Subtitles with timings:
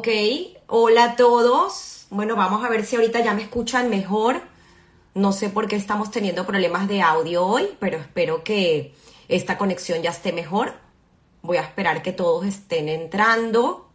[0.00, 0.08] Ok,
[0.68, 2.06] hola a todos.
[2.08, 4.40] Bueno, vamos a ver si ahorita ya me escuchan mejor.
[5.12, 8.94] No sé por qué estamos teniendo problemas de audio hoy, pero espero que
[9.28, 10.72] esta conexión ya esté mejor.
[11.42, 13.90] Voy a esperar que todos estén entrando.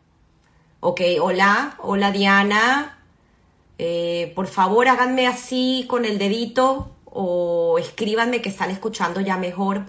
[0.80, 3.00] Ok, hola, hola Diana.
[3.80, 9.86] Eh, por favor, háganme así con el dedito o escríbanme que están escuchando ya mejor.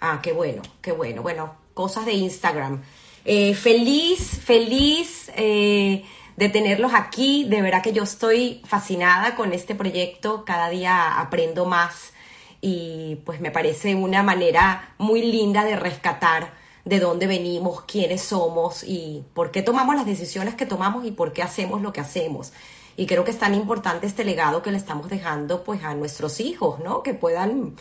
[0.00, 1.22] Ah, qué bueno, qué bueno.
[1.22, 2.82] Bueno, cosas de Instagram.
[3.24, 6.04] Eh, feliz, feliz eh,
[6.36, 7.44] de tenerlos aquí.
[7.44, 10.44] De verdad que yo estoy fascinada con este proyecto.
[10.44, 12.12] Cada día aprendo más
[12.60, 16.54] y pues me parece una manera muy linda de rescatar
[16.84, 21.32] de dónde venimos, quiénes somos y por qué tomamos las decisiones que tomamos y por
[21.32, 22.52] qué hacemos lo que hacemos.
[22.96, 26.40] Y creo que es tan importante este legado que le estamos dejando pues a nuestros
[26.40, 27.02] hijos, ¿no?
[27.02, 27.74] Que puedan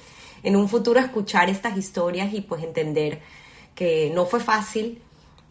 [0.44, 3.22] en un futuro escuchar estas historias y pues entender
[3.76, 5.02] que no fue fácil,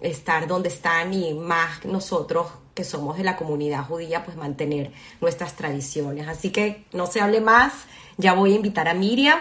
[0.00, 5.54] estar donde están y más nosotros que somos de la comunidad judía, pues mantener nuestras
[5.54, 6.28] tradiciones.
[6.28, 7.72] Así que no se hable más,
[8.16, 9.38] ya voy a invitar a Miriam,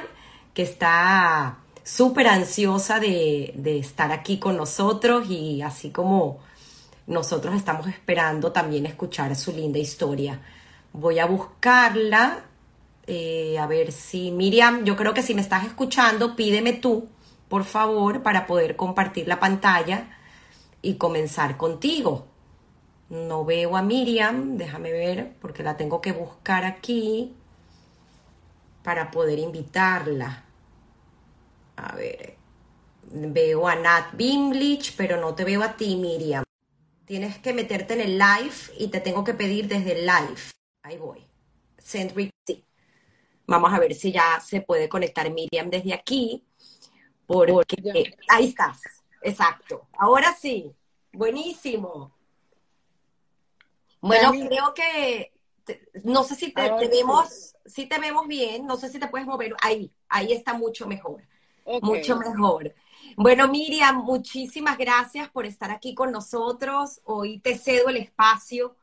[0.53, 6.39] que está súper ansiosa de, de, estar aquí con nosotros y así como
[7.07, 10.41] nosotros estamos esperando también escuchar su linda historia.
[10.91, 12.43] Voy a buscarla,
[13.07, 17.07] eh, a ver si Miriam, yo creo que si me estás escuchando, pídeme tú,
[17.47, 20.18] por favor, para poder compartir la pantalla
[20.81, 22.27] y comenzar contigo.
[23.09, 27.33] No veo a Miriam, déjame ver porque la tengo que buscar aquí
[28.83, 30.45] para poder invitarla.
[31.75, 32.37] A ver,
[33.11, 36.43] veo a Nat Bimlich, pero no te veo a ti, Miriam.
[37.05, 40.41] Tienes que meterte en el live y te tengo que pedir desde el live.
[40.83, 41.25] Ahí voy.
[41.77, 42.13] Send
[42.45, 42.63] sí.
[43.47, 46.45] Vamos a ver si ya se puede conectar Miriam desde aquí.
[47.25, 48.98] Porque ahí estás.
[49.21, 49.87] Exacto.
[49.97, 50.73] Ahora sí.
[51.11, 52.15] Buenísimo.
[54.01, 55.33] Bueno, creo que
[56.03, 59.55] no sé si te, vemos, si te vemos bien, no sé si te puedes mover.
[59.61, 61.23] Ahí, ahí está mucho mejor.
[61.81, 62.73] Mucho mejor.
[63.15, 67.01] Bueno, Miriam, muchísimas gracias por estar aquí con nosotros.
[67.03, 68.75] Hoy te cedo el espacio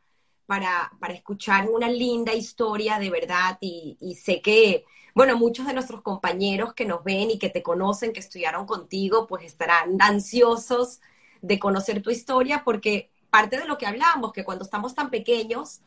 [0.47, 4.85] para, para escuchar una linda historia de verdad y, y sé que
[5.17, 9.27] bueno, muchos de nuestros compañeros que nos ven y que te conocen, que estudiaron contigo,
[9.27, 11.01] pues estarán ansiosos
[11.41, 15.81] de conocer tu historia porque parte de lo que hablamos, que cuando estamos tan pequeños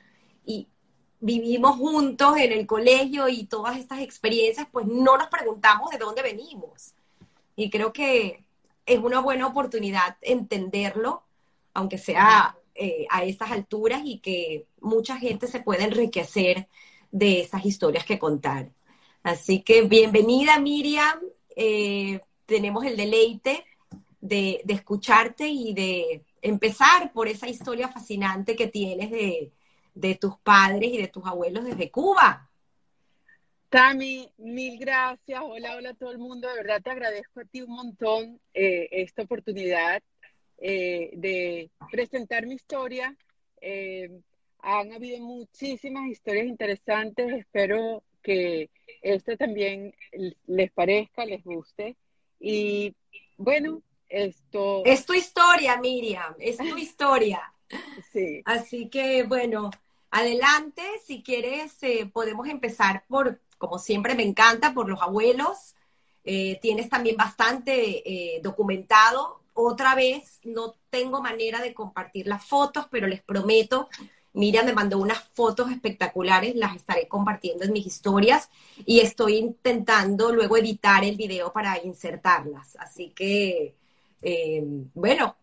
[0.47, 0.67] y
[1.19, 6.23] vivimos juntos en el colegio y todas estas experiencias, pues no nos preguntamos de dónde
[6.23, 6.95] venimos.
[7.55, 8.43] Y creo que
[8.87, 11.21] es una buena oportunidad entenderlo,
[11.75, 16.67] aunque sea eh, a estas alturas y que mucha gente se pueda enriquecer
[17.11, 18.71] de esas historias que contar.
[19.23, 21.19] Así que bienvenida Miriam,
[21.55, 23.65] eh, tenemos el deleite
[24.21, 30.97] de, escucharte y de empezar por esa historia fascinante que tienes de, tus padres y
[30.97, 32.49] de tus abuelos desde Cuba.
[33.67, 35.41] Tami, mil gracias.
[35.43, 36.47] Hola, hola a todo el mundo.
[36.47, 40.01] De verdad te agradezco a ti un montón eh, esta oportunidad
[40.57, 43.15] eh, de presentar mi historia.
[44.61, 47.33] han habido muchísimas historias interesantes.
[47.33, 48.69] Espero que
[49.01, 49.93] esto también
[50.47, 51.95] les parezca, les guste.
[52.39, 52.95] Y
[53.37, 54.83] bueno, esto...
[54.85, 57.41] Es tu historia, Miriam, es tu historia.
[58.11, 58.41] sí.
[58.45, 59.71] Así que bueno,
[60.11, 65.75] adelante, si quieres, eh, podemos empezar por, como siempre me encanta, por los abuelos.
[66.23, 69.41] Eh, tienes también bastante eh, documentado.
[69.53, 73.89] Otra vez, no tengo manera de compartir las fotos, pero les prometo
[74.33, 78.49] Miriam me mandó unas fotos espectaculares, las estaré compartiendo en mis historias
[78.85, 82.75] y estoy intentando luego editar el video para insertarlas.
[82.77, 83.75] Así que,
[84.21, 84.63] eh,
[84.93, 85.35] bueno,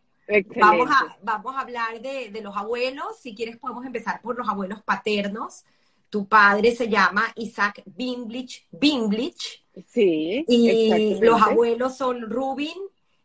[0.57, 3.19] vamos a, vamos a hablar de, los abuelos.
[3.19, 5.65] Si quieres podemos empezar por los abuelos paternos.
[6.09, 9.65] Tu padre se llama Isaac Bimblich, Bimblich.
[9.89, 10.45] Sí.
[10.47, 12.79] Y los abuelos son Rubin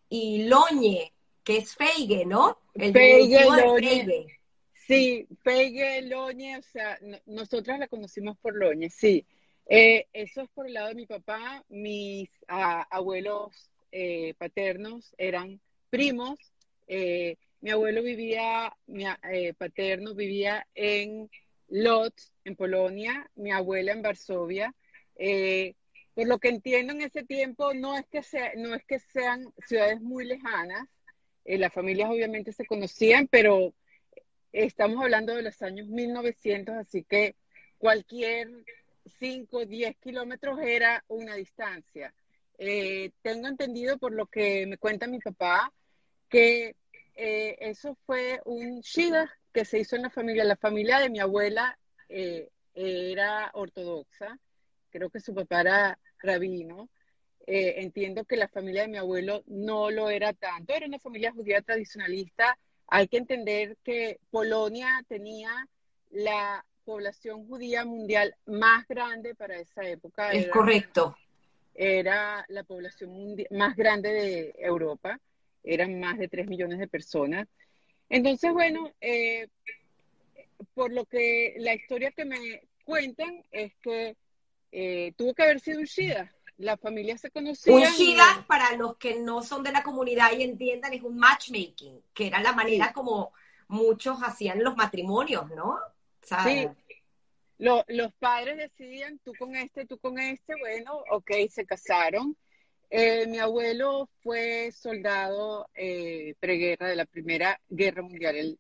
[0.09, 1.13] y Loñe,
[1.43, 2.57] que es Feige, ¿no?
[2.73, 3.45] El Feige,
[3.79, 4.40] Feige.
[4.91, 9.25] Sí, Pegue, Loñe, o sea, nosotras la conocimos por Loñe, sí.
[9.65, 11.63] Eh, eso es por el lado de mi papá.
[11.69, 16.37] Mis abuelos eh, paternos eran primos.
[16.89, 19.05] Eh, mi abuelo vivía, mi
[19.57, 21.29] paterno vivía en
[21.69, 24.75] Lodz, en Polonia, mi abuela en Varsovia.
[26.15, 28.21] por lo que entiendo en ese tiempo, no es que,
[28.57, 30.85] no es que sean ciudades muy lejanas.
[31.45, 33.73] las familias obviamente se conocían, pero
[34.51, 37.35] Estamos hablando de los años 1900, así que
[37.77, 38.49] cualquier
[39.19, 42.13] 5 o 10 kilómetros era una distancia.
[42.57, 45.73] Eh, tengo entendido por lo que me cuenta mi papá
[46.29, 46.75] que
[47.15, 50.43] eh, eso fue un shida que se hizo en la familia.
[50.43, 51.77] La familia de mi abuela
[52.09, 54.39] eh, era ortodoxa,
[54.89, 56.89] creo que su papá era rabino.
[57.47, 61.31] Eh, entiendo que la familia de mi abuelo no lo era tanto, era una familia
[61.31, 62.57] judía tradicionalista.
[62.93, 65.49] Hay que entender que Polonia tenía
[66.09, 70.33] la población judía mundial más grande para esa época.
[70.33, 71.15] Es correcto.
[71.73, 75.21] Era la población más grande de Europa,
[75.63, 77.47] eran más de 3 millones de personas.
[78.09, 79.47] Entonces, bueno, eh,
[80.73, 84.17] por lo que la historia que me cuentan es que
[84.73, 86.29] eh, tuvo que haber sido un Shida.
[86.61, 87.73] La familia se conocía.
[87.73, 92.01] Un Shida, para los que no son de la comunidad y entiendan, es un matchmaking,
[92.13, 93.33] que era la manera como
[93.67, 95.79] muchos hacían los matrimonios, ¿no?
[96.43, 96.67] sí.
[97.57, 102.37] los padres decidían, tú con este, tú con este, bueno, ok, se casaron.
[102.89, 108.59] Eh, mi abuelo fue soldado eh, preguerra de la Primera Guerra Mundial.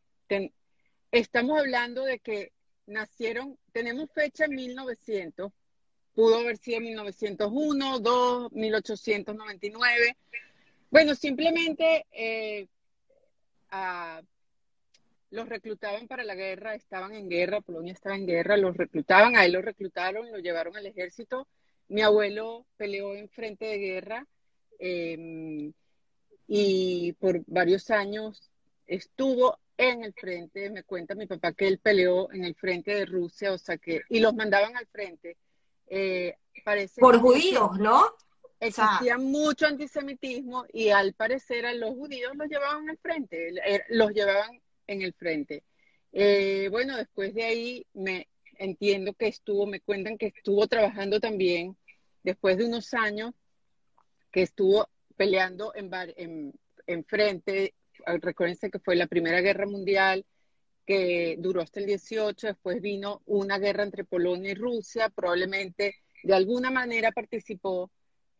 [1.11, 2.53] estamos hablando de que
[2.85, 5.51] nacieron, tenemos fecha en 1900,
[6.13, 10.17] pudo haber sido 1901, 2, 1899.
[10.89, 12.67] Bueno, simplemente eh,
[15.31, 19.45] los reclutaban para la guerra, estaban en guerra, Polonia estaba en guerra, los reclutaban, a
[19.45, 21.47] él lo reclutaron, lo llevaron al ejército.
[21.87, 24.27] Mi abuelo peleó en frente de guerra
[24.79, 25.73] em,
[26.47, 28.51] y por varios años
[28.87, 30.69] estuvo en el frente.
[30.69, 34.01] Me cuenta mi papá que él peleó en el frente de Rusia, o sea que,
[34.09, 35.37] y los mandaban al frente.
[35.93, 38.05] Eh, parece por judíos, ¿no?
[38.61, 43.51] Existía mucho antisemitismo y al parecer a los judíos los llevaban al frente,
[43.89, 45.63] los llevaban en el frente.
[46.13, 51.75] Eh, bueno, después de ahí me entiendo que estuvo, me cuentan que estuvo trabajando también
[52.23, 53.33] después de unos años
[54.31, 56.53] que estuvo peleando en, en,
[56.87, 57.73] en frente.
[58.05, 60.25] Recuérdense que fue la Primera Guerra Mundial,
[60.85, 66.33] que duró hasta el 18, después vino una guerra entre Polonia y Rusia, probablemente de
[66.33, 67.91] alguna manera participó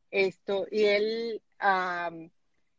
[0.10, 1.42] esto, y él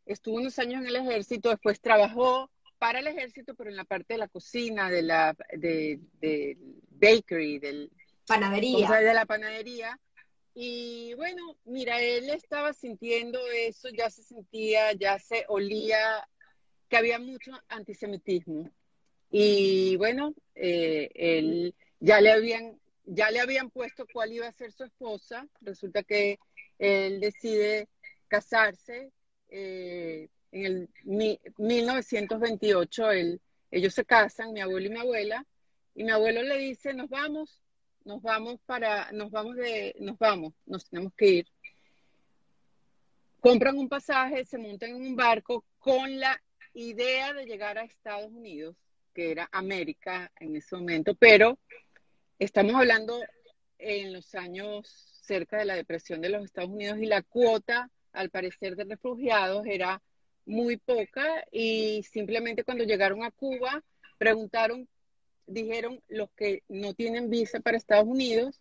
[0.06, 4.14] estuvo unos años en el ejército, después trabajó para el ejército, pero en la parte
[4.14, 6.00] de la cocina, de la de,
[6.91, 7.91] bakery, del
[8.26, 8.91] panadería.
[8.91, 9.99] de la panadería.
[10.55, 16.29] Y bueno, mira, él estaba sintiendo eso, ya se sentía, ya se olía
[16.88, 18.70] que había mucho antisemitismo.
[19.34, 24.73] Y bueno, eh, él ya le habían ya le habían puesto cuál iba a ser
[24.73, 25.49] su esposa.
[25.62, 26.38] Resulta que
[26.79, 27.88] él decide
[28.29, 29.11] casarse.
[29.49, 33.11] Eh, en el 1928
[33.70, 35.46] ellos se casan, mi abuelo y mi abuela,
[35.94, 37.58] y mi abuelo le dice, nos vamos,
[38.05, 41.46] nos vamos para, nos vamos de, nos vamos, nos tenemos que ir.
[43.40, 46.40] Compran un pasaje, se montan en un barco con la
[46.75, 48.76] idea de llegar a Estados Unidos,
[49.12, 51.59] que era América en ese momento, pero
[52.38, 53.20] estamos hablando
[53.79, 54.88] en los años
[55.23, 59.67] cerca de la depresión de los Estados Unidos y la cuota, al parecer, de refugiados
[59.67, 60.03] era
[60.44, 63.82] muy poca y simplemente cuando llegaron a Cuba
[64.19, 64.88] preguntaron,
[65.47, 68.61] dijeron los que no tienen visa para Estados Unidos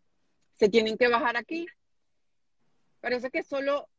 [0.53, 1.65] se tienen que bajar aquí.
[2.99, 3.89] Parece que solo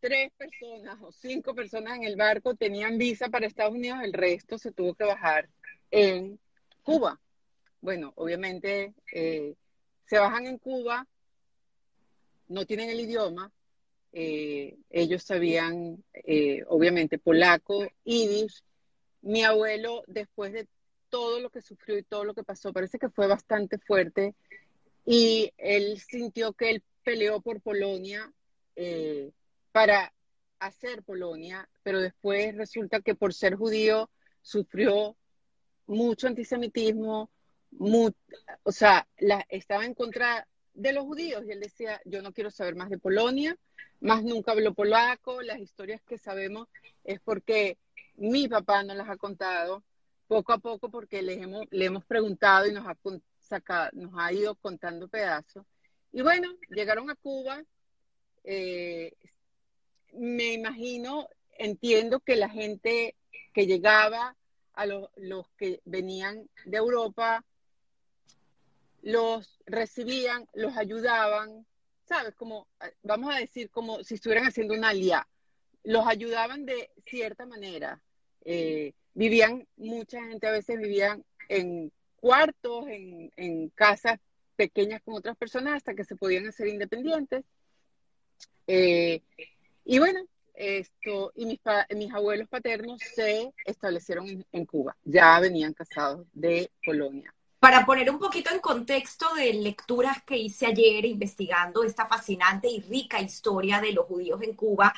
[0.00, 4.58] tres personas o cinco personas en el barco tenían visa para Estados Unidos, el resto
[4.58, 5.48] se tuvo que bajar
[5.94, 6.40] en
[6.82, 7.20] Cuba.
[7.80, 9.54] Bueno, obviamente eh,
[10.06, 11.06] se bajan en Cuba,
[12.48, 13.52] no tienen el idioma,
[14.12, 18.64] eh, ellos sabían, eh, obviamente, polaco, yiddish.
[19.22, 20.66] Mi abuelo, después de
[21.10, 24.34] todo lo que sufrió y todo lo que pasó, parece que fue bastante fuerte
[25.06, 28.32] y él sintió que él peleó por Polonia
[28.74, 29.30] eh,
[29.70, 30.12] para
[30.58, 34.10] hacer Polonia, pero después resulta que por ser judío
[34.42, 35.16] sufrió
[35.86, 37.30] mucho antisemitismo,
[38.62, 42.50] o sea, la, estaba en contra de los judíos y él decía, yo no quiero
[42.50, 43.56] saber más de Polonia,
[44.00, 46.68] más nunca habló polaco, las historias que sabemos
[47.04, 47.78] es porque
[48.16, 49.82] mi papá nos las ha contado
[50.26, 52.96] poco a poco porque le hemos, le hemos preguntado y nos ha,
[53.40, 55.64] sacado, nos ha ido contando pedazos.
[56.12, 57.62] Y bueno, llegaron a Cuba,
[58.44, 59.12] eh,
[60.12, 63.16] me imagino, entiendo que la gente
[63.52, 64.36] que llegaba,
[64.74, 67.44] a los que venían de Europa,
[69.02, 71.66] los recibían, los ayudaban,
[72.04, 72.34] ¿sabes?
[72.34, 75.28] Como, eh, vamos a decir, como si estuvieran haciendo una alia.
[75.82, 78.00] Los ayudaban de cierta manera.
[78.44, 84.18] Eh, vivían, mucha gente a veces vivían en cuartos, en, casas
[84.56, 87.44] pequeñas con otras personas hasta que se podían hacer independientes.
[88.66, 89.20] Eh,
[89.84, 91.60] y bueno, esto, y mis,
[91.96, 97.32] mis abuelos paternos se establecieron en, Cuba, ya venían casados de Polonia.
[97.58, 102.80] Para poner un poquito en contexto de lecturas que hice ayer investigando esta fascinante y
[102.80, 104.92] rica historia de los judíos en Cuba,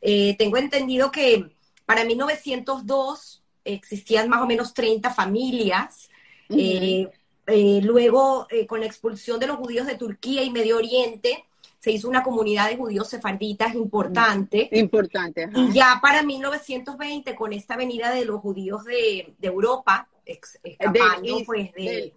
[0.00, 1.50] eh, tengo entendido que
[1.86, 6.10] para 1902 existían más o menos 30 familias.
[6.50, 7.08] Eh,
[7.46, 11.44] eh, luego, con la expulsión de los judíos de Turquía y Medio Oriente,
[11.80, 14.68] se hizo una comunidad de judíos sefarditas importante.
[14.72, 15.48] Importante.
[15.54, 22.14] Y ya para 1920, con esta venida de los judíos de, Europa, escapando pues de,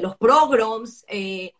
[0.00, 1.52] los pogroms, eh,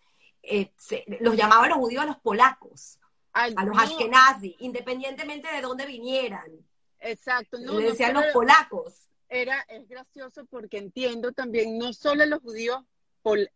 [0.43, 0.73] eh,
[1.21, 2.99] los llamaban los judíos los polacos,
[3.33, 6.51] a los ashkenazi, independientemente de dónde vinieran.
[6.99, 7.59] Exacto.
[7.59, 9.09] No, Le decían los polacos.
[9.29, 12.83] Era, es gracioso porque entiendo también, no solo los judíos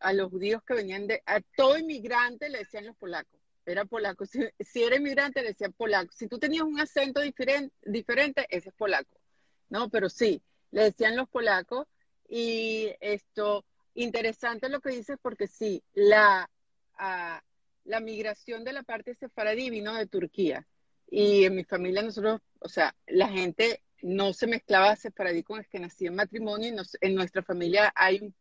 [0.00, 4.24] a los judíos que venían de, a todo inmigrante le decían los polacos, era polaco.
[4.26, 4.40] Si,
[4.82, 6.12] era inmigrante le decían polaco.
[6.12, 9.18] Si tú tenías un acento diferente, diferente, ese es polaco,
[9.68, 9.88] ¿no?
[9.90, 11.86] Pero sí, le decían los polacos.
[12.28, 16.50] Y esto, interesante lo que dices porque sí, la,
[17.84, 20.66] la migración de la parte sefaradí vino de Turquía.
[21.10, 25.68] Y en mi familia nosotros, o sea, la gente no se mezclaba sefaradí con el
[25.68, 26.74] que nació en matrimonio.
[26.74, 28.34] Y en nuestra familia hay un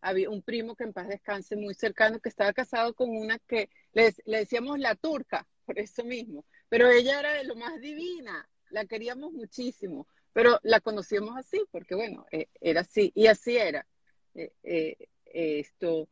[0.00, 3.68] había un primo que en paz descanse muy cercano que estaba casado con una que
[3.92, 8.86] le, decíamos la turca, por eso mismo, pero ella era de lo más divina, la
[8.86, 13.86] queríamos muchísimo, pero la conocíamos así, porque bueno, eh, era así, y así era.
[14.34, 16.08] Eh, eh, esto,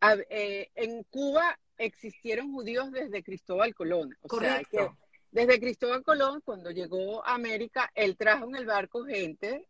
[0.00, 4.88] en Cuba existieron judíos desde Cristóbal Colón, o sea que
[5.30, 9.66] desde Cristóbal Colón, cuando llegó a América, él trajo en el barco gente,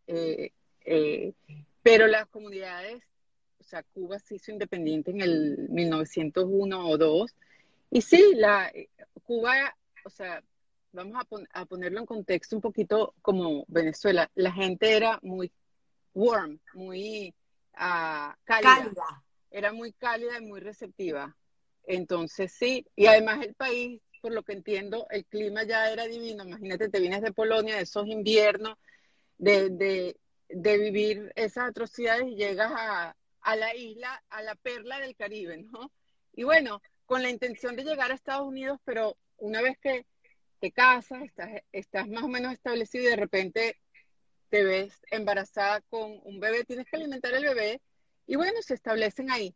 [1.82, 3.02] pero las comunidades
[3.62, 7.34] o sea, Cuba se hizo independiente en el 1901 o 2.
[7.90, 8.72] Y sí, la,
[9.22, 10.42] Cuba, o sea,
[10.92, 15.52] vamos a, ponerlo en contexto un poquito como Venezuela, la gente era muy
[16.12, 17.32] warm, muy
[17.74, 19.22] uh, cálida.
[19.50, 21.36] Era muy cálida y muy receptiva.
[21.84, 26.44] Entonces, sí, y además el país, por lo que entiendo, el clima ya era divino.
[26.44, 28.76] Imagínate, te vienes de Polonia, de esos inviernos,
[29.38, 30.16] de, de,
[30.48, 35.58] de vivir esas atrocidades y llegas a, a la isla, a la perla del Caribe,
[35.58, 35.92] ¿no?
[36.32, 40.06] Y bueno, con la intención de llegar a Estados Unidos, pero una vez que
[40.60, 43.76] te casas, estás, estás más o menos establecido y de repente
[44.48, 47.80] te ves embarazada con un bebé, tienes que alimentar al bebé
[48.26, 49.54] y bueno, se establecen ahí.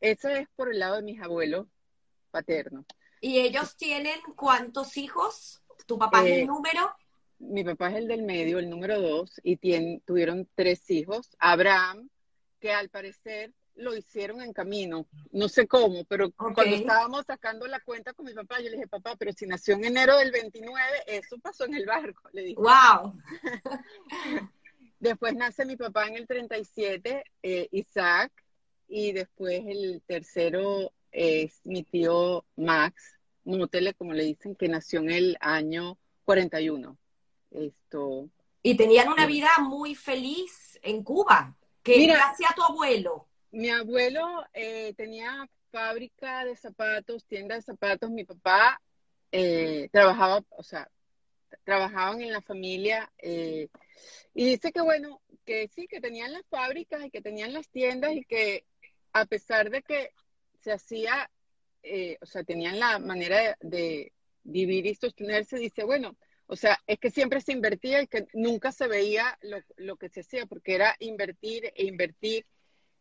[0.00, 1.66] Eso es por el lado de mis abuelos
[2.30, 2.84] paternos.
[3.20, 5.62] ¿Y ellos tienen cuántos hijos?
[5.86, 6.94] ¿Tu papá es el eh, número?
[7.38, 9.56] Mi papá es el del medio, el número dos, y
[10.00, 11.34] tuvieron tres hijos.
[11.38, 12.10] Abraham,
[12.64, 17.78] que al parecer lo hicieron en camino, no sé cómo, pero cuando estábamos sacando la
[17.80, 20.80] cuenta con mi papá, yo le dije, papá, pero si nació en enero del 29,
[21.06, 22.56] eso pasó en el barco, le dije.
[22.56, 23.20] ¡Wow!
[24.98, 28.32] después nace mi papá en el 37, eh, Isaac,
[28.88, 35.10] y después el tercero es mi tío Max, Mutele, como le dicen, que nació en
[35.10, 36.96] el año 41.
[37.50, 38.30] Esto.
[38.62, 41.54] Y tenían una vida muy feliz en Cuba.
[41.84, 43.28] ¿Qué hacía tu abuelo?
[43.50, 48.10] Mi abuelo eh, tenía fábrica de zapatos, tienda de zapatos.
[48.10, 48.80] Mi papá
[49.30, 50.90] eh, trabajaba, o sea,
[51.62, 53.12] trabajaban en la familia.
[53.18, 53.68] Eh,
[54.32, 58.12] y dice que, bueno, que sí, que tenían las fábricas y que tenían las tiendas
[58.14, 58.64] y que
[59.12, 60.10] a pesar de que
[60.62, 61.30] se hacía,
[62.22, 64.10] o sea, tenían la manera de
[64.42, 68.70] vivir y sostenerse, dice, bueno, o sea, es que siempre se invertía y que nunca
[68.70, 69.38] se veía
[69.76, 72.46] lo, que se hacía, porque era invertir e invertir.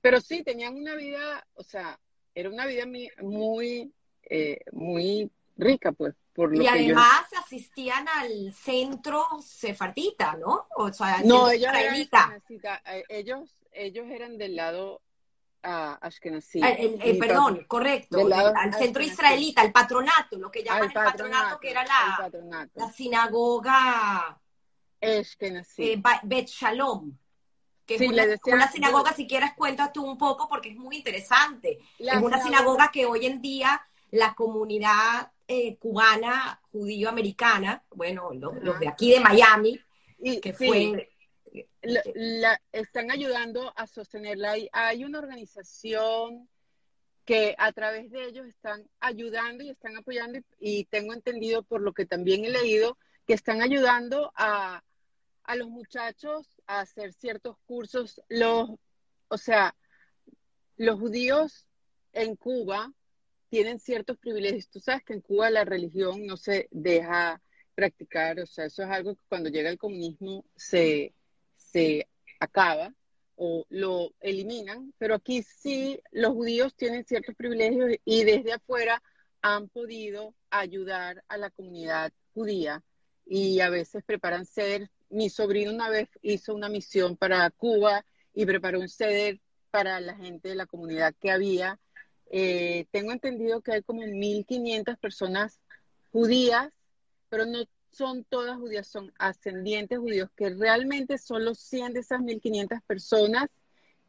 [0.02, 2.00] Pero sí, tenían una vida, o sea,
[2.36, 2.86] era una vida
[3.22, 6.16] muy, eh, muy rica, pues.
[6.34, 10.68] Por lo y además asistían al centro sefardita, ¿no?
[10.76, 12.42] O sea, al no, ellos eran,
[12.88, 15.04] eh, ellos, ellos eran del lado
[15.64, 16.62] a Ashkenazi.
[16.62, 16.76] Ah,
[17.20, 18.20] perdón, correcto,
[18.56, 24.40] al centro israelita, al patronato, lo que llaman el patronato, que era la, la sinagoga
[25.02, 25.92] Ashkenazi.
[25.94, 27.18] Eh, Bet Shalom.
[27.86, 31.80] Que es una, sinagoga, si quieres cuenta tú un poco, porque es muy interesante.
[32.00, 38.88] es una sinagoga que hoy en día la comunidad eh, cubana, judío-americana, bueno, los, de
[38.88, 39.82] aquí de Miami,
[40.42, 41.13] que fue
[41.82, 44.52] la, están ayudando a sostenerla.
[44.52, 46.50] Hay, hay una organización
[47.26, 51.94] que a través de ellos están ayudando y están apoyando y, tengo entendido por lo
[51.94, 54.84] que también he leído que están ayudando a,
[55.44, 58.22] a los muchachos a hacer ciertos cursos.
[58.28, 58.70] Los,
[59.30, 59.76] o sea,
[60.76, 61.68] los judíos
[62.12, 62.92] en Cuba
[63.50, 64.70] tienen ciertos privilegios.
[64.70, 67.42] Tú sabes que en Cuba la religión no se deja
[67.76, 71.14] practicar, o sea, eso es algo que cuando llega el comunismo se,
[71.74, 72.08] se
[72.40, 72.94] acaba
[73.36, 79.02] o lo eliminan, pero aquí sí los judíos tienen ciertos privilegios y desde afuera
[79.42, 82.84] han podido ayudar a la comunidad judía
[83.26, 84.90] y a veces preparan ceder.
[85.10, 89.40] Mi sobrino una vez hizo una misión para Cuba y preparó un ceder
[89.72, 91.80] para la gente de la comunidad que había.
[92.30, 95.60] Eh, tengo entendido que hay como 1.500 personas
[96.12, 96.72] judías,
[97.30, 102.82] pero no son todas judías, son ascendientes judíos, que realmente solo 100 de esas 1.500
[102.86, 103.48] personas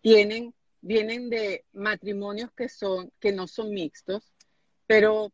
[0.00, 4.32] tienen, vienen de matrimonios que, son, que no son mixtos,
[4.86, 5.32] pero,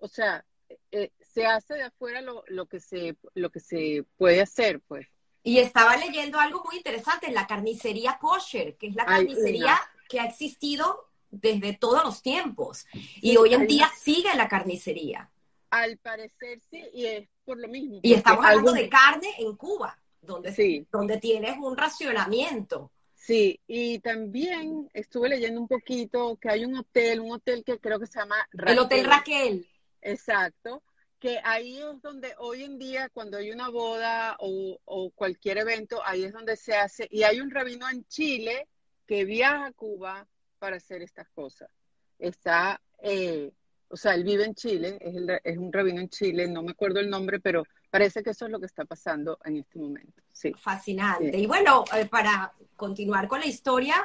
[0.00, 0.44] o sea,
[0.90, 5.06] eh, se hace de afuera lo, lo, que se, lo que se puede hacer, pues.
[5.42, 9.78] Y estaba leyendo algo muy interesante, la carnicería kosher, que es la carnicería
[10.08, 12.86] que ha existido desde todos los tiempos.
[12.92, 15.30] y hoy en día sigue la carnicería.
[15.70, 18.00] Al parecer sí, y es por lo mismo.
[18.02, 20.86] Y estamos hablando de carne en Cuba, donde, sí.
[20.92, 22.92] donde tienes un racionamiento.
[23.14, 27.98] Sí, y también estuve leyendo un poquito que hay un hotel, un hotel que creo
[27.98, 28.72] que se llama Raquel.
[28.72, 29.68] El Hotel Raquel.
[30.02, 30.82] Exacto,
[31.18, 36.02] que ahí es donde hoy en día cuando hay una boda o, o, cualquier evento,
[36.04, 37.08] ahí es donde se hace.
[37.10, 38.68] Y hay un rabino en Chile
[39.06, 40.28] que viaja a Cuba
[40.58, 41.70] para hacer estas cosas.
[42.18, 43.52] Está eh,
[43.90, 45.14] o sea, él vive en Chile, es,
[45.44, 48.50] es, un rabino en Chile, no me acuerdo el nombre, pero parece que eso es
[48.50, 50.22] lo que está pasando en este momento.
[50.32, 50.52] Sí.
[50.58, 51.36] Fascinante.
[51.36, 53.96] Y bueno, eh, para continuar con la historia,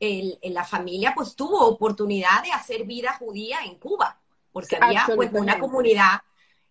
[0.00, 4.18] el, la familia pues tuvo oportunidad de hacer vida judía en Cuba,
[4.52, 6.20] porque había pues una comunidad,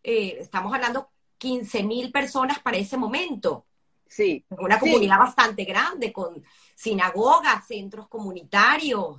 [0.03, 3.65] eh, estamos hablando 15 mil personas para ese momento.
[4.07, 4.43] Sí.
[4.49, 9.17] Una comunidad bastante grande, con sinagogas, centros comunitarios.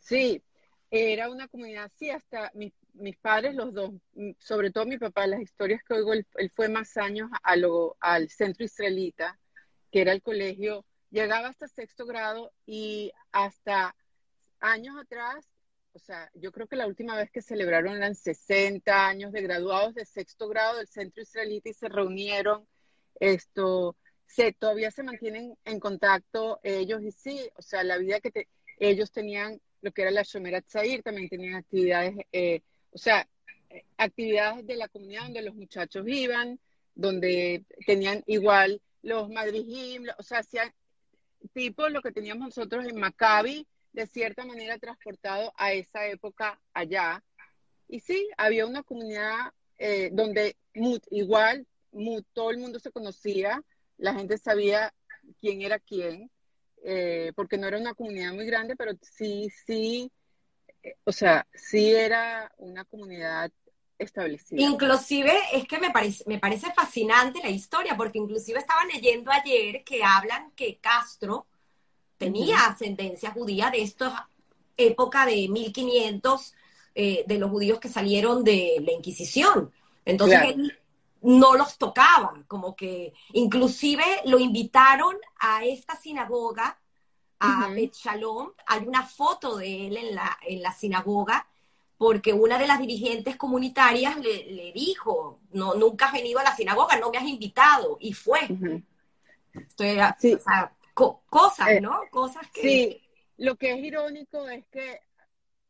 [0.00, 0.42] Sí,
[0.90, 3.92] era una comunidad, sí, hasta mis padres, los dos,
[4.38, 8.28] sobre todo mi papá, las historias que oigo, él, fue más años a lo, al
[8.30, 9.38] centro israelita,
[9.90, 13.94] que era el colegio, llegaba hasta sexto grado y hasta
[14.60, 15.46] años atrás,
[15.92, 19.94] o sea, yo creo que la última vez que celebraron eran 60 años de graduados
[19.94, 22.66] de sexto grado del centro israelita y se reunieron,
[23.18, 28.48] esto, se, todavía se mantienen en contacto ellos y sí, o sea, la vida que
[28.78, 32.60] ellos tenían lo que era la Shomerat Tzair, también tenían actividades, eh,
[32.90, 33.28] o sea,
[33.96, 36.58] actividades de la comunidad donde los muchachos iban,
[36.94, 40.72] donde tenían igual los madrijim, o sea, hacían
[41.52, 47.22] tipo lo que teníamos nosotros en Maccabi, de cierta manera transportado a esa época allá.
[47.88, 50.56] Y sí, había una comunidad eh, donde
[51.10, 51.66] igual
[52.32, 53.62] todo el mundo se conocía,
[53.96, 54.92] la gente sabía
[55.40, 56.30] quién era quién,
[56.84, 60.10] eh, porque no era una comunidad muy grande, pero sí, sí,
[60.82, 63.50] eh, o sea, sí era una comunidad
[63.98, 64.60] establecida.
[64.60, 69.82] Inclusive es que me parece, me parece fascinante la historia, porque inclusive estaba leyendo ayer
[69.84, 71.46] que hablan que Castro
[72.18, 74.28] tenía ascendencia judía de esta
[74.76, 76.54] época de 1500,
[76.94, 79.70] eh, de los judíos que salieron de la Inquisición.
[80.04, 80.78] Entonces él
[81.26, 86.78] no los tocaba, como que inclusive lo invitaron a esta sinagoga,
[87.40, 91.48] a Bet Shalom, hay una foto de él en la, en la sinagoga,
[91.98, 96.96] porque una de las dirigentes comunitarias le, dijo, no, nunca has venido a la sinagoga,
[96.96, 98.40] no me has invitado, y fue.
[99.52, 102.02] Estoy, o sea, cosas, eh, ¿no?
[102.10, 102.60] Cosas que...
[102.62, 103.02] Sí,
[103.38, 105.00] lo que es irónico es que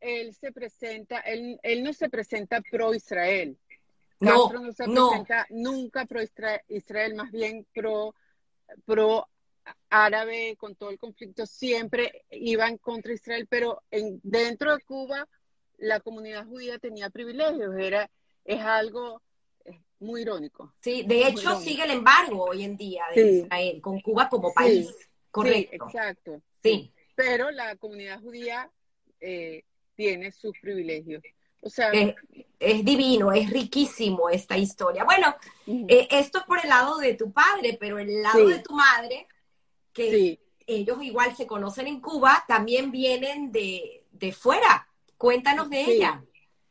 [0.01, 3.59] él se presenta, él, él no se presenta pro Israel,
[4.21, 6.21] no, no se presenta nunca pro
[6.69, 8.15] Israel, más bien pro,
[8.85, 9.29] pro
[9.91, 15.29] árabe con todo el conflicto, siempre iban contra Israel, pero en, dentro de Cuba
[15.79, 18.11] la comunidad judía tenía privilegios, era,
[18.45, 19.23] es algo
[19.99, 20.75] muy irónico.
[20.81, 24.95] Sí, de hecho sigue el embargo hoy en día de Israel con Cuba como país,
[25.31, 25.87] correcto.
[25.87, 26.43] exacto.
[26.63, 26.93] Sí.
[27.15, 28.71] Pero la comunidad judía
[29.21, 31.23] eh, tiene sus privilegios.
[31.67, 31.91] O sea,
[32.61, 35.03] es, divino, es riquísimo esta historia.
[35.03, 35.35] Bueno,
[35.67, 39.27] eh, esto es por el lado de tu padre, pero el lado de tu madre,
[39.93, 44.87] que ellos igual se conocen en Cuba, también vienen de, fuera.
[45.19, 46.25] Cuéntanos de ella.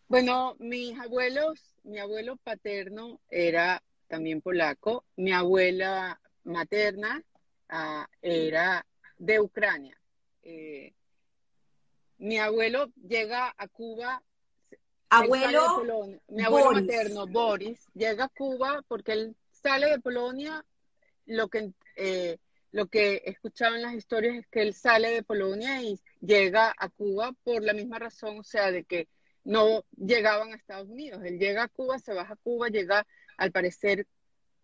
[0.08, 7.22] Bueno, mis abuelos, mi abuelo paterno era también polaco, mi abuela materna
[7.68, 8.86] ah, era
[9.18, 10.00] de Ucrania.
[10.42, 10.94] Eh,
[12.18, 14.24] mi abuelo llega a Cuba
[15.10, 20.63] abuelo, mi abuelo materno, Boris, llega a Cuba porque él sale de Polonia,
[21.26, 22.38] lo que, eh,
[22.72, 26.74] lo que he escuchado en las historias es que él sale de Polonia y llega
[26.78, 29.08] a Cuba por la misma razón, o sea, de que
[29.44, 31.22] no llegaban a Estados Unidos.
[31.24, 33.06] Él llega a Cuba, se baja a Cuba, llega
[33.38, 34.08] al parecer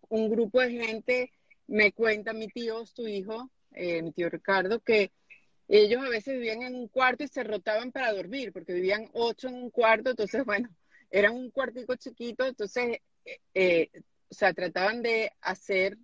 [0.08, 1.32] un grupo de gente,
[1.66, 5.10] me cuenta mi tío, su hijo, eh, mi tío Ricardo, que
[5.78, 9.48] ellos a veces vivían en un cuarto y se rotaban para dormir, porque vivían ocho
[9.48, 10.68] en un cuarto, entonces, bueno,
[11.10, 13.90] eran un cuartico chiquito, entonces, eh, eh,
[14.28, 15.96] o sea, trataban de hacer,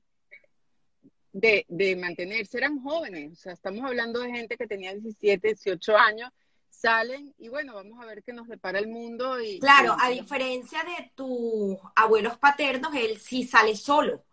[1.33, 5.97] de, de mantenerse, eran jóvenes, o sea, estamos hablando de gente que tenía 17, 18
[5.99, 6.31] años,
[6.71, 9.39] salen y bueno, vamos a ver qué nos depara el mundo.
[9.41, 14.25] Y, claro, a diferencia de tus abuelos paternos, él sí sale solo.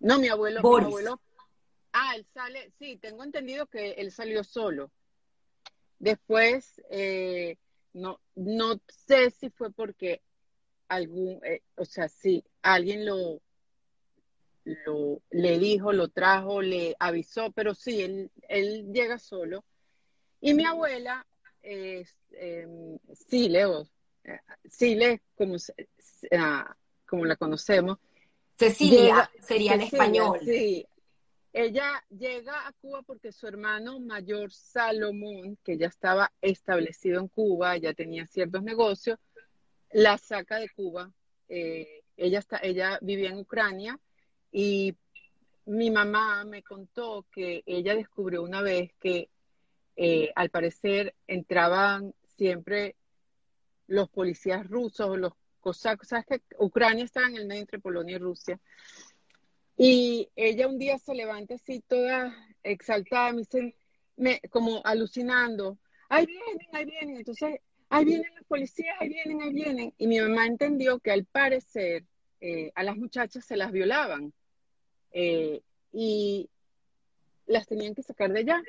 [0.00, 1.20] No, mi abuelo, mi abuelo
[1.92, 4.90] Ah, él sale, sí, tengo entendido que él salió solo.
[5.98, 7.56] Después, eh,
[7.92, 10.22] no, no sé si fue porque
[10.88, 13.40] algún, eh, o sea, si alguien lo,
[14.64, 19.64] lo, le dijo, lo trajo, le avisó, pero sí, él, él llega solo.
[20.40, 21.26] Y mi abuela,
[21.62, 22.66] es eh,
[23.28, 23.86] Sile, o
[24.68, 25.56] Sile, como,
[26.36, 26.76] ah,
[27.06, 27.98] como la conocemos.
[28.54, 30.40] Cecilia sería en español.
[30.44, 30.86] Sí,
[31.52, 37.76] ella llega a Cuba porque su hermano mayor Salomón, que ya estaba establecido en Cuba,
[37.76, 39.18] ya tenía ciertos negocios,
[39.90, 41.12] la saca de Cuba.
[41.48, 43.98] Eh, ella, está, ella vivía en Ucrania
[44.50, 44.96] y
[45.66, 49.28] mi mamá me contó que ella descubrió una vez que
[49.96, 52.96] eh, al parecer entraban siempre
[53.86, 58.18] los policías rusos, los cosacos, sabes que Ucrania estaba en el medio entre Polonia y
[58.18, 58.58] Rusia,
[59.76, 63.74] y ella un día se levanta así toda exaltada, me dice,
[64.16, 69.52] me, como alucinando, ahí vienen, ahí vienen, entonces, ahí vienen los policías, ahí vienen, ahí
[69.52, 69.94] vienen.
[69.98, 72.04] Y mi mamá entendió que al parecer
[72.40, 74.32] eh, a las muchachas se las violaban
[75.12, 76.48] eh, y
[77.46, 78.62] las tenían que sacar de allá.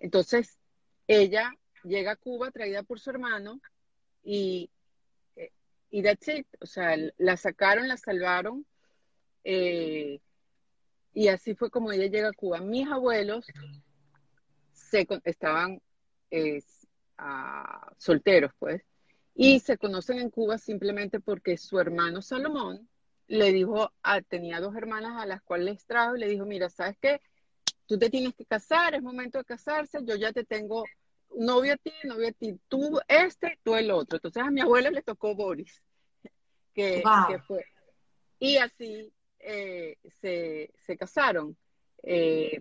[0.00, 0.58] Entonces,
[1.06, 1.52] ella
[1.84, 3.60] llega a Cuba traída por su hermano
[4.22, 4.70] y,
[5.36, 5.50] eh,
[5.90, 6.46] y that's it.
[6.60, 8.66] O sea, la sacaron, la salvaron.
[9.44, 10.20] Eh,
[11.16, 12.60] y así fue como ella llega a Cuba.
[12.60, 13.46] Mis abuelos
[14.72, 15.80] se, estaban
[17.96, 18.82] solteros, pues,
[19.34, 22.86] y se conocen en Cuba simplemente porque su hermano Salomón
[23.28, 23.90] le dijo,
[24.28, 27.22] tenía dos hermanas a las cuales les trajo y le dijo, mira, ¿sabes qué?
[27.86, 30.84] Tú te tienes que casar, es momento de casarse, yo ya te tengo
[31.34, 34.18] novio a ti, novio a ti, tú este, tú el otro.
[34.18, 35.82] Entonces a mi abuela le tocó Boris,
[36.74, 37.64] que, que fue.
[38.38, 41.56] Y así eh, se, se, casaron.
[42.02, 42.60] Eh,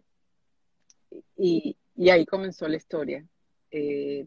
[1.38, 3.26] y, y, ahí comenzó la historia.
[3.72, 4.26] Eh,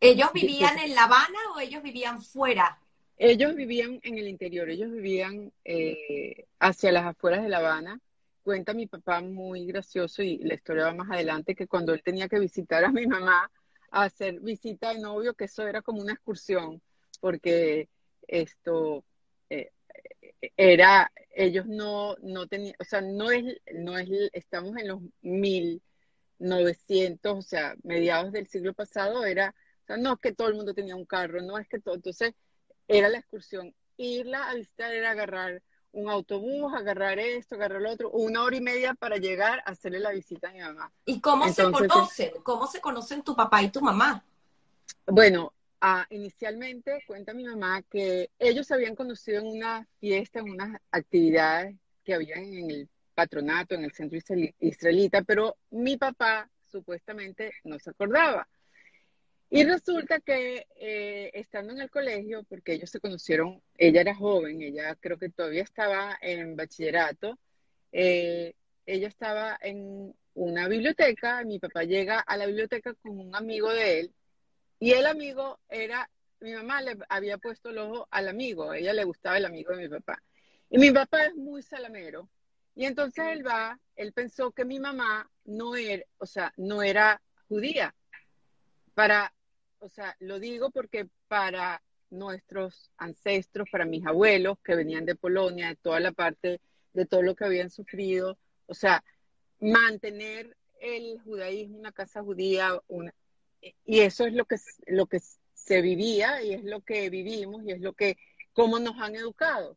[0.00, 2.78] ¿Ellos vivían en La Habana o ellos vivían fuera?
[3.16, 5.52] Ellos vivían en el interior, ellos vivían
[6.58, 8.00] hacia las afueras de La Habana.
[8.42, 12.28] Cuenta mi papá muy gracioso y la historia va más adelante que cuando él tenía
[12.28, 13.50] que visitar a mi mamá
[13.90, 16.80] a hacer visita de novio, que eso era como una excursión,
[17.20, 17.88] porque
[18.26, 19.04] esto,
[20.56, 27.38] era, ellos no, no tenían, o sea, no es, no es, estamos en los 1900,
[27.38, 30.74] o sea, mediados del siglo pasado, era, o sea, no es que todo el mundo
[30.74, 32.34] tenía un carro, no es que todo, entonces
[32.88, 33.74] era la excursión.
[33.96, 38.60] Irla a visitar era agarrar un autobús, agarrar esto, agarrar lo otro, una hora y
[38.60, 40.92] media para llegar a hacerle la visita a mi mamá.
[41.04, 42.32] ¿Y cómo se conocen?
[42.42, 44.24] ¿Cómo se conocen tu papá y tu mamá?
[45.06, 50.50] Bueno, Ah, inicialmente, cuenta mi mamá que ellos se habían conocido en una fiesta, en
[50.50, 54.18] unas actividades que habían en el patronato, en el centro
[54.58, 58.46] israelita, pero mi papá supuestamente no se acordaba.
[59.48, 64.60] Y resulta que eh, estando en el colegio, porque ellos se conocieron, ella era joven,
[64.60, 67.38] ella creo que todavía estaba en bachillerato,
[67.90, 73.70] eh, ella estaba en una biblioteca, mi papá llega a la biblioteca con un amigo
[73.72, 74.14] de él
[74.80, 79.04] y el amigo era, mi mamá le había puesto el ojo al amigo, ella le
[79.04, 80.22] gustaba el amigo de mi papá.
[80.70, 82.30] Y mi papá es muy salamero.
[82.74, 87.20] Y entonces él va, él pensó que mi mamá no era, o sea, no era
[87.46, 87.94] judía.
[88.94, 89.34] Para,
[89.80, 95.68] o sea, lo digo porque para nuestros ancestros, para mis abuelos que venían de Polonia,
[95.68, 96.62] de toda la parte,
[96.94, 99.04] de todo lo que habían sufrido, o sea,
[99.60, 103.14] mantener el judaísmo, una casa judía, una,
[103.84, 105.20] y eso es lo que, lo que
[105.54, 108.16] se vivía y es lo que vivimos y es lo que,
[108.52, 109.76] cómo nos han educado.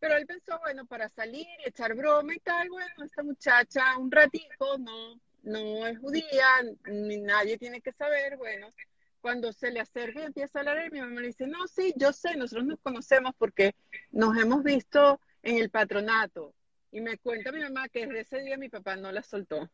[0.00, 4.78] Pero él pensó, bueno, para salir echar broma y tal, bueno, esta muchacha un ratito
[4.78, 6.46] no, no es judía,
[6.84, 8.72] nadie tiene que saber, bueno,
[9.20, 12.12] cuando se le acerca y empieza a hablar, mi mamá le dice, no, sí, yo
[12.12, 13.74] sé, nosotros nos conocemos porque
[14.12, 16.54] nos hemos visto en el patronato.
[16.90, 19.68] Y me cuenta mi mamá que desde ese día mi papá no la soltó.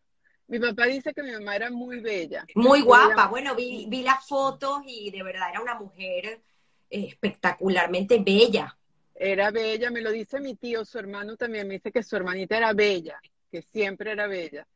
[0.47, 2.45] Mi papá dice que mi mamá era muy bella.
[2.55, 3.29] Muy guapa.
[3.29, 6.43] Bueno, vi, vi las fotos y de verdad era una mujer
[6.91, 8.77] eh, espectacularmente bella.
[9.15, 12.57] era bella, me lo dice mi tío, su hermano también me dice que su hermanita
[12.57, 14.67] era bella, que siempre era bella.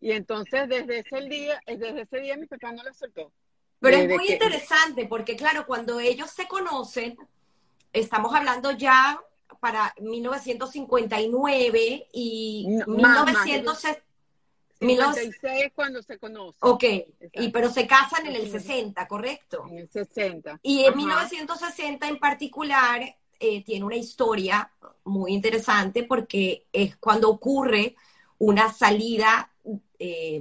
[0.00, 3.32] Y entonces desde ese día, desde ese día mi papá no la soltó.
[3.80, 7.16] Pero es muy interesante porque claro, cuando ellos se conocen,
[7.92, 9.20] estamos hablando ya
[9.60, 12.66] para 1959 y
[14.80, 16.58] 1956 cuando se conocen.
[16.60, 16.84] Ok,
[17.32, 19.64] y, pero se casan en el 60, ¿correcto?
[19.68, 20.60] En el 60.
[20.62, 24.70] Y en 1960 en particular eh, tiene una historia
[25.04, 27.96] muy interesante porque es cuando ocurre
[28.38, 29.52] una salida
[29.98, 30.40] eh,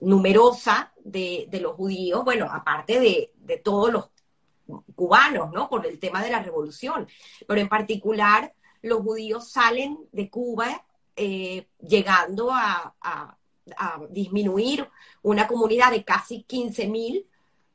[0.00, 4.10] numerosa de, los judíos, bueno, aparte de, de todos los
[4.94, 5.68] cubanos, ¿no?
[5.68, 7.08] Por el tema de la revolución.
[7.46, 10.84] Pero en particular, los judíos salen de Cuba
[11.16, 13.36] eh, llegando a,
[14.10, 14.88] disminuir
[15.22, 17.26] una comunidad de casi 15 mil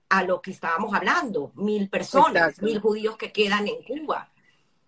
[0.09, 4.31] a lo que estábamos hablando, mil personas, mil judíos que quedan en Cuba.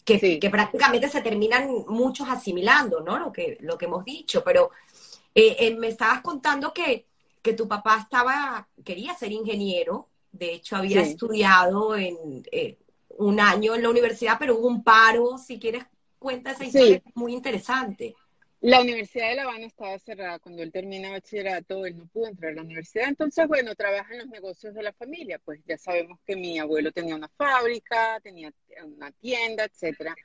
[0.06, 3.20] Que, que, prácticamente se terminan muchos asimilando, ¿no?
[3.20, 4.72] Lo que, lo que hemos dicho, pero
[5.36, 7.08] eh, eh, me estabas contando que,
[7.42, 12.78] que tu papá estaba, quería ser ingeniero, de hecho, había estudiado en eh,
[13.18, 15.38] un año en la universidad, pero hubo un paro.
[15.38, 15.86] Si quieres,
[16.20, 18.16] cuenta esa historia, muy interesante.
[18.62, 22.54] La Universidad de La Habana estaba cerrada cuando él termina bachillerato, él no pudo entrar
[22.54, 26.20] a la universidad, entonces, bueno, trabaja en los negocios de la familia, pues ya sabemos
[26.26, 28.52] que mi abuelo tenía una fábrica, tenía
[28.84, 30.16] una tienda, etcétera.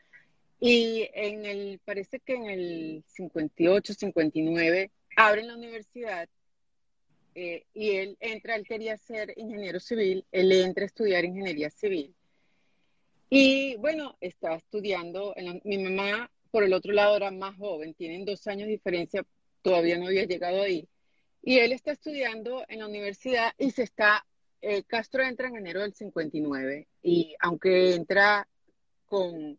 [0.59, 6.27] Y en el, parece que en el 58, 59, abren la universidad
[7.35, 12.15] eh, y él entra, él quería ser ingeniero civil, él entra a estudiar ingeniería civil.
[13.29, 18.47] Y bueno, estaba estudiando, mi mamá por el otro lado era más joven, tienen dos
[18.47, 19.25] años de diferencia,
[19.63, 20.89] todavía no había llegado ahí.
[21.43, 24.25] Y él está estudiando en la universidad y se está,
[24.61, 28.47] eh, Castro entra en enero del 59 y aunque entra
[29.07, 29.59] con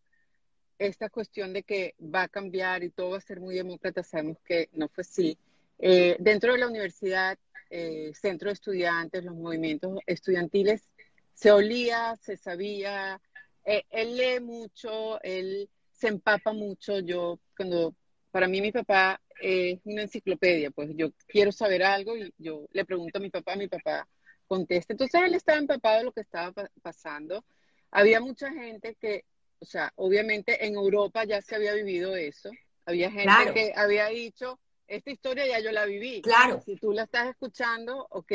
[0.80, 4.38] esta cuestión de que va a cambiar y todo va a ser muy demócrata, sabemos
[4.46, 5.38] que no fue así.
[5.80, 7.38] Eh, dentro de la universidad
[7.76, 10.88] eh, centro de estudiantes, los movimientos estudiantiles,
[11.34, 13.20] se olía, se sabía,
[13.66, 15.68] eh, él lee mucho, él
[16.04, 17.96] se empapa mucho, yo cuando,
[18.30, 22.84] para mí mi papá es una enciclopedia, pues yo quiero saber algo y yo le
[22.84, 24.06] pregunto a mi papá, mi papá
[24.46, 27.46] contesta, entonces él estaba empapado de lo que estaba pasando,
[27.90, 29.24] había mucha gente que,
[29.60, 32.52] o sea, obviamente en Europa ya se había vivido eso,
[32.86, 36.22] había gente que había dicho, esta historia ya yo la viví.
[36.22, 36.62] Claro.
[36.66, 38.32] Si tú la estás escuchando, ok.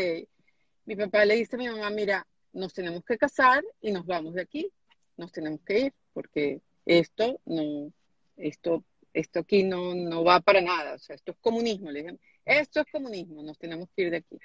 [0.87, 4.33] Mi papá le dice a mi mamá, mira, nos tenemos que casar y nos vamos
[4.33, 4.73] de aquí.
[5.19, 7.93] Nos tenemos que ir porque esto no,
[8.39, 10.95] esto, esto aquí no, no va para nada.
[10.95, 11.91] O sea, esto es comunismo.
[11.91, 14.39] Le dije, esto es comunismo, nos tenemos que ir de aquí.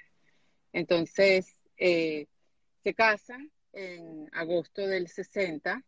[0.72, 2.26] Entonces, eh,
[2.82, 5.82] se casan en agosto del 60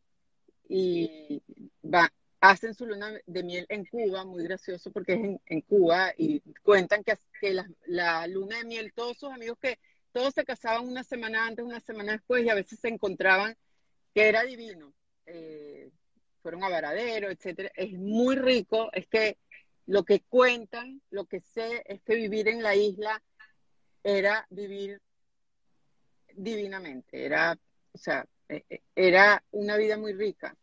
[0.69, 1.43] y
[1.85, 6.41] va, hacen su luna de miel en Cuba, muy gracioso porque es en, Cuba y
[6.63, 7.55] cuentan que, que
[7.87, 9.79] la, luna de miel, todos sus amigos que
[10.13, 13.57] todos se casaban una semana antes, una semana después y a veces se encontraban
[14.15, 14.95] que era divino.
[15.27, 15.91] Eh,
[16.47, 17.73] fueron a Varadero, etcétera.
[17.75, 19.37] Es muy rico, es que
[19.87, 23.21] lo que cuentan, lo que sé es que vivir en la isla
[24.05, 25.01] era vivir
[26.33, 27.59] divinamente, era,
[27.91, 30.57] o sea, e, e, era una vida muy rica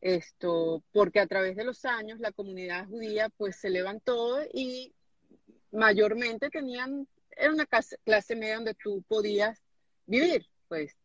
[0.00, 4.92] esto, porque a través de los años la comunidad judía pues se levantó y
[5.70, 9.62] mayormente tenían, era una clase, media donde tú podías
[10.04, 10.96] vivir, pues.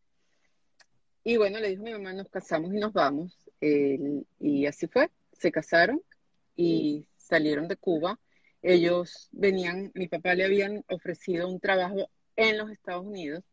[1.22, 3.41] Y bueno, le dijo a mi mamá, nos casamos y nos vamos.
[3.62, 6.02] Y así fue, se casaron
[6.56, 8.18] y salieron de Cuba.
[8.60, 13.44] Ellos venían, mi papá le habían ofrecido un trabajo en los Estados Unidos.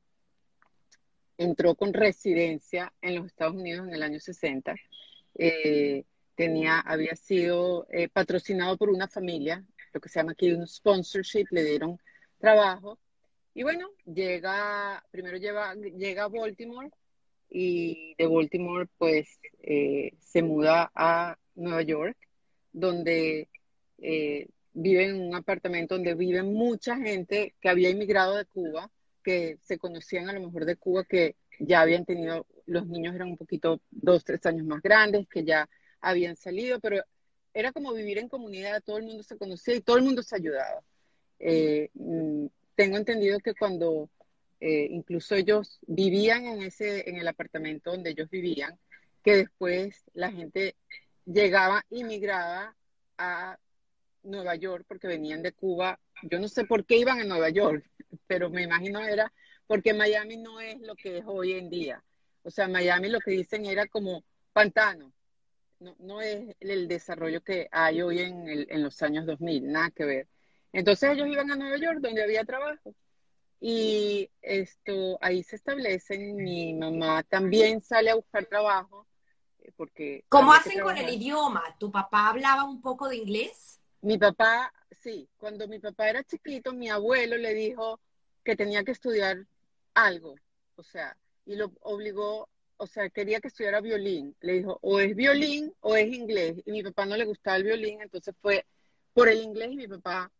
[1.38, 4.76] Entró con residencia en los Estados Unidos en el año 60
[5.36, 6.04] eh,
[6.36, 11.46] tenía, había sido eh, patrocinado por una familia, lo que se llama aquí un sponsorship,
[11.52, 12.00] le dieron
[12.40, 13.00] trabajo.
[13.54, 16.92] Y bueno, llega, primero lleva, llega a Baltimore
[17.50, 22.18] y de Baltimore pues eh, se muda a Nueva York,
[22.72, 23.50] donde
[24.74, 28.90] vive en un apartamento donde vive mucha gente que había inmigrado de Cuba,
[29.24, 33.30] que se conocían a lo mejor de Cuba, que ya habían tenido los niños eran
[33.30, 35.68] un poquito dos, tres años más grandes, que ya
[36.00, 37.04] habían salido, pero
[37.54, 40.36] era como vivir en comunidad, todo el mundo se conocía y todo el mundo se
[40.36, 40.82] ayudaba.
[41.40, 44.10] Eh, mm, tengo entendido que cuando
[44.60, 48.78] eh, incluso ellos vivían en, ese, en el apartamento donde ellos vivían,
[49.24, 50.76] que después la gente
[51.26, 52.76] llegaba, inmigraba
[53.18, 53.58] a
[54.24, 56.00] Nueva York porque venían de Cuba.
[56.24, 57.86] Yo no sé por qué iban a Nueva York,
[58.28, 59.32] pero me imagino era
[59.68, 62.04] porque Miami no es lo que es hoy en día.
[62.44, 65.14] O sea, Miami lo que dicen era como pantano.
[65.80, 69.92] no, no es el desarrollo que hay hoy en, el, en los años 2000, nada
[69.92, 70.28] que ver.
[70.74, 72.94] Entonces ellos iban a Nueva York donde había trabajo
[73.60, 76.36] y esto ahí se establecen.
[76.36, 79.08] Mi mamá también sale a buscar trabajo
[79.60, 80.24] eh, porque.
[80.30, 81.64] ¿Cómo hacen con el idioma?
[81.80, 83.80] ¿Tu papá hablaba un poco de inglés?
[84.02, 85.28] Mi papá, sí.
[85.38, 88.00] Cuando mi papá era chiquito, mi abuelo le dijo
[88.44, 89.46] que tenía que estudiar
[89.94, 90.36] algo,
[90.76, 94.36] o sea, y lo obligó, o sea, quería que estudiara violín.
[94.40, 96.56] Le dijo, o es violín o es inglés.
[96.66, 98.66] Y mi papá no le gustaba el violín, entonces fue
[99.14, 100.32] por el inglés y mi papá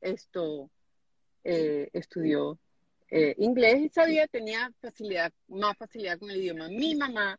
[0.00, 0.70] esto
[1.44, 2.58] eh, estudió
[3.10, 6.68] eh, inglés y sabía, tenía facilidad, más facilidad con el idioma.
[6.68, 7.38] Mi mamá,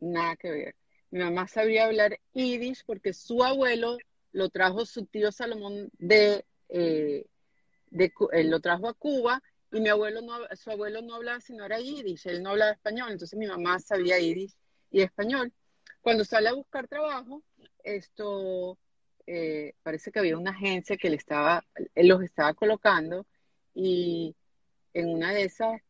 [0.00, 0.76] nada que ver.
[1.10, 3.98] Mi mamá sabía hablar yiddish porque su abuelo
[4.32, 7.26] lo trajo su tío Salomón de, eh,
[7.90, 8.12] de
[8.44, 12.26] lo trajo a Cuba y mi abuelo no, su abuelo no hablaba sino era yiddish,
[12.26, 14.54] él no hablaba español, entonces mi mamá sabía yiddish
[14.90, 15.52] y español.
[16.00, 17.42] Cuando sale a buscar trabajo,
[17.84, 18.78] esto
[19.26, 23.26] eh, parece que había una agencia que le estaba, él los estaba colocando
[23.74, 24.34] y
[24.94, 25.80] en una de esas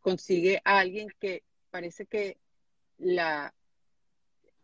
[0.00, 2.38] consigue a alguien que parece que
[2.98, 3.54] la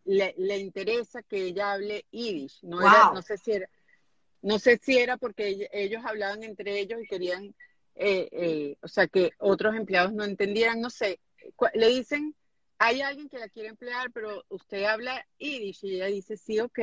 [0.05, 2.61] le, interesa que ella hable yiddish.
[2.62, 3.69] No, no sé si era,
[4.43, 7.55] no sé si era porque ellos hablaban entre ellos y querían,
[7.95, 11.21] eh, eh, o sea, que otros empleados no entendieran, no sé.
[11.75, 12.35] Le dicen,
[12.79, 16.79] hay alguien que la quiere emplear, pero usted habla yiddish y ella dice, sí, ok.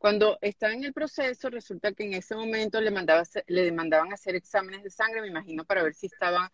[0.00, 4.34] Cuando está en el proceso, resulta que en ese momento le, mandaba, le demandaban hacer
[4.34, 6.48] exámenes de sangre, me imagino, para ver si estaban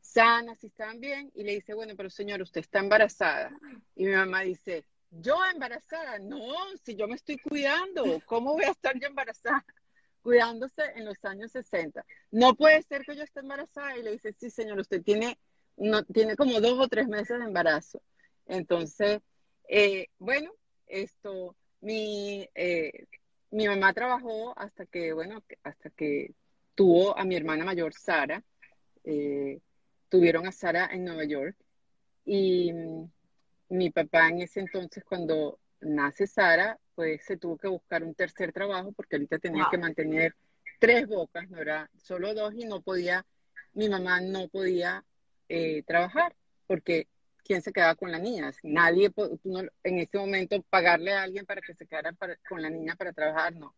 [0.00, 3.50] sanas, si estaban bien, y le dice, bueno, pero señor, usted está embarazada.
[3.96, 8.70] Y mi mamá dice, yo embarazada, no, si yo me estoy cuidando, ¿cómo voy a
[8.70, 9.66] estar yo embarazada?
[10.22, 12.06] Cuidándose en los años 60.
[12.30, 13.98] No puede ser que yo esté embarazada.
[13.98, 15.40] Y le dice, sí, señor, usted tiene,
[16.14, 18.00] tiene como dos o tres meses de embarazo.
[18.46, 19.18] Entonces,
[19.68, 20.52] eh, bueno,
[20.86, 23.06] esto, mi, eh,
[23.50, 26.34] mi mamá trabajó hasta que, bueno, hasta que
[26.74, 28.42] tuvo a mi hermana mayor, Sara.
[29.04, 29.60] Eh,
[30.08, 31.56] tuvieron a Sara en Nueva York.
[32.24, 33.10] Y mm,
[33.70, 38.52] mi papá en ese entonces, cuando nace Sara, pues se tuvo que buscar un tercer
[38.52, 40.34] trabajo porque ahorita tenía que mantener
[40.78, 43.24] tres bocas, no era solo dos y no podía,
[43.72, 45.04] mi mamá no podía
[45.48, 46.34] eh, trabajar
[46.66, 47.08] porque
[47.52, 48.50] quién se quedaba con la niña.
[48.62, 49.12] Nadie,
[49.84, 52.16] en ese momento, pagarle a alguien para que se quedara
[52.48, 53.74] con la niña para trabajar, no.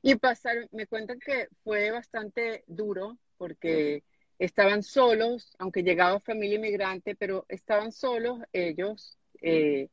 [0.00, 4.04] Y pasar, me cuentan que fue bastante duro porque
[4.38, 9.18] estaban solos, aunque llegaba familia inmigrante, pero estaban solos ellos.
[9.42, 9.88] Eh,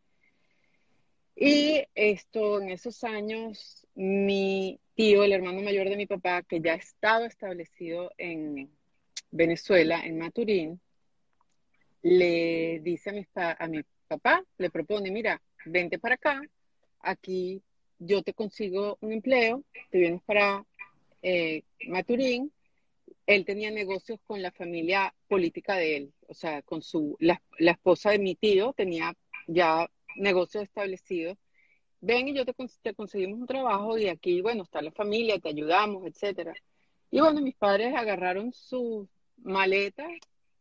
[1.35, 6.75] y esto, en esos años, mi tío, el hermano mayor de mi papá, que ya
[6.75, 8.69] estaba establecido en
[9.31, 10.79] Venezuela, en Maturín,
[12.01, 16.41] le dice a mi, a mi papá, le propone, mira, vente para acá,
[16.99, 17.61] aquí
[17.99, 20.65] yo te consigo un empleo, te vienes para
[21.21, 22.51] eh, Maturín.
[23.25, 28.11] Él tenía negocios con la familia política de él, o sea, con su, la, esposa
[28.11, 29.13] de mi tío tenía
[29.47, 31.37] ya negocios establecidos.
[31.99, 35.49] Ven y yo te, te conseguimos un trabajo y aquí, bueno, está la familia, te
[35.49, 36.53] ayudamos, etcétera.
[37.11, 39.07] Y bueno, mis padres agarraron sus
[39.37, 40.11] maletas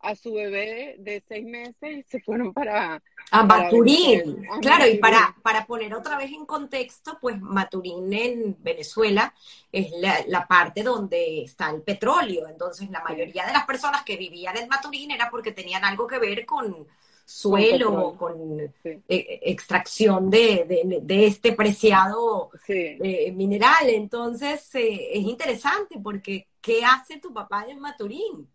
[0.06, 3.02] a su bebé de seis meses y se fueron para...
[3.32, 9.34] A Maturín, claro, y para, para poner otra vez en contexto, pues Maturín en Venezuela
[9.72, 9.90] es
[10.28, 14.68] la, parte donde está el petróleo, entonces la mayoría de las personas que vivían en
[14.68, 16.86] Maturín era porque tenían algo que ver con
[17.24, 26.84] suelo, con, eh, extracción de, este preciado eh, mineral, entonces eh, es interesante porque ¿qué
[26.84, 28.48] hace tu papá en Maturín?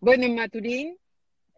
[0.00, 0.96] Bueno, en Maturín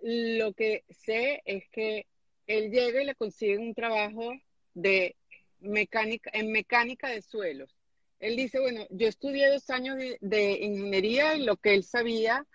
[0.02, 2.06] lo que sé es que
[2.46, 4.32] él llega y le consigue un trabajo
[4.72, 5.14] de
[5.60, 7.76] mecánica, en mecánica de suelos.
[8.18, 12.46] Él dice, bueno, yo estudié dos años de, ingeniería y lo que él sabía,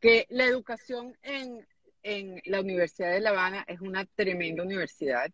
[0.00, 1.66] que la educación en,
[2.02, 5.30] en la Universidad de La Habana es una tremenda universidad.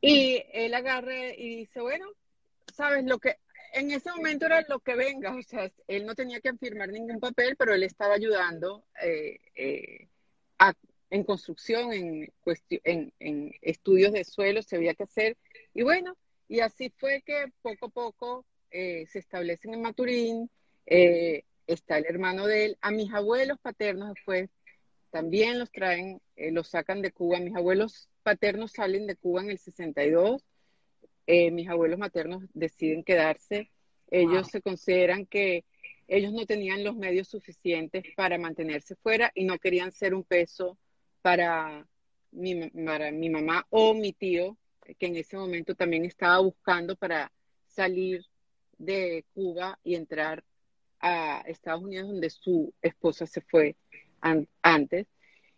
[0.00, 2.06] Y él agarra y dice, bueno,
[2.72, 3.36] sabes lo que
[3.72, 7.20] en ese momento era lo que venga, o sea, él no tenía que firmar ningún
[7.20, 10.08] papel, pero él estaba ayudando eh, eh,
[11.10, 12.32] en construcción, en,
[12.84, 15.36] en, estudios de suelo, se había que hacer.
[15.74, 16.16] Y bueno,
[16.48, 20.50] y así fue que poco a poco eh, se establecen en Maturín,
[21.66, 22.78] está el hermano de él.
[22.80, 24.50] A mis abuelos paternos después
[25.10, 27.40] también los traen, los sacan de Cuba.
[27.40, 30.42] Mis abuelos paternos salen de Cuba en el 62
[31.26, 33.70] eh, mis abuelos maternos deciden quedarse.
[34.10, 35.64] Ellos se consideran que
[36.06, 40.76] ellos no tenían los medios suficientes para mantenerse fuera y no querían ser un peso
[41.22, 41.86] para
[42.32, 44.58] mi, para mi mamá o mi tío,
[44.98, 47.32] que en ese momento también estaba buscando para
[47.66, 48.24] salir
[48.78, 50.44] de Cuba y entrar
[51.00, 53.76] a Estados Unidos, donde su esposa se fue
[54.62, 55.06] antes.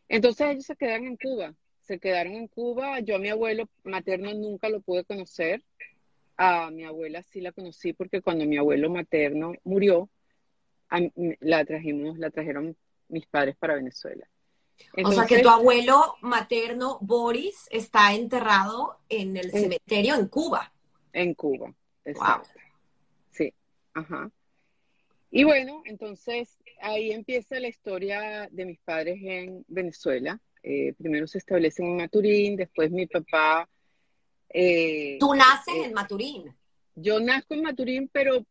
[0.08, 1.54] Entonces ellos se quedaron en Cuba,
[1.84, 3.00] se quedaron en Cuba.
[3.00, 5.62] Yo a mi abuelo materno nunca lo pude conocer.
[6.36, 10.08] A mi abuela sí la conocí porque cuando mi abuelo materno murió,
[11.40, 12.76] la trajimos, la trajeron
[13.08, 14.28] mis padres para Venezuela.
[15.04, 20.72] o sea que tu abuelo materno, Boris, está enterrado en el cementerio en Cuba.
[21.12, 21.72] En Cuba,
[22.04, 22.58] exacto.
[23.30, 23.52] Sí,
[23.92, 24.30] ajá.
[25.30, 30.40] Y bueno, entonces ahí empieza la historia de mis padres en Venezuela.
[30.66, 33.68] Eh, primero se establecen en Maturín, después mi papá...
[34.48, 36.56] Eh, ¿Tú naces eh, en Maturín?
[36.94, 38.46] Yo nazco en Maturín, pero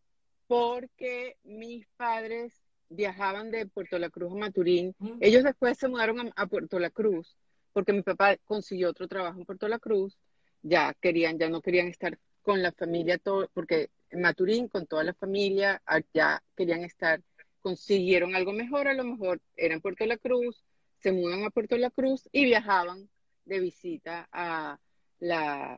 [0.45, 2.53] porque mis padres
[2.89, 4.93] viajaban de Puerto La Cruz a Maturín.
[4.99, 5.18] Mm.
[5.22, 7.36] Ellos después se mudaron a, Puerto La Cruz
[7.74, 10.16] porque mi papá consiguió otro trabajo en Puerto La Cruz.
[10.61, 15.03] Ya querían, ya no querían estar con la familia, todo, porque en Maturín con toda
[15.03, 15.82] la familia,
[16.14, 17.24] ya querían estar,
[17.61, 20.64] consiguieron algo mejor, a lo mejor eran Puerto La Cruz,
[21.03, 23.09] se mudan a Puerto La Cruz y viajaban
[23.43, 24.79] de visita a
[25.19, 25.77] la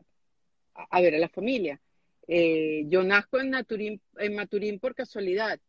[0.76, 1.82] a, ver a la familia.
[2.28, 3.50] Eh, yo nazco en,
[4.36, 5.60] Maturín, por casualidad,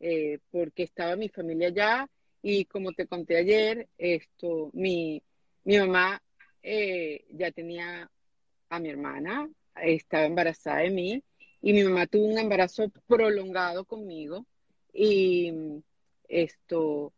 [0.00, 2.08] eh, porque estaba mi familia allá
[2.42, 5.22] y como te conté ayer, esto, mi,
[5.64, 6.22] mi mamá
[6.62, 8.10] eh, ya tenía
[8.70, 11.22] a mi hermana, estaba embarazada de mí
[11.60, 14.46] y mi mamá tuvo un embarazo prolongado conmigo
[14.92, 15.52] y
[16.28, 17.12] esto,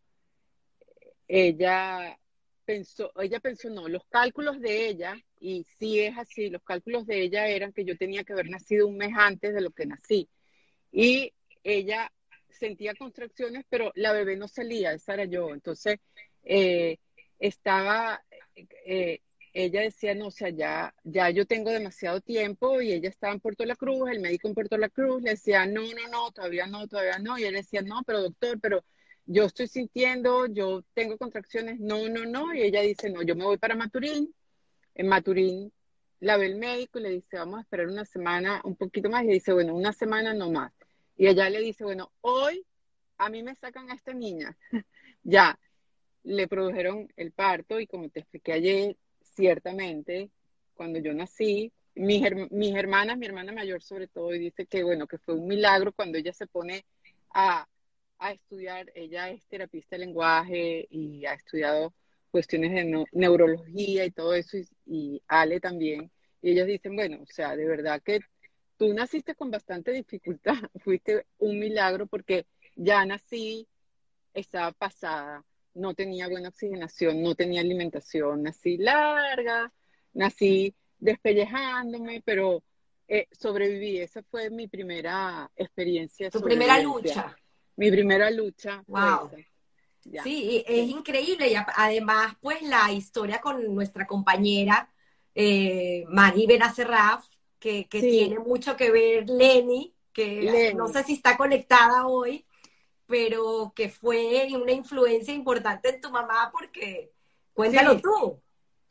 [1.29, 2.19] ella
[2.65, 7.23] pensó, ella pensó, no, los cálculos de ella, y sí es así, los cálculos de
[7.23, 10.29] ella eran que yo tenía que haber nacido un mes antes de lo que nací.
[10.93, 12.11] Y ella
[12.51, 15.53] sentía contracciones, pero la bebé no salía, esa era yo.
[15.53, 15.99] Entonces,
[16.45, 16.99] eh,
[17.39, 18.23] estaba,
[18.87, 19.21] eh,
[19.53, 23.41] ella decía, no, o sea, ya, ya yo tengo demasiado tiempo y ella estaba en
[23.41, 26.67] Puerto La Cruz, el médico en Puerto La Cruz le decía, no, no, no, todavía
[26.67, 27.39] no, todavía no.
[27.39, 28.85] Y él decía, no, pero doctor, pero
[29.27, 32.55] yo estoy sintiendo, yo tengo contracciones, no, no, no.
[32.55, 34.35] Y ella dice, no, yo me voy para Maturín.
[34.95, 35.73] En Maturín
[36.21, 39.25] la ve el médico y le dice, vamos a esperar una semana, un poquito más.
[39.25, 40.73] Y dice, bueno, una semana no más.
[41.17, 42.65] Y ella le dice, bueno, hoy
[43.19, 44.57] a mí me sacan a esta niña.
[45.23, 45.59] ya,
[46.25, 50.31] le produjeron el parto y como te expliqué ayer, ciertamente,
[50.75, 55.19] cuando yo nací, mis, mis hermanas, mi hermana mayor sobre todo, dice que, bueno, que
[55.19, 56.85] fue un milagro cuando ella se pone
[57.33, 57.67] a,
[58.19, 61.95] a estudiar, ella es terapista de lenguaje y ha estudiado
[62.31, 66.11] cuestiones de neurología y todo eso, y, y, Ale también,
[66.43, 68.21] y ellos dicen, bueno, o sea, de verdad que
[68.77, 70.55] tú naciste con bastante dificultad,
[70.85, 72.47] fuiste un milagro porque
[72.77, 73.67] ya nací,
[74.33, 75.45] estaba pasada,
[75.75, 79.73] no tenía buena oxigenación, no tenía alimentación, nací larga,
[80.13, 82.63] nací despellejándome, pero
[83.09, 83.99] eh, sobreviví.
[83.99, 86.31] Esa fue mi primera experiencia.
[86.31, 87.37] Tu primera lucha.
[87.77, 88.83] Mi primera lucha.
[88.87, 89.31] Wow.
[90.23, 94.93] Sí, es increíble y además pues la historia con nuestra compañera
[95.35, 97.25] eh, Maggie Benacerraf,
[97.59, 102.47] que, que tiene mucho que ver Lenny, que no sé si está conectada hoy,
[103.07, 107.13] pero que fue una influencia importante en tu mamá porque
[107.53, 108.41] cuéntalo tú.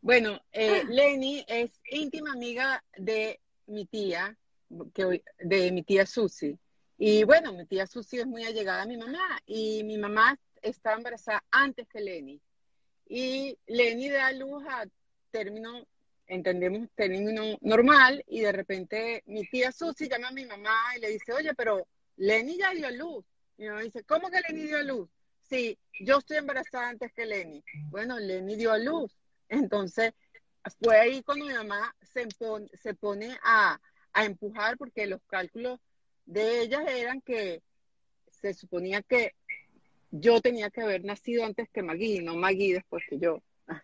[0.02, 0.88] Bueno, eh, ah.
[0.90, 4.38] Lenny es íntima amiga de mi tía,
[4.94, 6.58] que, de mi tía Susi.
[7.06, 10.96] Y bueno, mi tía Susi es muy allegada a mi mamá y mi mamá estaba
[10.96, 12.40] embarazada antes que Lenny.
[13.10, 14.86] Y Lenny da luz a
[15.30, 15.86] término,
[16.28, 21.10] entendemos, término normal y de repente mi tía Susi llama a mi mamá y le
[21.10, 21.86] dice, oye, pero
[22.16, 23.26] Lenny ya dio luz.
[23.58, 25.10] Mi mamá dice, ¿cómo que Lenny dio a luz?
[25.42, 27.66] Sí, yo estoy embarazada antes que Lenny.
[27.90, 29.12] Bueno, Lenny dio a luz.
[29.50, 30.14] Entonces,
[30.82, 32.30] fue ahí cuando mi mamá se,
[32.82, 33.78] se pone a,
[34.16, 35.82] empujar porque los cálculos
[36.26, 37.62] de ellas eran que
[38.30, 39.34] se suponía que
[40.12, 43.42] yo tenía que haber nacido antes que Maggie, no Maggie después que yo.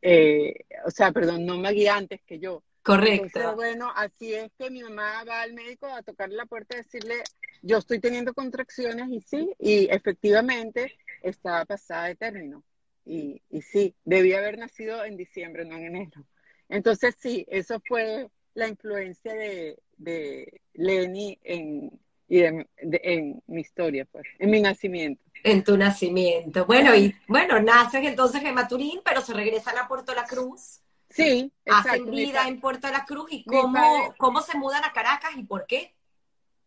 [0.00, 2.62] Eh, o sea, perdón, no Maggie antes que yo.
[2.82, 3.54] Correcto.
[3.54, 7.16] bueno, así es que mi mamá va al médico a tocarle la puerta y decirle,
[7.60, 12.64] yo estoy teniendo contracciones y sí, y efectivamente estaba pasada de término.
[13.04, 16.24] Y, y sí, debía haber nacido en diciembre, no en enero.
[16.70, 24.26] Entonces sí, eso fue la influencia de, de Lenny en, y en mi historia, pues,
[24.38, 25.22] en mi nacimiento.
[25.44, 26.66] En tu nacimiento.
[26.66, 30.80] Bueno, y bueno, naces entonces en Maturín, pero se regresan a Puerto La Cruz.
[31.10, 31.90] Sí, exacto.
[31.90, 35.66] Hacen vida en Puerto La Cruz y cómo, cómo se mudan a Caracas y por
[35.66, 35.94] qué.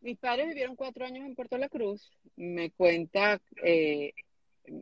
[0.02, 2.12] Mis padres vivieron cuatro años en Puerto La Cruz.
[2.36, 4.14] Me cuenta, eh,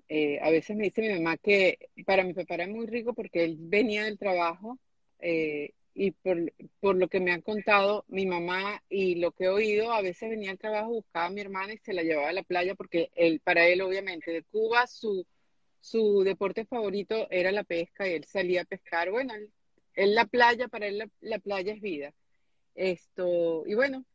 [0.08, 3.44] eh, a veces me dice mi mamá que para mi papá era muy rico porque
[3.44, 4.80] él venía del trabajo
[5.20, 9.50] eh, y por, por, lo que me han contado mi mamá y lo que he
[9.50, 12.34] oído, a veces venía al trabajo, buscaba a mi hermana y se la llevaba a
[12.34, 15.26] la playa porque él, para él obviamente de Cuba su,
[15.82, 19.12] su deporte favorito era la pesca y él salía a pescar.
[19.12, 19.34] Bueno,
[19.94, 22.14] él, la playa, para él la, playa es vida.
[22.76, 24.06] Esto, y bueno,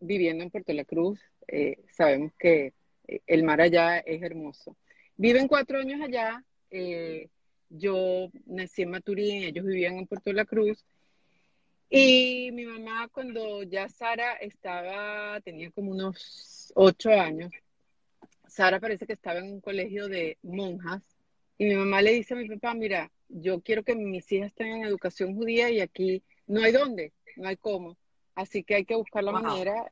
[0.00, 2.72] viviendo en Puerto La Cruz, eh, sabemos que
[3.06, 4.78] eh, el mar allá es hermoso.
[5.18, 6.42] Viven cuatro años allá.
[6.70, 7.28] Eh,
[7.68, 10.82] yo nací en Maturín, ellos vivían en Puerto La Cruz.
[11.88, 17.52] Y mi mamá, cuando ya Sara estaba, tenía como unos ocho años,
[18.46, 21.02] Sara parece que estaba en un colegio de monjas.
[21.58, 24.82] Y mi mamá le dice a mi papá, mira, yo quiero que mis hijas tengan
[24.82, 27.96] educación judía y aquí no hay dónde, no hay cómo.
[28.34, 29.88] Así que hay que buscar la manera.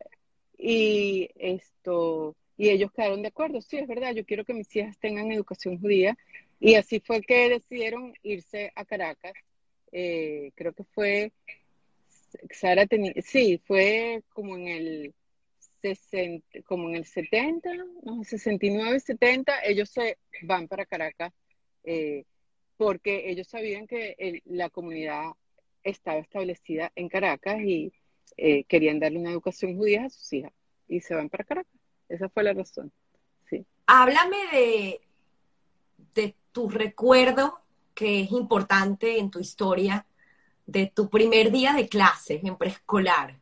[0.59, 4.99] Y esto, y ellos quedaron de acuerdo, sí, es verdad, yo quiero que mis hijas
[4.99, 6.16] tengan educación judía.
[6.61, 9.32] Y así fue que decidieron irse a Caracas.
[9.90, 11.32] Eh, creo que fue,
[12.50, 15.14] Sara tenía, sí, fue como en el
[15.82, 17.70] 60, como en el 70,
[18.02, 21.32] no, 69, 70, ellos se van para Caracas
[21.84, 22.24] eh,
[22.76, 25.32] porque ellos sabían que la comunidad
[25.82, 27.92] estaba establecida en Caracas y
[28.36, 30.52] eh, querían darle una educación judía a sus hijas
[30.88, 31.80] y se van para Caracas.
[32.08, 32.92] Esa fue la razón.
[33.48, 33.64] Sí.
[33.86, 35.00] Háblame de,
[36.14, 37.60] de tu recuerdo
[37.94, 40.06] que es importante en tu historia
[40.66, 43.40] de tu primer día de clase en preescolar.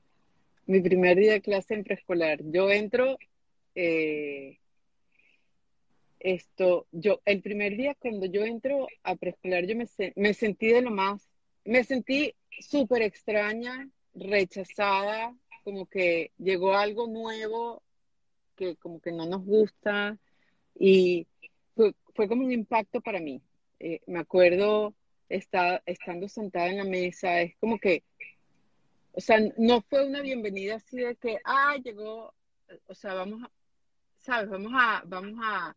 [0.67, 2.41] Mi primer día de clase en preescolar.
[2.45, 3.19] Yo entro,
[3.75, 4.59] eh,
[6.21, 10.83] esto, yo, el primer día cuando yo entro a preescolar, yo me, me sentí de
[10.83, 11.29] lo más,
[11.65, 17.83] me sentí súper extraña, rechazada, como que llegó algo nuevo
[18.57, 20.19] que como que no nos gusta
[20.79, 21.27] y
[21.75, 23.43] fue, fue como un impacto para mí.
[23.79, 24.95] Eh, me acuerdo
[25.31, 28.03] está, estando sentada en la mesa, es como que,
[29.13, 32.35] o sea, no fue una bienvenida así de que, ah, llegó,
[32.87, 33.51] o sea, vamos a,
[34.19, 34.51] ¿sabes?
[34.51, 35.77] Vamos a, vamos a,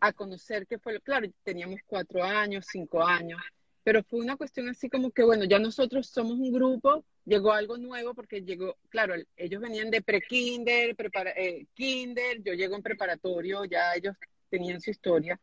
[0.00, 3.40] a conocer qué fue, claro, teníamos cuatro años, cinco años,
[3.84, 7.78] pero fue una cuestión así como que, bueno, ya nosotros somos un grupo, llegó algo
[7.78, 10.96] nuevo porque llegó, claro, ellos venían de pre-kinder,
[11.36, 14.16] eh, kinder, yo llego en preparatorio, ya ellos
[14.48, 15.40] tenían su historia,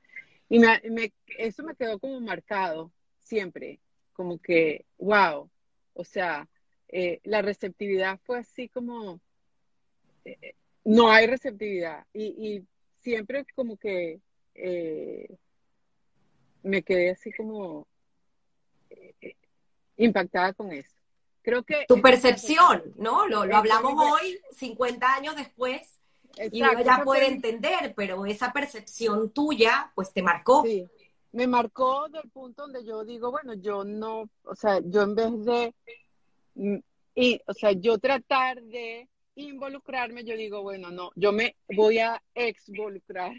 [0.49, 3.79] y me, eso me quedó como marcado siempre,
[4.13, 5.49] como que, wow,
[5.93, 6.47] o sea,
[6.87, 9.19] eh, la receptividad fue así como,
[10.23, 12.05] eh, no hay receptividad.
[12.13, 12.63] Y,
[12.99, 14.19] siempre como que
[14.53, 15.29] eh,
[16.61, 17.87] me quedé así como
[19.95, 20.93] impactada con eso.
[21.41, 21.85] Creo que...
[21.87, 23.27] Tu percepción, ¿no?
[23.27, 25.96] Lo, lo hablamos hoy, 50 años después,
[26.51, 30.63] y uno ya puede entender, pero esa percepción tuya, pues te marcó.
[30.63, 30.87] Sí,
[31.31, 35.45] me marcó del punto donde yo digo, bueno, yo no, o sea, yo en vez
[35.45, 35.73] de,
[36.55, 36.77] mm,
[37.15, 42.21] y, o sea, yo tratar de involucrarme, yo digo, bueno, no, yo me voy a
[42.33, 43.31] exvolucrar.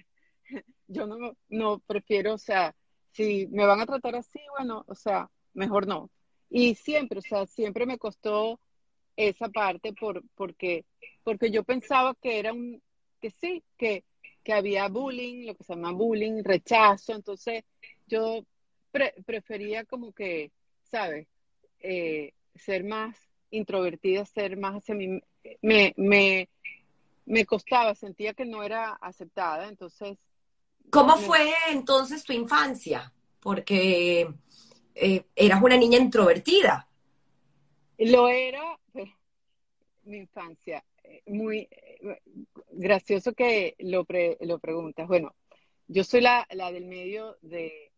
[0.90, 2.74] Yo no, no prefiero, o sea,
[3.12, 6.08] si me van a tratar así, bueno, o sea, mejor no.
[6.48, 8.58] Y siempre, o sea, siempre me costó
[9.14, 10.86] esa parte por, porque,
[11.24, 12.80] porque yo pensaba que era un,
[13.20, 14.04] que sí, que,
[14.50, 17.64] había bullying, lo que se llama bullying, rechazo, entonces
[18.06, 18.46] yo
[19.26, 20.52] prefería como que,
[20.84, 21.28] ¿sabes?
[21.80, 23.14] Eh, ser más
[23.50, 25.20] introvertida, ser más hacia mí,
[25.60, 26.48] me, me,
[27.26, 30.16] me costaba, sentía que no era aceptada, entonces...
[30.88, 33.12] ¿Cómo fue entonces tu infancia?
[33.40, 34.32] Porque
[34.94, 36.88] eh, eras una niña introvertida.
[37.98, 39.10] Lo era, pues,
[40.04, 40.82] mi infancia
[41.26, 41.87] muy eh,
[42.70, 44.06] gracioso que lo,
[44.40, 45.06] lo preguntas.
[45.06, 45.34] Bueno,
[45.86, 47.92] yo soy la, la, del medio de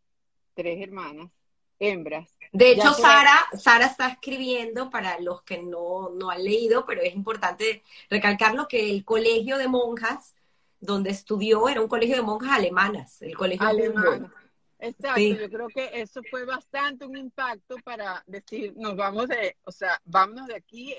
[0.55, 1.31] tres hermanas,
[1.79, 2.37] hembras.
[2.53, 7.15] De hecho, Sara, Sara está escribiendo para los que no, no han leído, pero es
[7.15, 10.35] importante recalcarlo que el colegio de monjas
[10.79, 14.33] donde estudió era un colegio de monjas alemanas, el colegio alemán.
[14.79, 19.73] Exacto, yo creo que eso fue bastante un impacto para decir, nos vamos de, o
[19.73, 20.95] sea, vámonos de aquí,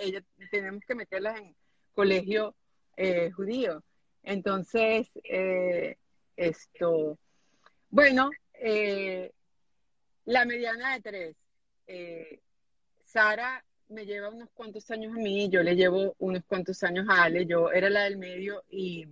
[0.52, 1.56] tenemos que meterlas en,
[1.94, 2.56] colegio
[2.96, 3.84] eh, judío.
[4.24, 5.98] Entonces, eh,
[6.36, 7.18] esto,
[7.90, 9.32] bueno, eh,
[10.26, 11.36] la mediana de tres.
[13.06, 17.24] Sara me lleva unos cuantos años a mí, yo le llevo unos cuantos años a
[17.24, 19.06] Ale, yo era la del medio y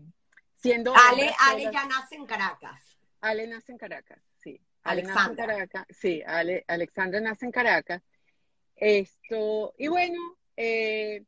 [0.56, 0.94] siendo...
[0.96, 2.80] Ale, Ale ya nace en Caracas.
[3.20, 4.60] Ale nace en Caracas, sí.
[4.84, 5.70] Alexandra.
[5.90, 8.02] sí, Ale, Alexandra nace en Caracas.
[8.76, 10.20] Esto, y bueno,
[10.56, 11.24] eh,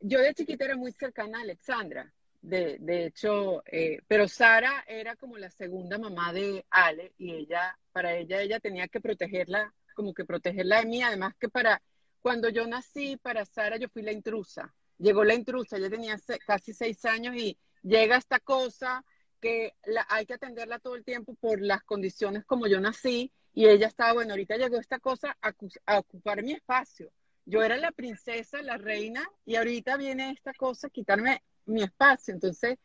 [0.00, 5.16] yo de chiquita era muy cercana a Alexandra, de, de hecho, eh, pero Sara era
[5.16, 10.14] como la segunda mamá de Ale y ella, para ella, ella tenía que protegerla como
[10.14, 11.82] que protegerla de mí, además que para
[12.20, 16.72] cuando yo nací, para Sara yo fui la intrusa, llegó la intrusa, ella tenía casi
[16.72, 19.04] seis años y llega esta cosa
[19.40, 23.66] que la, hay que atenderla todo el tiempo por las condiciones como yo nací y
[23.66, 25.52] ella estaba, bueno, ahorita llegó esta cosa a,
[25.86, 27.10] a ocupar mi espacio.
[27.48, 32.34] Yo era la princesa, la reina, y ahorita viene esta cosa quitarme mi espacio.
[32.34, 32.78] Entonces,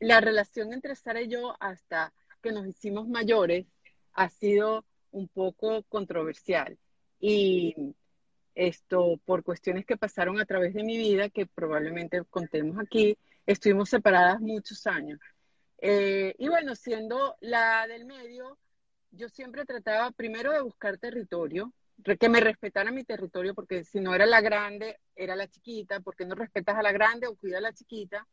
[0.00, 2.12] la relación entre Sara y yo hasta
[2.42, 3.66] que nos hicimos mayores
[4.14, 6.76] ha sido un poco controversial.
[7.20, 7.94] Y
[8.56, 13.16] esto, por cuestiones que pasaron a través de mi vida, que probablemente contemos aquí,
[13.46, 15.20] estuvimos separadas muchos años.
[15.80, 18.58] Eh, y bueno, siendo la del medio,
[19.12, 21.72] yo siempre trataba primero de buscar territorio,
[22.04, 26.24] que me respetara mi territorio, porque si no era la grande, era la chiquita, porque
[26.24, 28.26] no respetas a la grande o cuida a la chiquita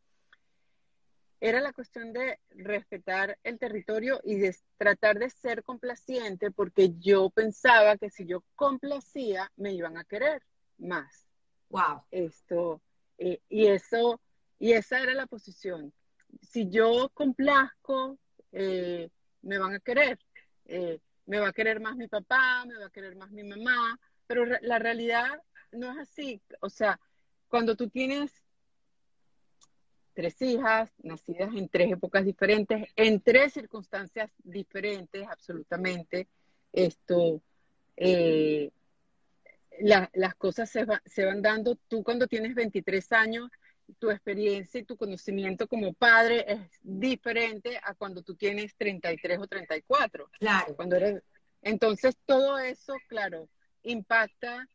[1.40, 7.30] era la cuestión de respetar el territorio y de tratar de ser complaciente porque yo
[7.30, 10.42] pensaba que si yo complacía me iban a querer
[10.78, 11.28] más.
[11.70, 12.04] Wow.
[12.10, 12.82] Esto,
[13.18, 14.20] eh, y eso,
[14.60, 15.94] y esa era la posición.
[16.42, 18.18] Si yo complazco,
[18.52, 19.10] eh,
[19.42, 20.18] me van a querer.
[20.66, 24.00] Eh, me va a querer más mi papá, me va a querer más mi mamá,
[24.28, 26.42] pero la realidad no es así.
[26.62, 27.00] O sea,
[27.48, 28.32] cuando tú tienes
[30.14, 36.28] tres hijas, nacidas en tres épocas diferentes, en tres circunstancias diferentes, absolutamente.
[36.72, 37.42] Esto,
[37.98, 38.72] eh,
[39.80, 41.76] las cosas se, se, van dando.
[41.88, 43.52] Tú cuando tienes 23 años,
[44.00, 49.48] tu experiencia y tu conocimiento como padre es diferente a cuando tú tienes 33 o
[49.48, 50.30] 34.
[50.40, 50.76] Claro.
[50.76, 51.24] Cuando eres...
[51.62, 53.50] Entonces, todo eso, claro,
[53.84, 54.68] impacta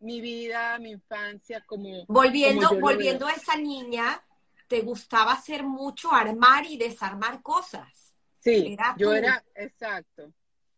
[0.00, 2.04] mi vida, mi infancia, como...
[2.06, 4.22] Volviendo, volviendo a esa niña
[4.68, 8.14] te gustaba hacer mucho armar y desarmar cosas.
[8.40, 10.32] Sí, yo era, exacto,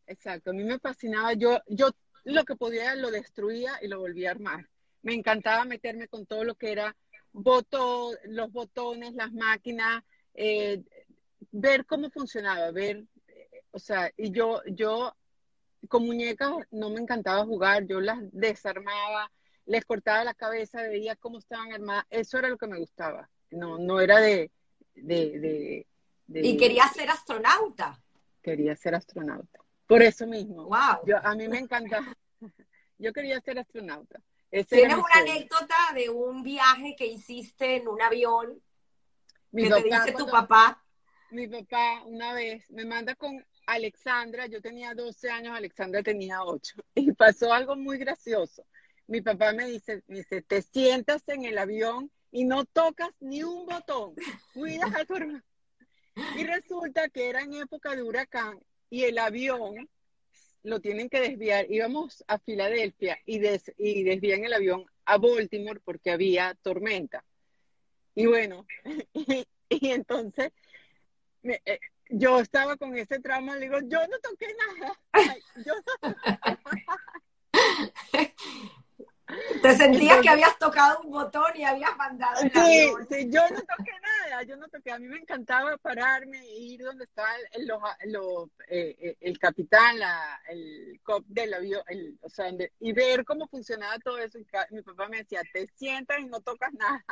[0.07, 0.51] exacto.
[0.51, 1.91] A mí me fascinaba, yo, yo
[2.25, 4.69] lo que podía lo destruía y lo volvía a armar.
[5.03, 6.97] Me encantaba meterme con todo lo que era
[7.33, 10.03] botón, los botones, las máquinas,
[10.35, 10.83] eh,
[11.53, 13.05] ver cómo funcionaba, ver,
[13.71, 15.15] o sea, y yo, yo
[15.89, 19.31] con muñecas no me encantaba jugar, yo las desarmaba,
[19.67, 23.79] les cortaba la cabeza, veía cómo estaban armadas, eso era lo que me gustaba no,
[23.79, 24.51] no era de,
[24.95, 25.87] de,
[26.29, 28.01] Y quería ser astronauta.
[28.43, 29.61] Quería ser astronauta.
[29.87, 30.65] Por eso mismo.
[30.65, 31.05] Wow.
[31.07, 32.01] Yo, a mí me encanta.
[32.99, 34.21] Yo quería ser astronauta.
[34.51, 38.61] ¿Tienes una anécdota de un viaje que hiciste en un avión
[39.53, 40.83] mi que te dice tu papá?
[41.31, 46.77] Mi papá una vez me manda con Alexandra, yo tenía 12 años, Alexandra tenía 8,
[46.97, 48.67] y pasó algo muy gracioso.
[49.07, 53.43] Mi papá me dice, me dice, te sientas en el avión y no tocas ni
[53.45, 54.15] un botón,
[54.55, 55.43] cuidas a tu hermano.
[56.37, 59.89] Y resulta que era en época de huracán y el avión
[60.63, 61.67] lo tienen que desviar.
[61.71, 63.41] Íbamos a Filadelfia y,
[63.79, 67.25] y desvían el avión a Baltimore porque había tormenta.
[68.15, 68.67] Y bueno,
[69.15, 70.53] y, entonces
[71.43, 74.99] eh, yo estaba con ese trauma, le digo, yo no toqué nada.
[75.65, 77.15] yo no toqué nada.
[79.63, 82.51] Te sentías que habías tocado un botón y habías mandado sí,
[83.11, 84.93] Sí, yo no toqué nada, yo no toqué.
[84.93, 87.71] A mí me encantaba pararme e ir donde estaba el,
[88.69, 92.51] eh, eh, el capitán, la, el cop del avión, el, o sea,
[92.81, 94.39] y ver cómo funcionaba todo eso.
[94.39, 97.05] Y mi papá me decía, te sientas y no tocas nada.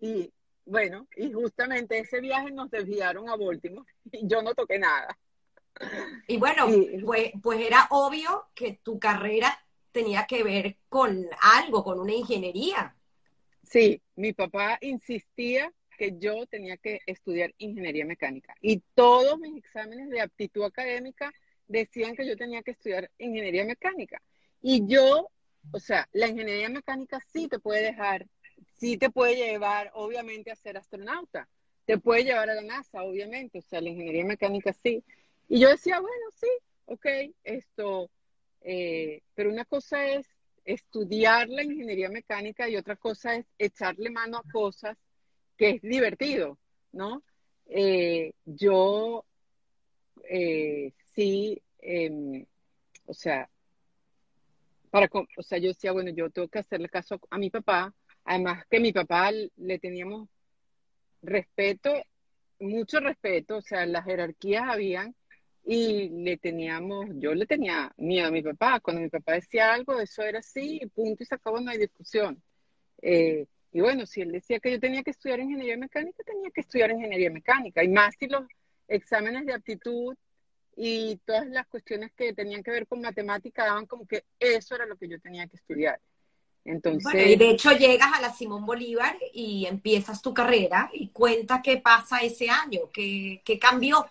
[0.00, 0.32] Y
[0.64, 5.18] bueno, y justamente ese viaje nos desviaron a Baltimore y yo no toqué nada.
[6.26, 6.66] Y bueno,
[7.04, 9.58] pues, pues era obvio que tu carrera
[9.92, 12.94] tenía que ver con algo, con una ingeniería.
[13.62, 20.08] Sí, mi papá insistía que yo tenía que estudiar ingeniería mecánica y todos mis exámenes
[20.08, 21.32] de aptitud académica
[21.68, 24.20] decían que yo tenía que estudiar ingeniería mecánica.
[24.60, 25.28] Y yo,
[25.72, 28.26] o sea, la ingeniería mecánica sí te puede dejar,
[28.78, 31.48] sí te puede llevar, obviamente, a ser astronauta,
[31.84, 35.04] te puede llevar a la NASA, obviamente, o sea, la ingeniería mecánica sí.
[35.48, 36.48] Y yo decía, bueno, sí,
[36.86, 37.06] ok,
[37.44, 38.10] esto,
[38.62, 40.26] eh, pero una cosa es
[40.64, 44.96] estudiar la ingeniería mecánica y otra cosa es echarle mano a cosas
[45.56, 46.58] que es divertido,
[46.92, 47.22] ¿no?
[47.66, 49.24] Eh, yo
[50.28, 52.44] eh, sí, em,
[53.06, 53.48] o sea,
[54.90, 57.94] para, o sea, yo decía, bueno, yo tengo que hacerle caso a mi papá,
[58.24, 60.28] además que mi papá le teníamos
[61.22, 61.90] respeto,
[62.58, 65.14] mucho respeto, o sea, las jerarquías habían,
[65.64, 68.80] y le teníamos, yo le tenía miedo a mi papá.
[68.80, 72.42] Cuando mi papá decía algo, eso era así, punto y se acabó, no hay discusión.
[73.02, 76.62] Eh, y bueno, si él decía que yo tenía que estudiar ingeniería mecánica, tenía que
[76.62, 77.84] estudiar ingeniería mecánica.
[77.84, 78.44] Y más si los
[78.88, 80.16] exámenes de aptitud
[80.76, 84.86] y todas las cuestiones que tenían que ver con matemática daban como que eso era
[84.86, 86.00] lo que yo tenía que estudiar.
[86.64, 91.62] Entonces, y de hecho llegas a la Simón Bolívar y empiezas tu carrera y cuenta
[91.62, 94.06] qué pasa ese año, qué, qué cambió.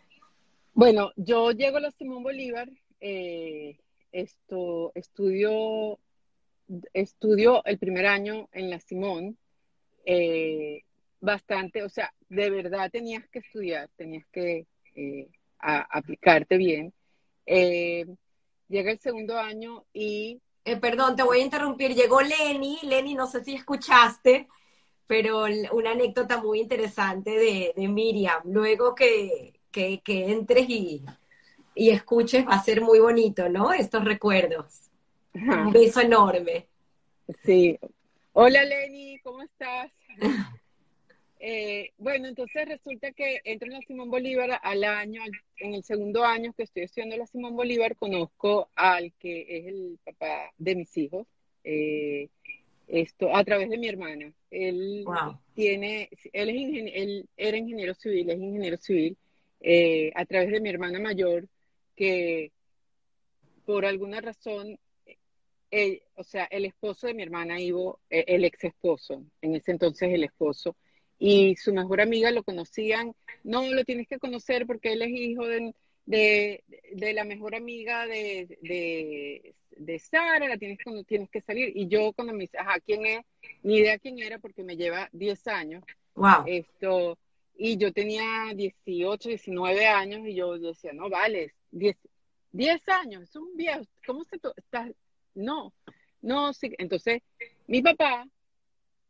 [0.79, 2.69] Bueno, yo llego a la Simón Bolívar,
[3.01, 3.77] eh,
[4.13, 5.99] esto, estudio,
[6.93, 9.37] estudio el primer año en la Simón,
[10.05, 10.83] eh,
[11.19, 15.27] bastante, o sea, de verdad tenías que estudiar, tenías que eh,
[15.59, 16.93] aplicarte bien.
[17.45, 20.41] llega el segundo año y
[20.79, 21.93] perdón, te voy a interrumpir.
[21.93, 22.79] Llegó Lenny.
[22.83, 24.47] Lenny, no sé si escuchaste,
[25.07, 27.31] pero una anécdota muy interesante
[27.75, 28.43] de, Miriam.
[28.45, 31.03] Luego que, entres y,
[31.75, 33.71] escuches, va a ser muy bonito, ¿no?
[33.71, 34.89] Estos recuerdos.
[35.33, 36.67] Un beso enorme.
[37.43, 37.79] Sí.
[38.33, 39.91] Hola Lenny, ¿cómo estás?
[41.41, 45.21] Eh, bueno, entonces resulta que entro en la Simón Bolívar al año,
[45.57, 49.99] en el segundo año que estoy estudiando la Simón Bolívar, conozco al que es el
[50.03, 51.25] papá de mis hijos,
[51.63, 52.27] eh,
[52.89, 54.33] esto a través de mi hermana.
[54.51, 55.05] Él
[55.53, 59.15] tiene, él, es él era ingeniero civil, es ingeniero civil,
[59.61, 61.47] eh, a través de mi hermana mayor,
[61.95, 62.51] que
[63.65, 64.79] por alguna razón
[66.15, 70.23] o sea, el esposo de mi hermana Ivo, el ex esposo, en ese entonces el
[70.23, 70.75] esposo,
[71.19, 73.13] y su mejor amiga lo conocían.
[73.43, 75.73] No, lo tienes que conocer porque él es hijo de,
[76.05, 78.57] de, la mejor amiga de,
[79.77, 81.73] de, Sara, la tienes, tienes que salir.
[81.75, 83.19] Y yo cuando me dice, ajá, ¿quién es?
[83.63, 85.83] Ni idea quién era porque me lleva 10 años.
[86.15, 86.45] Wow.
[86.47, 87.17] Esto,
[87.61, 91.97] y yo tenía 18, 19 años y yo decía, no, vale, 10,
[92.53, 94.89] 10 años, es un viejo, ¿cómo se está?
[95.35, 95.73] No,
[96.21, 96.73] no, sí.
[96.77, 97.21] Entonces,
[97.67, 98.25] mi papá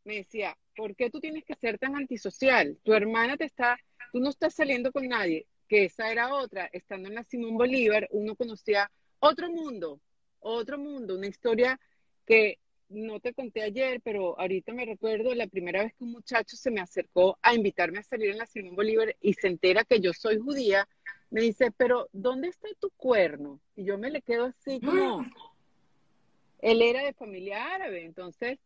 [0.02, 2.76] me decía, ¿por qué tú tienes que ser tan antisocial?
[2.82, 3.78] Tu hermana te está,
[4.12, 6.68] tú no estás saliendo con nadie, que esa era otra.
[6.72, 8.90] Estando en la Simón Bolívar, uno conocía
[9.20, 10.00] otro mundo,
[10.40, 11.78] otro mundo, una historia
[12.26, 12.58] que
[12.90, 16.70] no te conté ayer, pero ahorita me recuerdo la primera vez que un muchacho se
[16.70, 20.12] me acercó a invitarme a salir en la Simón Bolívar y se entera que yo
[20.12, 20.88] soy judía,
[21.30, 23.60] me dice, pero ¿dónde está tu cuerno?
[23.76, 25.24] Y yo me le quedo así como,
[26.60, 28.58] él era de familia árabe, entonces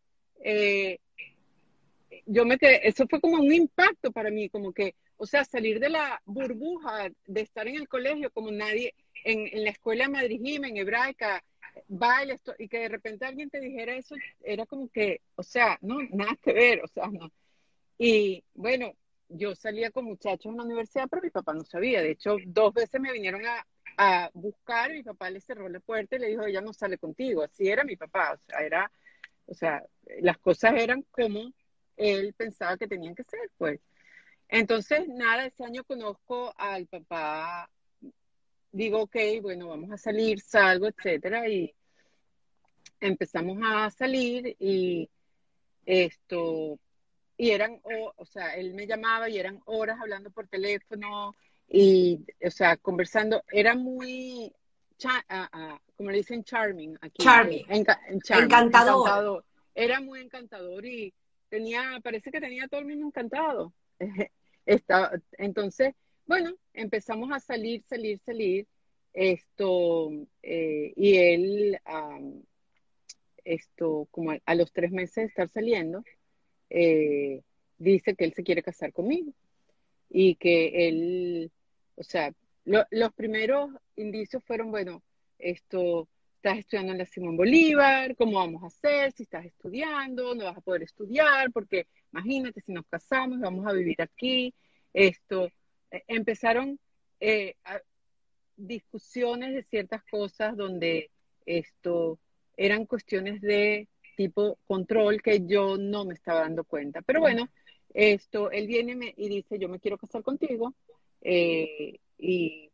[0.42, 0.98] eh,
[2.26, 5.80] yo me quedé, eso fue como un impacto para mí, como que, o sea, salir
[5.80, 8.94] de la burbuja de estar en el colegio como nadie,
[9.24, 11.44] en, la escuela Madrid en hebraica,
[11.88, 15.98] baile, y que de repente alguien te dijera eso, era como que, o sea, no,
[16.10, 17.32] nada que ver, o sea, no.
[17.98, 18.94] Y bueno,
[19.28, 22.02] yo salía con muchachos en la universidad, pero mi papá no sabía.
[22.02, 23.66] De hecho, dos veces me vinieron a,
[23.96, 27.42] a buscar, mi papá le cerró la puerta y le dijo, ella no sale contigo.
[27.42, 28.90] Así era mi papá, o sea, era
[29.46, 29.84] o sea,
[30.20, 31.52] las cosas eran como
[31.96, 33.80] él pensaba que tenían que ser, pues.
[34.48, 37.70] Entonces, nada, ese año conozco al papá,
[38.74, 41.72] digo, ok, bueno, vamos a salir, salgo, etcétera, y
[43.00, 45.08] empezamos a salir y
[45.86, 46.78] esto,
[47.36, 47.80] y eran,
[48.16, 51.36] o, sea, él me llamaba y eran horas hablando por teléfono
[51.68, 54.52] y, o sea, conversando, era muy,
[55.04, 57.22] ah, como le dicen, charming aquí.
[57.22, 57.64] Charming.
[57.68, 59.44] encantador.
[59.72, 61.14] Era muy encantador y
[61.48, 63.72] tenía, parece que tenía todo el mundo encantado.
[64.66, 65.94] Estaba, entonces,
[66.26, 68.66] bueno, empezamos a salir, salir, salir.
[69.12, 70.10] Esto,
[70.42, 71.78] eh, y él,
[73.44, 76.02] esto, como a, los tres meses de estar saliendo,
[76.70, 77.42] eh,
[77.78, 79.32] dice que él se quiere casar conmigo
[80.10, 81.52] y que él,
[81.96, 82.32] o sea,
[82.64, 85.02] los primeros indicios fueron, bueno,
[85.38, 89.12] esto, estás estudiando en la Simón Bolívar, ¿cómo vamos a hacer?
[89.12, 93.72] Si estás estudiando, no vas a poder estudiar, porque imagínate si nos casamos, vamos a
[93.72, 94.54] vivir aquí.
[94.92, 95.48] Esto,
[96.08, 96.78] empezaron
[97.20, 97.56] eh,
[98.56, 101.10] discusiones de ciertas cosas donde
[101.46, 102.18] esto
[102.56, 107.02] eran cuestiones de tipo control que yo no me estaba dando cuenta.
[107.02, 107.48] Pero bueno,
[107.92, 110.74] esto, él viene y dice, yo me quiero casar contigo,
[111.20, 112.70] eh, y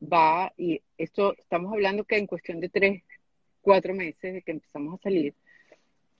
[0.00, 3.02] va, y esto estamos hablando que en cuestión de tres,
[3.60, 5.34] cuatro meses de que empezamos a salir,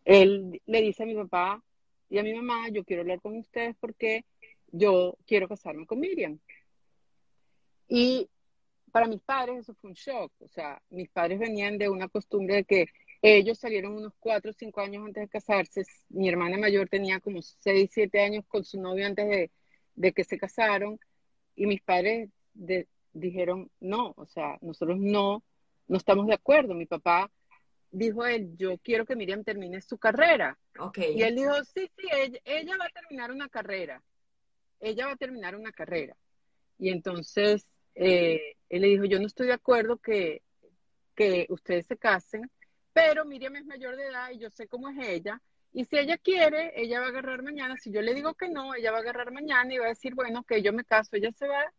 [0.05, 1.63] él le dice a mi papá
[2.11, 4.25] y a mi mamá, yo quiero hablar con ustedes porque
[4.75, 6.39] yo quiero casarme con Miriam.
[7.89, 8.29] Y
[8.93, 12.57] para mis padres eso fue un shock, o sea, mis padres venían de una costumbre
[12.57, 12.87] de que
[13.23, 17.41] ellos salieron unos cuatro o cinco años antes de casarse, mi hermana mayor tenía como
[17.43, 19.51] seis, siete años con su novio antes de,
[19.95, 21.01] de que se casaron,
[21.57, 25.43] y mis padres de, dijeron, no, o sea, nosotros no,
[25.89, 26.75] no estamos de acuerdo.
[26.75, 27.31] Mi papá
[27.91, 30.59] dijo él, yo quiero que Miriam termine su carrera.
[30.79, 31.17] Okay.
[31.17, 32.09] Y él dijo, sí, sí,
[32.45, 34.03] ella, va a terminar una carrera.
[34.85, 36.17] Ella va a terminar una carrera.
[36.79, 40.43] Y entonces, eh, él le dijo, yo no estoy de acuerdo que,
[41.15, 42.51] que ustedes se casen,
[42.93, 45.41] pero Miriam es mayor de edad y yo sé cómo es ella.
[45.73, 47.77] Y si ella quiere, ella va a agarrar mañana.
[47.77, 50.15] Si yo le digo que no, ella va a agarrar mañana y va a decir,
[50.15, 51.73] bueno, que yo me caso, ella se va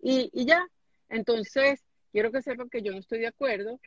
[0.00, 0.64] y, y ya.
[1.08, 1.82] Entonces,
[2.12, 3.80] quiero que sepan que yo no estoy de acuerdo,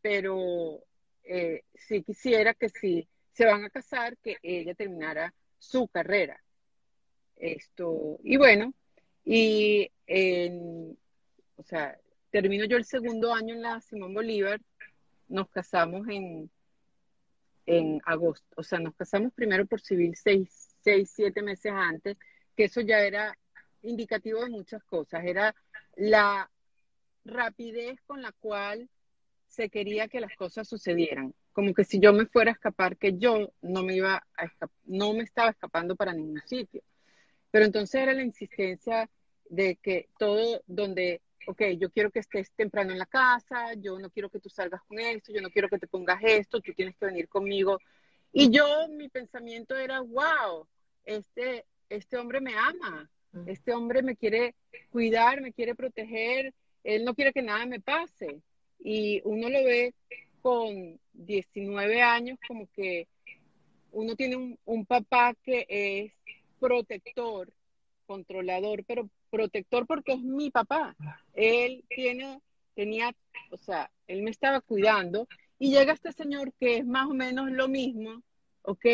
[0.00, 0.82] pero
[1.24, 6.43] eh, sí quisiera que si se van a casar, que ella terminara su carrera.
[7.36, 8.72] Esto, y bueno,
[9.24, 10.96] y en,
[11.56, 11.98] o sea,
[12.30, 14.60] termino yo el segundo año en la Simón Bolívar,
[15.28, 16.50] nos casamos en,
[17.66, 22.16] en agosto, o sea, nos casamos primero por civil seis, seis, siete meses antes,
[22.56, 23.36] que eso ya era
[23.82, 25.54] indicativo de muchas cosas, era
[25.96, 26.50] la
[27.24, 28.88] rapidez con la cual
[29.48, 33.16] se quería que las cosas sucedieran, como que si yo me fuera a escapar, que
[33.16, 34.50] yo no me iba a
[34.84, 36.82] no me estaba escapando para ningún sitio.
[37.54, 39.08] Pero entonces era la insistencia
[39.48, 44.10] de que todo donde, ok, yo quiero que estés temprano en la casa, yo no
[44.10, 46.96] quiero que tú salgas con esto, yo no quiero que te pongas esto, tú tienes
[46.96, 47.78] que venir conmigo.
[48.32, 50.66] Y yo, mi pensamiento era, wow,
[51.04, 53.08] este, este hombre me ama,
[53.46, 54.56] este hombre me quiere
[54.90, 56.52] cuidar, me quiere proteger,
[56.82, 58.40] él no quiere que nada me pase.
[58.80, 59.94] Y uno lo ve
[60.42, 63.06] con 19 años como que
[63.92, 66.12] uno tiene un, un papá que es
[66.58, 67.52] protector,
[68.06, 70.94] controlador, pero protector porque es mi papá.
[71.32, 72.40] Él tiene,
[72.74, 73.14] tenía,
[73.50, 75.26] o sea, él me estaba cuidando
[75.58, 78.22] y llega este señor que es más o menos lo mismo,
[78.62, 78.86] ¿ok?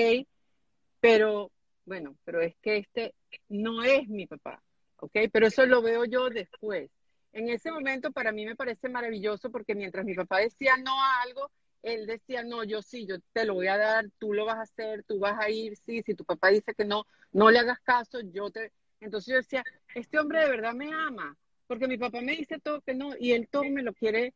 [1.01, 1.51] Pero,
[1.85, 3.15] bueno, pero es que este
[3.49, 4.63] no es mi papá,
[4.97, 5.13] ¿ok?
[5.33, 6.91] Pero eso lo veo yo después.
[7.33, 11.23] En ese momento para mí me parece maravilloso porque mientras mi papá decía no a
[11.23, 11.51] algo,
[11.83, 14.63] él decía, no, yo sí, yo te lo voy a dar, tú lo vas a
[14.63, 17.81] hacer, tú vas a ir, sí, si tu papá dice que no, no le hagas
[17.81, 18.73] caso, yo te...
[19.01, 19.65] Entonces yo decía,
[19.95, 23.33] este hombre de verdad me ama, porque mi papá me dice todo que no, y
[23.33, 24.35] él todo me lo quiere,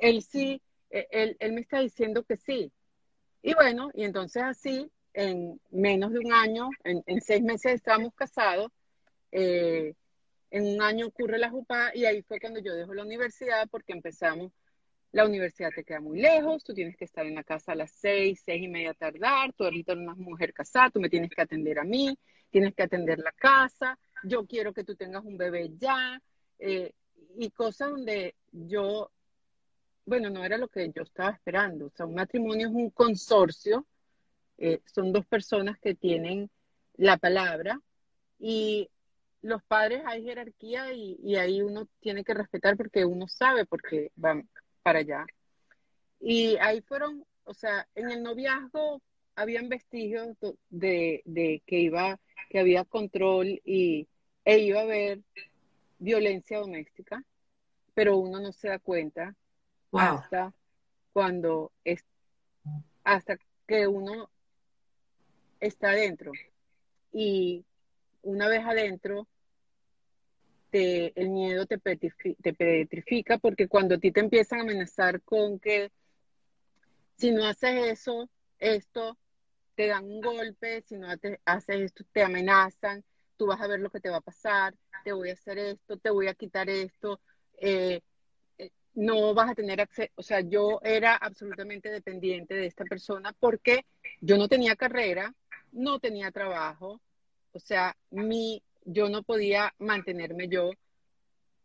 [0.00, 2.72] él sí, e, él, él me está diciendo que sí.
[3.42, 8.14] Y bueno, y entonces así, en menos de un año, en, en seis meses estábamos
[8.14, 8.70] casados,
[9.30, 9.94] eh,
[10.50, 13.92] en un año ocurre la JUPA y ahí fue cuando yo dejo la universidad porque
[13.92, 14.52] empezamos,
[15.12, 17.90] la universidad te queda muy lejos, tú tienes que estar en la casa a las
[17.92, 21.40] seis, seis y media tardar, tú ahorita eres una mujer casada, tú me tienes que
[21.40, 22.18] atender a mí,
[22.50, 26.20] tienes que atender la casa, yo quiero que tú tengas un bebé ya,
[26.58, 26.92] eh,
[27.36, 29.10] y cosas donde yo,
[30.04, 33.86] bueno, no era lo que yo estaba esperando, o sea, un matrimonio es un consorcio,
[34.58, 36.50] eh, son dos personas que tienen
[36.96, 37.80] la palabra
[38.38, 38.90] y
[39.40, 44.10] los padres hay jerarquía y, ahí uno tiene que respetar porque uno sabe por qué
[44.16, 44.48] van
[44.88, 45.26] para allá.
[46.18, 49.02] Y ahí fueron, o sea, en el noviazgo
[49.36, 50.34] habían vestigios
[50.70, 52.18] de, de que iba,
[52.48, 54.08] que había control y
[54.46, 55.20] e iba a haber
[55.98, 57.22] violencia doméstica,
[57.92, 59.36] pero uno no se da cuenta
[59.92, 60.54] hasta
[61.12, 62.02] cuando es,
[63.04, 63.36] hasta
[63.66, 64.30] que uno
[65.60, 66.32] está adentro.
[67.12, 67.62] Y
[68.22, 69.28] una vez adentro,
[70.72, 75.90] el miedo te petrifica, porque cuando a ti te empiezan a amenazar con que
[77.16, 79.18] si no haces eso, esto,
[79.74, 83.04] te dan un golpe, si no haces esto, te amenazan,
[83.36, 85.96] tú vas a ver lo que te va a pasar, te voy a hacer esto,
[85.96, 87.20] te voy a quitar esto,
[87.60, 88.00] eh,
[88.58, 93.34] eh, no vas a tener acceso, o sea, yo era absolutamente dependiente de esta persona
[93.38, 93.86] porque
[94.20, 95.34] yo no tenía carrera,
[95.72, 97.00] no tenía trabajo,
[97.52, 100.70] o sea, mi, yo no podía mantenerme yo.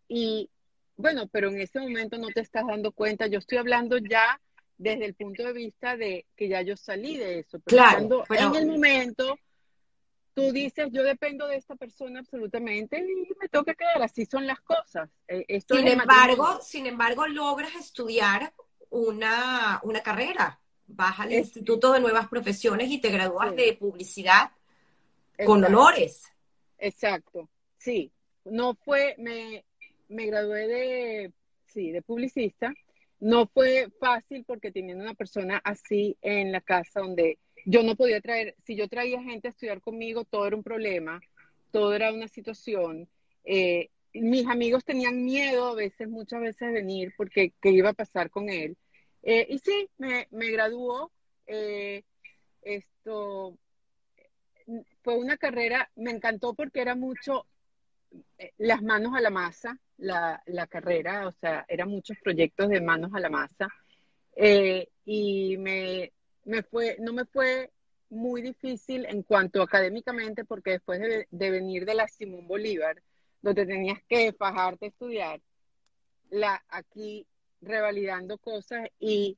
[0.08, 0.50] Y
[0.96, 4.40] bueno, pero en ese momento no te estás dando cuenta, yo estoy hablando ya
[4.78, 7.60] desde el punto de vista de que ya yo salí de eso.
[7.66, 8.24] claro.
[8.30, 9.38] En el momento,
[10.34, 14.46] tú dices, yo dependo de esta persona absolutamente y me tengo que quedar, así son
[14.46, 15.10] las cosas.
[15.28, 18.54] Eh, sin embargo, sin embargo, logras estudiar
[18.90, 20.60] una, una carrera.
[20.86, 24.52] Vas al Instituto de Nuevas Profesiones y te gradúas de publicidad
[25.46, 26.33] con honores.
[26.84, 28.12] Exacto, sí.
[28.44, 29.64] No fue, me,
[30.10, 31.34] me gradué de,
[31.68, 32.74] sí, de publicista.
[33.22, 38.20] No fue fácil porque teniendo una persona así en la casa donde yo no podía
[38.20, 41.22] traer, si yo traía gente a estudiar conmigo, todo era un problema,
[41.72, 43.08] todo era una situación.
[43.46, 47.94] Eh, mis amigos tenían miedo a veces, muchas veces de venir porque qué iba a
[47.94, 48.76] pasar con él.
[49.22, 51.12] Eh, y sí, me, me graduó.
[51.48, 52.04] Eh,
[52.62, 53.58] esto,
[55.02, 57.46] fue una carrera, me encantó porque era mucho
[58.38, 63.12] eh, las manos a la masa, la, carrera, o sea, eran muchos proyectos de manos
[63.14, 63.68] a la masa.
[64.36, 66.12] Eh, y me,
[66.46, 67.72] me, fue, no me fue
[68.10, 73.02] muy difícil en cuanto académicamente, porque después de, venir de la Simón Bolívar,
[73.42, 75.42] donde tenías que fajarte a estudiar,
[76.30, 77.28] la, aquí
[77.62, 79.38] revalidando cosas y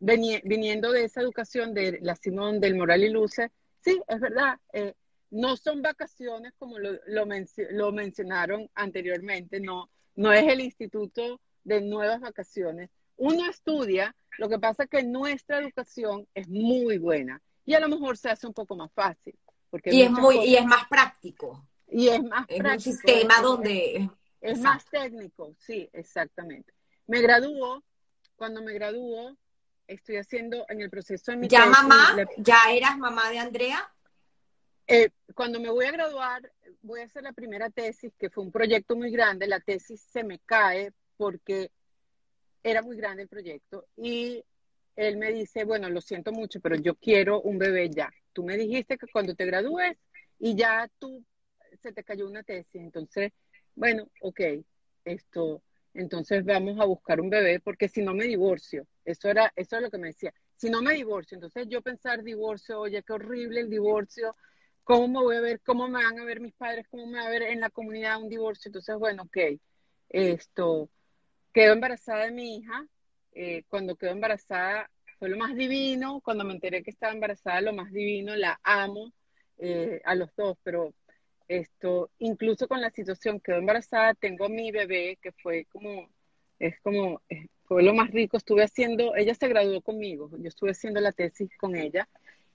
[0.00, 3.50] viniendo de esa educación de la Simón del Moral y Luce,
[3.88, 4.94] sí, es verdad, eh,
[5.30, 12.20] no son vacaciones como lo, lo, mencionaron anteriormente, no, no es el instituto de nuevas
[12.20, 12.90] vacaciones.
[13.16, 17.88] Uno estudia, lo que pasa es que nuestra educación es muy buena y a lo
[17.88, 19.38] mejor se hace un poco más fácil.
[19.70, 21.66] Porque y, es muy, y es más práctico.
[21.86, 22.72] Y es más práctico.
[22.72, 24.10] un sistema donde...
[24.40, 26.72] Es, más técnico, sí, exactamente.
[27.08, 27.82] Me graduó,
[28.36, 29.36] cuando me graduó,
[29.88, 32.16] estoy haciendo en el proceso de mi ¿Ya mamá?
[32.36, 33.92] ¿Ya eras mamá de Andrea?
[34.86, 36.50] Eh, cuando me voy a graduar,
[36.82, 39.46] voy a hacer la primera tesis, que fue un proyecto muy grande.
[39.46, 41.70] La tesis se me cae porque
[42.62, 43.86] era muy grande el proyecto.
[43.96, 44.44] Y
[44.96, 48.12] él me dice, bueno, lo siento mucho, pero yo quiero un bebé ya.
[48.32, 49.96] Tú me dijiste que cuando te gradúes
[50.38, 51.24] y ya tú
[51.82, 52.80] se te cayó una tesis.
[52.80, 53.32] Entonces,
[53.74, 54.40] bueno, ok,
[55.04, 55.62] esto,
[55.98, 58.86] entonces vamos a buscar un bebé porque si no me divorcio.
[59.04, 60.32] Eso era, eso es lo que me decía.
[60.56, 64.36] Si no me divorcio, entonces yo pensar divorcio, oye, qué horrible el divorcio,
[64.84, 67.26] cómo me voy a ver, cómo me van a ver mis padres, cómo me va
[67.26, 68.68] a ver en la comunidad un divorcio.
[68.68, 69.60] Entonces, bueno, ok,
[70.08, 70.88] esto,
[71.52, 72.86] quedo embarazada de mi hija.
[73.32, 74.88] Eh, cuando quedo embarazada
[75.18, 76.20] fue lo más divino.
[76.20, 79.12] Cuando me enteré que estaba embarazada, lo más divino, la amo
[79.58, 80.94] eh, a los dos, pero
[81.48, 86.08] esto, incluso con la situación, quedó embarazada, tengo mi bebé, que fue como,
[86.58, 87.22] es como,
[87.64, 91.50] fue lo más rico, estuve haciendo, ella se graduó conmigo, yo estuve haciendo la tesis
[91.56, 92.08] con ella,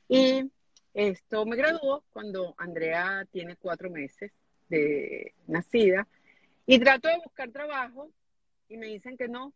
[0.07, 0.49] y
[0.93, 4.31] esto me graduó cuando Andrea tiene cuatro meses
[4.69, 6.07] de nacida,
[6.65, 8.09] y trato de buscar trabajo,
[8.69, 9.53] y me dicen que no,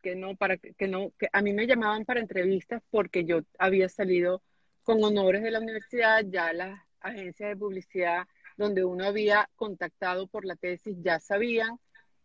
[0.00, 3.88] que no, para que no, que a mí me llamaban para entrevistas porque yo había
[3.88, 4.40] salido
[4.84, 8.26] con honores de la universidad, ya las agencias de publicidad
[8.56, 11.78] donde uno había contactado por la tesis ya sabían.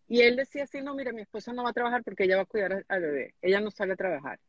[0.08, 2.44] Y él decía así, no, mira, mi esposa no va a trabajar porque ella va
[2.44, 4.40] a cuidar al bebé, ella no sale a trabajar.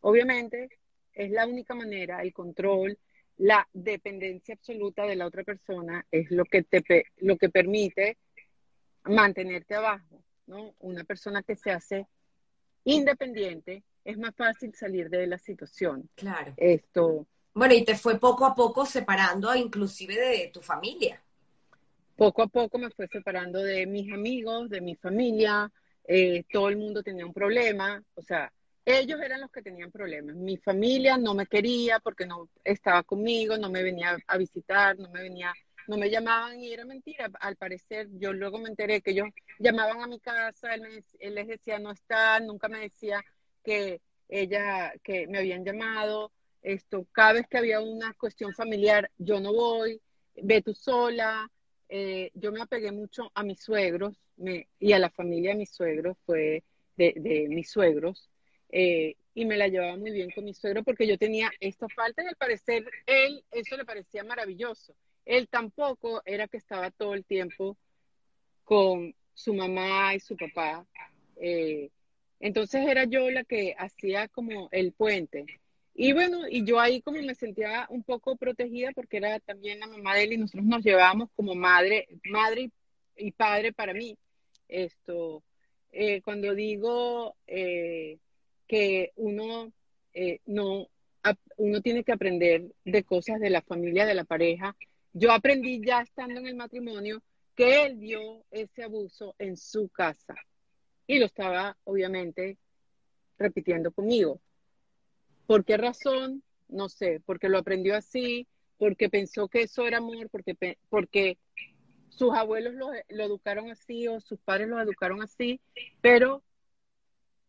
[0.00, 0.68] Obviamente
[1.12, 2.98] es la única manera, el control,
[3.38, 8.18] la dependencia absoluta de la otra persona es lo que te lo que permite
[9.04, 10.74] mantenerte abajo, ¿no?
[10.80, 12.06] Una persona que se hace
[12.84, 16.08] independiente es más fácil salir de la situación.
[16.14, 16.54] Claro.
[16.56, 17.26] Esto
[17.56, 21.22] bueno, y te fue poco a poco separando inclusive de tu familia.
[22.14, 25.72] Poco a poco me fue separando de mis amigos, de mi familia,
[26.06, 28.52] eh, todo el mundo tenía un problema, o sea,
[28.84, 30.36] ellos eran los que tenían problemas.
[30.36, 35.08] Mi familia no me quería porque no estaba conmigo, no me venía a visitar, no
[35.08, 35.54] me venía,
[35.88, 37.30] no me llamaban y era mentira.
[37.40, 39.28] Al parecer, yo luego me enteré que ellos
[39.58, 43.24] llamaban a mi casa, él, él les decía no está, nunca me decía
[43.64, 46.32] que ella, que me habían llamado
[46.66, 50.00] esto, cada vez que había una cuestión familiar, yo no voy,
[50.34, 51.50] ve tú sola.
[51.88, 54.16] Eh, yo me apegué mucho a mis suegros
[54.80, 56.64] y a la familia de mis suegros, fue
[56.96, 58.28] de, mis suegros,
[58.70, 62.24] eh, y me la llevaba muy bien con mi suegro porque yo tenía esta falta
[62.24, 64.96] y al parecer él, eso le parecía maravilloso.
[65.24, 67.76] Él tampoco era que estaba todo el tiempo
[68.64, 70.84] con su mamá y su papá.
[71.36, 71.90] Eh,
[72.40, 75.46] entonces era yo la que hacía como el puente.
[75.98, 79.86] Y bueno, y yo ahí como me sentía un poco protegida porque era también la
[79.86, 82.70] mamá de él y nosotros nos llevábamos como madre, madre
[83.16, 84.18] y padre para mí.
[84.68, 85.42] Esto,
[85.92, 88.18] eh, cuando digo eh,
[88.68, 89.72] que uno
[90.12, 90.86] eh, no,
[91.56, 94.76] uno tiene que aprender de cosas de la familia, de la pareja,
[95.14, 97.22] yo aprendí ya estando en el matrimonio
[97.54, 100.34] que él dio ese abuso en su casa
[101.06, 102.58] y lo estaba obviamente
[103.38, 104.42] repitiendo conmigo.
[105.46, 106.42] ¿Por qué razón?
[106.68, 108.46] No sé, porque lo aprendió así,
[108.78, 111.38] porque pensó que eso era amor, porque, porque
[112.08, 115.60] sus abuelos lo, educaron así o sus padres lo educaron así,
[116.00, 116.42] pero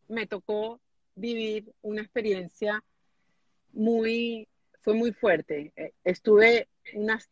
[0.08, 0.80] me tocó
[1.16, 2.84] vivir una experiencia
[3.74, 4.48] muy,
[4.82, 5.74] fue muy fuerte.
[5.76, 7.30] Eh, estuve unas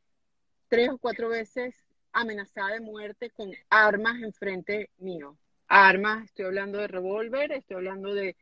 [0.67, 1.75] tres o cuatro veces
[2.11, 5.37] amenazada de muerte con armas enfrente mío.
[5.67, 8.35] Armas, estoy hablando de revólver, estoy hablando de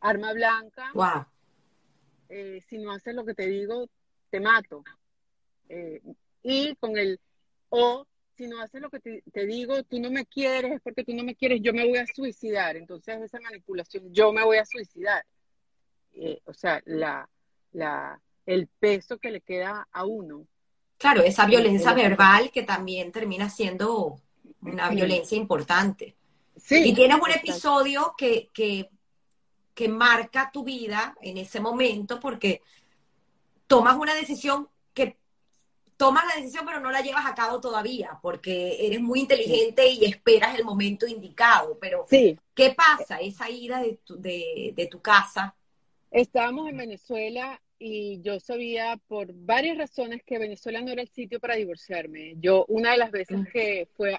[0.00, 0.90] arma blanca.
[0.94, 1.26] Wow.
[2.34, 3.86] Eh, si no haces lo que te digo,
[4.30, 4.82] te mato.
[5.68, 6.00] Eh,
[6.42, 7.20] y con el,
[7.68, 11.12] o si no haces lo que te, digo, tú no me quieres, es porque tú
[11.12, 12.76] no me quieres, yo me voy a suicidar.
[12.76, 15.26] Entonces esa manipulación, yo me voy a suicidar.
[16.14, 17.28] Eh, o sea, la,
[17.72, 20.46] la, el peso que le queda a uno.
[20.96, 24.18] Claro, esa violencia verbal que también termina siendo
[24.62, 26.16] una violencia importante.
[26.56, 28.88] Sí, y tienes un episodio que, que
[29.74, 32.62] que marca tu vida en ese momento porque
[33.66, 35.16] tomas una decisión que
[35.96, 40.04] tomas la decisión pero no la llevas a cabo todavía porque eres muy inteligente y
[40.04, 41.78] esperas el momento indicado.
[41.80, 45.54] Pero, ¿qué pasa esa ida de tu, de, de tu casa?
[46.10, 51.40] Estábamos en Venezuela y yo sabía por varias razones que Venezuela no era el sitio
[51.40, 52.36] para divorciarme.
[52.38, 54.16] Yo una de las veces que fue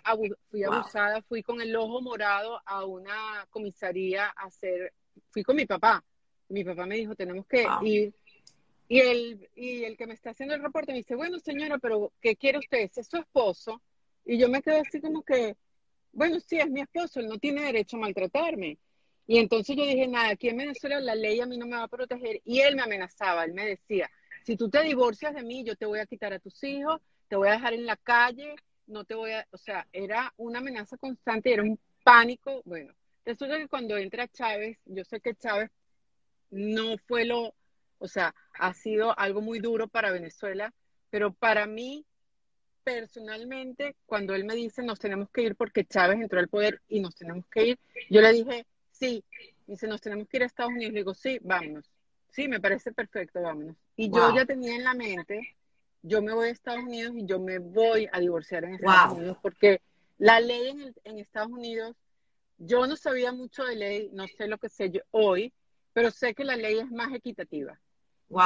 [0.50, 4.92] fui abusada fui con el ojo morado a una comisaría a hacer,
[5.34, 6.04] fui con mi papá.
[6.50, 8.14] Mi papá me dijo, tenemos que ir.
[8.88, 12.12] Y el, y el que me está haciendo el reporte me dice, bueno señora, pero
[12.22, 12.92] ¿qué quiere usted?
[12.96, 13.82] ¿Es su esposo?
[14.26, 15.56] Y yo me quedo así como que,
[16.12, 18.78] bueno, sí, es mi esposo, él no tiene derecho a maltratarme.
[19.26, 21.84] Y entonces yo dije, nada, aquí en Venezuela la ley a mí no me va
[21.84, 22.42] a proteger.
[22.44, 24.12] Y él me amenazaba, él me decía,
[24.44, 27.36] si tú te divorcias de mí, yo te voy a quitar a tus hijos, te
[27.36, 28.56] voy a dejar en la calle,
[28.86, 32.62] no te voy a, o sea, era una amenaza constante, era un pánico.
[32.66, 32.94] Bueno,
[33.26, 35.72] resulta que cuando entra Chávez, yo sé que Chávez
[36.52, 37.54] no fue lo,
[38.00, 40.74] o sea, ha sido algo muy duro para Venezuela,
[41.10, 42.06] pero para mí,
[42.84, 47.00] personalmente, cuando él me dice nos tenemos que ir porque Chávez entró al poder y
[47.00, 49.24] nos tenemos que ir, yo le dije, sí,
[49.68, 50.94] dice, nos tenemos que ir a Estados Unidos.
[50.94, 51.86] Le digo, sí, vámonos.
[52.30, 53.76] Sí, me parece perfecto, vámonos.
[53.96, 55.56] Y yo ya tenía en la mente,
[56.02, 59.38] yo me voy a Estados Unidos y yo me voy a divorciar en Estados Unidos
[59.42, 59.82] porque
[60.18, 61.96] la ley en, en, Estados Unidos,
[62.58, 65.54] yo no sabía mucho de ley, no sé lo que sé yo hoy,
[65.94, 67.80] pero sé que la ley es más equitativa.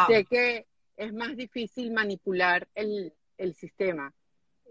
[0.08, 0.66] Sé que
[0.98, 4.14] es más difícil manipular el, el sistema.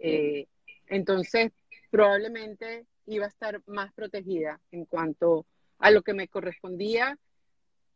[0.01, 0.47] Eh,
[0.89, 1.53] entonces,
[1.91, 5.47] probablemente iba a estar más protegida en cuanto
[5.79, 7.19] a lo que me correspondía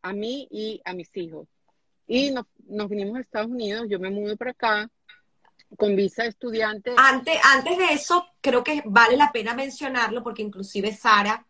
[0.01, 1.47] a mí y a mis hijos.
[2.07, 4.91] Y nos, nos vinimos a Estados Unidos, yo me mudo para acá
[5.77, 6.93] con visa estudiante.
[6.97, 11.45] Antes, antes de eso, creo que vale la pena mencionarlo porque inclusive Sara,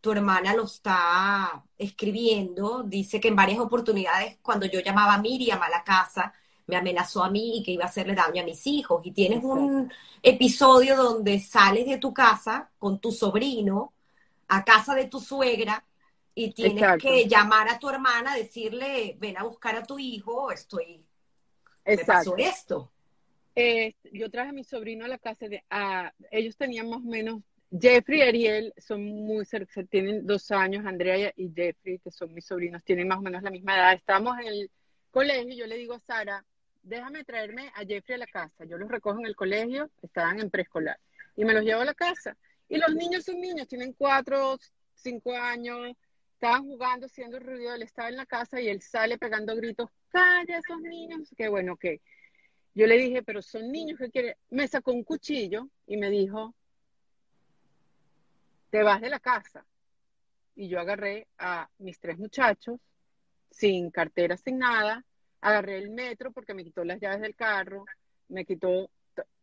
[0.00, 2.82] tu hermana, lo está escribiendo.
[2.82, 6.32] Dice que en varias oportunidades, cuando yo llamaba a Miriam a la casa,
[6.66, 9.02] me amenazó a mí y que iba a hacerle daño a mis hijos.
[9.04, 9.92] Y tienes un
[10.22, 13.92] episodio donde sales de tu casa con tu sobrino
[14.48, 15.84] a casa de tu suegra
[16.34, 21.04] y tienes que llamar a tu hermana, decirle, ven a buscar a tu hijo, estoy...
[21.84, 22.12] Exacto.
[22.12, 22.90] Me pasó esto.
[23.62, 25.62] Eh, yo traje a mi sobrino a la casa de...
[26.30, 27.42] ellos tenían más o menos...
[27.70, 32.44] Jeffrey y Ariel son muy cerca, tienen dos años, Andrea y Jeffrey, que son mis
[32.44, 33.92] sobrinos, tienen más o menos la misma edad.
[33.92, 34.70] Estamos en el
[35.12, 36.44] colegio y yo le digo a Sara,
[36.82, 38.64] déjame traerme a Jeffrey a la casa.
[38.64, 40.98] Yo los recojo en el colegio, estaban en preescolar,
[41.36, 42.36] y me los llevo a la casa.
[42.68, 44.58] Y los niños son niños, tienen cuatro,
[44.94, 45.96] cinco años,
[46.34, 50.58] estaban jugando, haciendo ruido, él estaba en la casa y él sale pegando gritos, calla
[50.58, 52.00] esos niños, qué bueno, que
[52.74, 54.34] Yo le dije, pero son niños que quieren.
[54.50, 56.54] Me sacó un cuchillo y me dijo,
[58.70, 59.64] te vas de la casa.
[60.56, 62.78] Y yo agarré a mis tres muchachos,
[63.50, 65.04] sin cartera, sin nada,
[65.40, 67.84] agarré el metro porque me quitó las llaves del carro,
[68.28, 68.90] me quitó,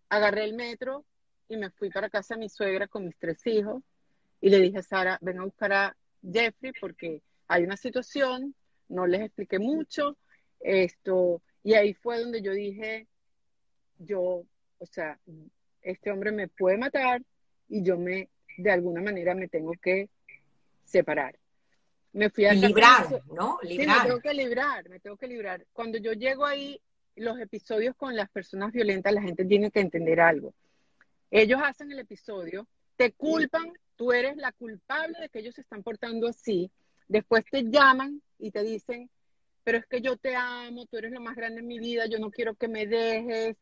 [0.09, 1.03] agarré el metro,
[1.49, 3.81] y me fui para casa de mi suegra con mis tres hijos
[4.41, 8.53] y le dije a Sara, ven a buscar a Jeffrey porque hay una situación,
[8.89, 10.17] no les expliqué mucho,
[10.59, 13.07] esto, y ahí fue donde yo dije,
[13.99, 14.43] yo,
[14.77, 15.19] o sea,
[15.81, 17.21] este hombre me puede matar
[17.69, 20.09] y yo me, de alguna manera me tengo que
[20.83, 21.37] separar.
[22.13, 23.59] Me fui a librar, ¿no?
[23.61, 23.97] Librar.
[23.97, 25.65] Sí, me tengo que librar, me tengo que librar.
[25.73, 26.81] Cuando yo llego ahí,
[27.15, 30.53] los episodios con las personas violentas, la gente tiene que entender algo.
[31.29, 35.83] Ellos hacen el episodio, te culpan, tú eres la culpable de que ellos se están
[35.83, 36.71] portando así.
[37.07, 39.09] Después te llaman y te dicen,
[39.63, 42.19] pero es que yo te amo, tú eres lo más grande en mi vida, yo
[42.19, 43.57] no quiero que me dejes,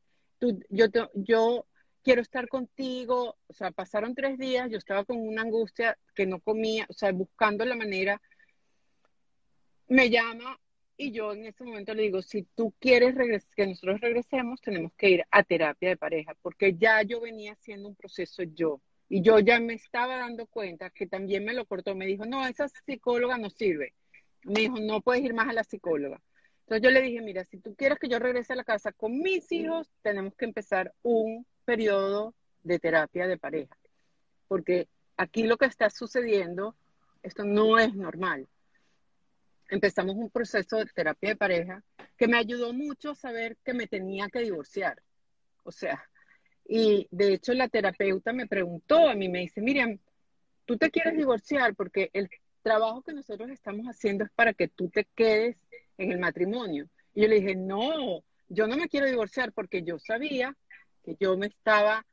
[0.70, 1.66] yo, yo
[2.04, 3.38] quiero estar contigo.
[3.48, 7.12] O sea, pasaron tres días, yo estaba con una angustia que no comía, o sea,
[7.12, 8.22] buscando la manera.
[9.88, 10.60] Me llama
[10.98, 13.16] y yo en ese momento le digo, si tú quieres
[13.56, 17.90] que nosotros regresemos, tenemos que ir a terapia de pareja, porque ya yo venía haciendo
[17.90, 18.82] un proceso yo.
[19.10, 21.96] Y yo ya me estaba dando cuenta que también me lo cortó.
[21.96, 23.94] Me dijo, no, esa psicóloga no sirve.
[24.44, 26.22] Me dijo, no puedes ir más a la psicóloga.
[26.66, 29.20] Entonces yo le dije, mira, si tú quieres que yo regrese a la casa con
[29.20, 32.34] mis hijos, tenemos que empezar un periodo
[32.64, 33.78] de terapia de pareja.
[34.48, 34.88] Porque
[35.18, 36.76] aquí lo que está sucediendo,
[37.22, 38.48] esto no es normal
[39.70, 41.84] empezamos un proceso de terapia de pareja
[42.18, 45.02] que me ayudó mucho a saber que me tenía que divorciar.
[45.64, 46.08] O sea,
[46.68, 49.98] y de hecho la terapeuta me preguntó a mí, me dice, Miriam,
[50.66, 52.30] tú te quieres divorciar porque el
[52.66, 55.56] trabajo que nosotros estamos haciendo es para que tú te quedes
[55.98, 56.90] en el matrimonio.
[57.14, 60.58] Y yo le dije, no, yo no me quiero divorciar porque yo sabía
[61.04, 62.06] que yo me estaba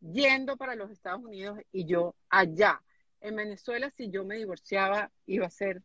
[0.00, 2.80] yendo para los Estados Unidos y yo allá.
[3.20, 5.82] En Venezuela, si yo me divorciaba, iba a ser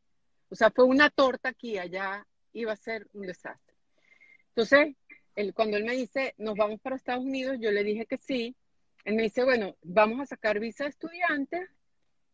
[0.51, 3.73] o sea, fue una torta aquí, allá iba a ser un desastre.
[4.49, 4.95] Entonces,
[5.35, 8.53] él, cuando él me dice, nos vamos para Estados Unidos, yo le dije que sí.
[9.05, 11.69] Él me dice, bueno, vamos a sacar visa de estudiante,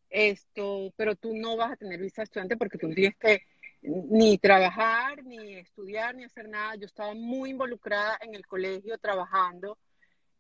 [0.10, 3.42] esto, pero tú no vas a tener visa estudiante porque tú tienes que
[3.82, 6.76] ni trabajar, ni estudiar, ni hacer nada.
[6.76, 9.78] Yo estaba muy involucrada en el colegio trabajando.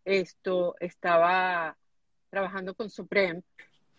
[0.03, 1.77] Esto, estaba
[2.30, 3.44] trabajando con Supreme,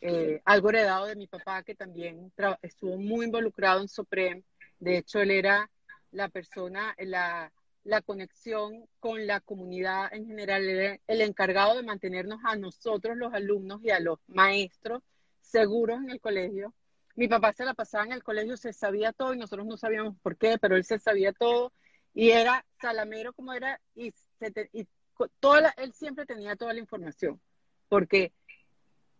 [0.01, 2.33] eh, algo heredado de mi papá que también
[2.63, 4.43] estuvo muy involucrado en Supreme.
[4.79, 5.71] De hecho, él era
[6.11, 7.53] la persona, la,
[7.85, 10.63] la conexión con la comunidad en general,
[11.07, 15.03] el encargado de mantenernos a nosotros, los alumnos y a los maestros,
[15.51, 16.75] seguros en el colegio.
[17.17, 20.17] Mi papá se la pasaba en el colegio, se sabía todo y nosotros no sabíamos
[20.23, 21.73] por qué, pero él se sabía todo
[22.15, 24.13] y era salamero como era y,
[25.41, 27.41] toda él siempre tenía toda la información,
[27.89, 28.33] porque,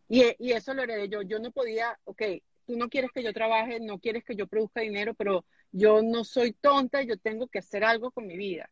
[0.09, 2.23] y, y eso lo heredé yo, yo no podía, ok,
[2.67, 6.23] tú no quieres que yo trabaje, no quieres que yo produzca dinero, pero yo no
[6.25, 8.71] soy tonta, yo tengo que hacer algo con mi vida.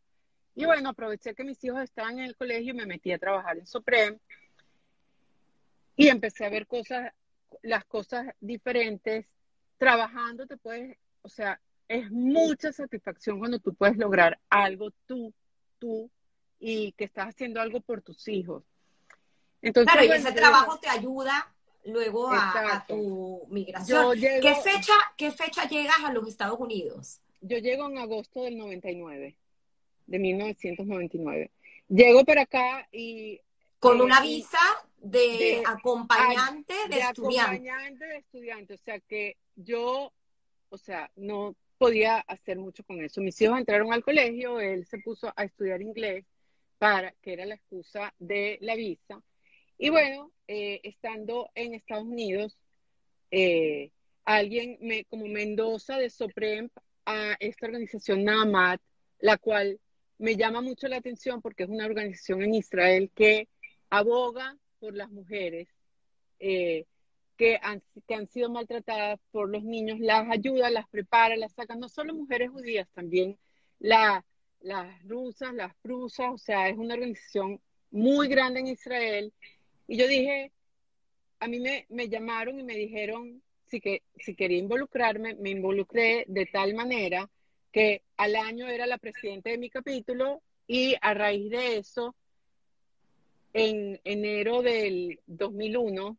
[0.54, 3.58] Y bueno, aproveché que mis hijos estaban en el colegio y me metí a trabajar
[3.58, 4.18] en Supreme
[5.96, 7.12] y empecé a ver cosas,
[7.62, 9.26] las cosas diferentes.
[9.78, 15.32] Trabajando te puedes, o sea, es mucha satisfacción cuando tú puedes lograr algo tú,
[15.78, 16.10] tú,
[16.58, 18.64] y que estás haciendo algo por tus hijos.
[19.62, 21.52] Entonces, claro, y ese trabajo te ayuda
[21.84, 24.18] luego a, tu migración.
[24.18, 27.20] ¿Qué, fecha, ¿Qué fecha llegas a los Estados Unidos?
[27.40, 29.36] Yo llego en agosto del 99,
[30.06, 31.50] de 1999.
[31.88, 33.40] Llego para acá y...
[33.78, 34.58] Con una eh, visa
[35.10, 37.40] de, acompañante de, estudiante.
[37.40, 40.12] acompañante de estudiante, o sea que yo,
[40.68, 43.20] o sea, no podía hacer mucho con eso.
[43.20, 46.24] Mis hijos entraron al colegio, él se puso a estudiar inglés
[46.78, 49.22] para que era la excusa de la visa
[49.78, 52.56] y bueno, eh, estando en Estados Unidos,
[53.30, 53.90] eh,
[54.24, 56.70] alguien me, como Mendoza de Soprem
[57.04, 58.80] a esta organización NAMAT,
[59.18, 59.78] la cual
[60.18, 63.48] me llama mucho la atención porque es una organización en Israel que
[63.90, 64.56] aboga
[64.86, 65.66] por las mujeres
[66.38, 66.84] eh,
[67.36, 71.74] que, han, que han sido maltratadas por los niños, las ayuda, las prepara, las saca,
[71.74, 73.36] no solo mujeres judías, también
[73.80, 74.24] la,
[74.60, 77.60] las rusas, las prusas, o sea, es una organización
[77.90, 79.32] muy grande en Israel.
[79.88, 80.52] Y yo dije,
[81.40, 86.26] a mí me, me llamaron y me dijeron si, que, si quería involucrarme, me involucré
[86.28, 87.28] de tal manera
[87.72, 92.14] que al año era la presidenta de mi capítulo y a raíz de eso,
[93.58, 96.18] en enero del 2001,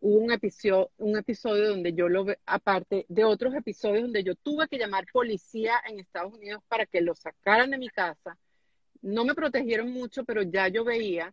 [0.00, 4.68] hubo un episodio, un episodio donde yo lo, aparte de otros episodios donde yo tuve
[4.68, 8.36] que llamar policía en Estados Unidos para que lo sacaran de mi casa.
[9.00, 11.32] No me protegieron mucho, pero ya yo veía.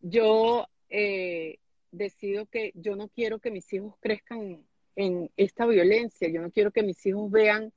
[0.00, 1.58] Yo eh,
[1.90, 4.64] decido que yo no quiero que mis hijos crezcan
[4.96, 7.70] en esta violencia, yo no quiero que mis hijos vean,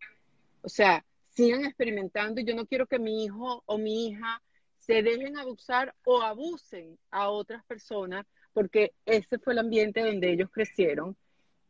[0.61, 4.41] o sea, sigan experimentando y yo no quiero que mi hijo o mi hija
[4.87, 10.49] se dejen abusar o abusen a otras personas, porque ese fue el ambiente donde ellos
[10.49, 11.15] crecieron.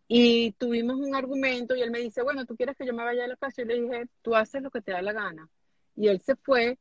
[0.08, 3.26] Y tuvimos un argumento y él me dice, bueno, ¿tú quieres que yo me vaya
[3.26, 3.62] a la casa?
[3.62, 5.50] Y le dije, tú haces lo que te da la gana.
[5.96, 6.78] Y él se fue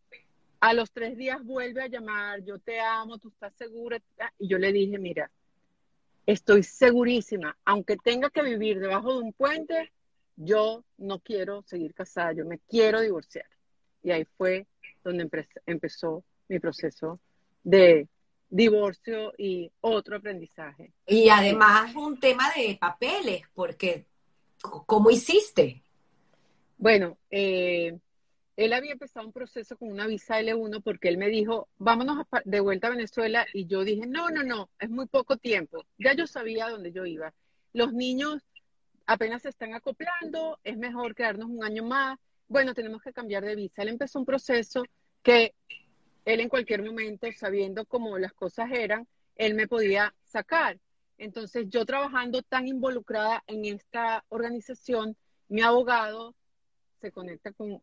[0.60, 3.98] a los tres días vuelve a llamar, yo te amo, tú estás segura.
[4.38, 5.30] Y yo le dije, mira,
[6.26, 9.92] estoy segurísima, aunque tenga que vivir debajo de un puente,
[10.36, 13.46] yo no quiero seguir casada, yo me quiero divorciar.
[14.02, 14.66] Y ahí fue
[15.06, 15.28] donde
[15.66, 17.20] empezó mi proceso
[17.62, 18.08] de
[18.48, 20.92] divorcio y otro aprendizaje.
[21.06, 24.06] Y además un tema de papeles, porque
[24.60, 25.82] ¿cómo hiciste?
[26.78, 27.98] Bueno, eh,
[28.56, 32.60] él había empezado un proceso con una visa L1 porque él me dijo, vámonos de
[32.60, 35.84] vuelta a Venezuela y yo dije, no, no, no, es muy poco tiempo.
[35.98, 37.32] Ya yo sabía dónde yo iba.
[37.72, 38.42] Los niños
[39.06, 42.18] apenas se están acoplando, es mejor quedarnos un año más.
[42.48, 43.82] Bueno, tenemos que cambiar de visa.
[43.82, 44.84] Él empezó un proceso
[45.22, 45.54] que
[46.24, 49.06] él en cualquier momento, sabiendo cómo las cosas eran,
[49.36, 50.78] él me podía sacar.
[51.18, 55.16] Entonces yo trabajando tan involucrada en esta organización,
[55.48, 56.34] mi abogado
[57.00, 57.82] se conecta con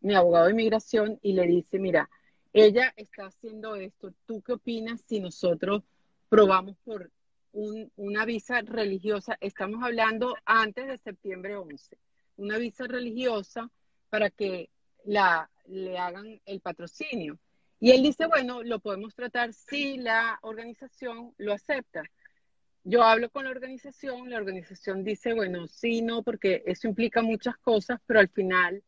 [0.00, 2.10] mi abogado de inmigración y le dice, mira,
[2.52, 5.82] ella está haciendo esto, ¿tú qué opinas si nosotros
[6.28, 7.10] probamos por
[7.52, 9.36] una visa religiosa?
[9.40, 11.98] Estamos hablando antes de septiembre 11,
[12.36, 13.70] una visa religiosa
[14.10, 14.70] para que
[15.04, 17.38] la, le hagan el patrocinio.
[17.80, 22.02] Y él dice, bueno, lo podemos tratar si la organización lo acepta.
[22.84, 27.56] Yo hablo con la organización, la organización dice, bueno, sí, no, porque eso implica muchas
[27.58, 28.82] cosas, pero al final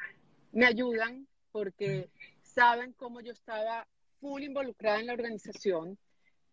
[0.53, 2.09] me ayudan porque
[2.43, 3.87] saben cómo yo estaba
[4.21, 5.99] full involucrada en la organización,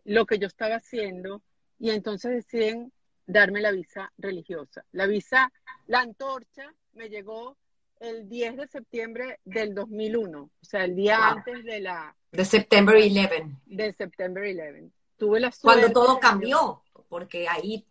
[0.04, 1.42] lo que yo estaba haciendo,
[1.80, 2.92] y entonces deciden
[3.26, 4.86] darme la visa religiosa.
[4.92, 5.52] La visa,
[5.86, 7.58] la antorcha me llegó
[8.00, 12.16] el 10 de septiembre del 2001, o sea, el día antes de la...
[12.32, 13.46] De September 11.
[13.66, 14.92] De September 11.
[15.18, 17.86] Tuve la suerte Cuando todo cambió, porque ahí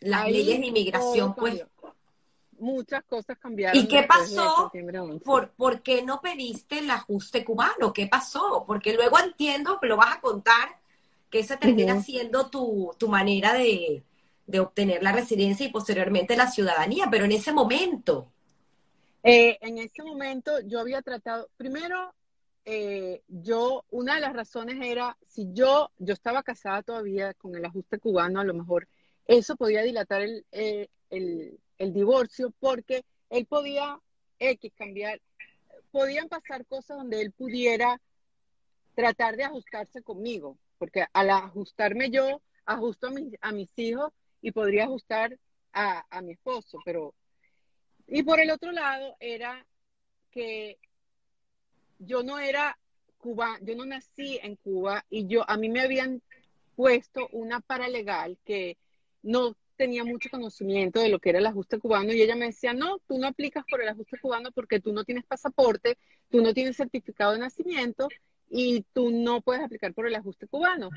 [0.00, 1.64] las leyes de inmigración, pues...
[2.60, 3.80] Muchas cosas cambiaron.
[3.80, 4.72] ¿Y qué pasó?
[5.24, 7.92] ¿Por, ¿Por qué no pediste el ajuste cubano?
[7.92, 8.64] ¿Qué pasó?
[8.66, 10.76] Porque luego entiendo, lo vas a contar,
[11.30, 14.02] que esa termina siendo tu, tu manera de,
[14.46, 18.26] de obtener la residencia y posteriormente la ciudadanía, pero en ese momento,
[19.22, 22.14] eh, en ese momento yo había tratado, primero,
[22.64, 27.64] eh, yo, una de las razones era, si yo, yo estaba casada todavía con el
[27.64, 28.86] ajuste cubano, a lo mejor
[29.26, 31.58] eso podía dilatar el, eh, el,
[31.92, 33.98] divorcio porque él podía
[34.38, 35.20] X cambiar,
[35.90, 38.00] podían pasar cosas donde él pudiera
[38.94, 43.12] tratar de ajustarse conmigo, porque al ajustarme yo, ajusto a,
[43.48, 44.12] a mis hijos
[44.42, 45.38] y podría ajustar
[45.72, 47.14] a, a mi esposo, pero
[48.08, 49.66] y por el otro lado era
[50.30, 50.78] que
[51.98, 52.78] yo no era
[53.18, 56.22] cubana, yo no nací en Cuba y yo a mí me habían
[56.74, 58.78] puesto una paralegal que
[59.22, 62.72] no tenía mucho conocimiento de lo que era el ajuste cubano y ella me decía,
[62.72, 65.98] no, tú no aplicas por el ajuste cubano porque tú no tienes pasaporte,
[66.30, 68.08] tú no tienes certificado de nacimiento
[68.48, 70.90] y tú no puedes aplicar por el ajuste cubano.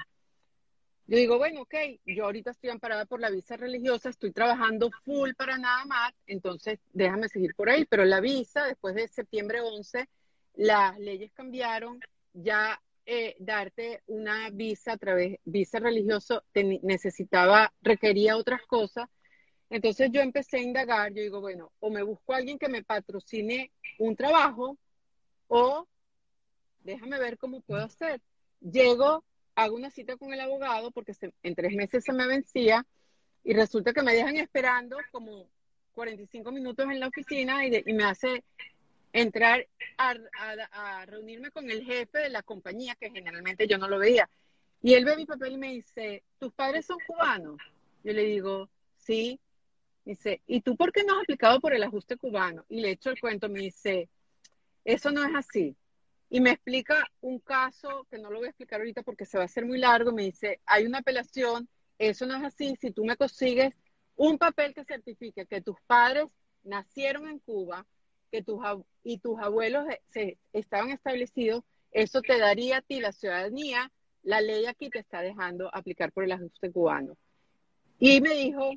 [1.11, 1.75] Yo digo, bueno, ok,
[2.05, 6.79] yo ahorita estoy amparada por la visa religiosa, estoy trabajando full para nada más, entonces
[6.93, 7.83] déjame seguir por ahí.
[7.83, 10.07] Pero la visa, después de septiembre 11,
[10.53, 11.99] las leyes cambiaron,
[12.31, 19.09] ya eh, darte una visa a través, visa religioso, necesitaba, requería otras cosas.
[19.69, 22.85] Entonces yo empecé a indagar, yo digo, bueno, o me busco a alguien que me
[22.85, 24.77] patrocine un trabajo,
[25.49, 25.85] o
[26.85, 28.21] déjame ver cómo puedo hacer.
[28.61, 29.25] Llego
[29.61, 31.13] hago una cita con el abogado porque
[31.43, 32.85] en tres meses se me vencía
[33.43, 35.47] y resulta que me dejan esperando como
[35.93, 38.43] 45 minutos en la oficina y, me hace
[39.13, 39.67] entrar
[39.97, 44.29] a, reunirme con el jefe de la compañía, que generalmente yo no lo veía.
[44.81, 47.57] Y él ve mi papel y me dice, ¿tus padres son cubanos?
[48.03, 49.39] Yo le digo, sí.
[50.05, 52.65] Dice, ¿y tú por qué no has aplicado por el ajuste cubano?
[52.69, 54.09] Y le echo el cuento, me dice,
[54.83, 55.75] eso no es así
[56.33, 59.43] y me explica un caso que no lo voy a explicar ahorita porque se va
[59.43, 60.13] a hacer muy largo.
[60.13, 61.67] Me dice, hay una apelación,
[61.99, 62.77] eso no es así.
[62.79, 63.73] Si tú me consigues
[64.15, 66.27] un papel que certifique que tus padres
[66.63, 67.85] nacieron en Cuba
[68.31, 68.61] que tus,
[69.03, 73.91] y tus abuelos se, estaban establecidos, eso te daría a ti la ciudadanía.
[74.23, 77.17] La ley aquí te está dejando aplicar por el ajuste cubano.
[77.99, 78.71] Y me dijo,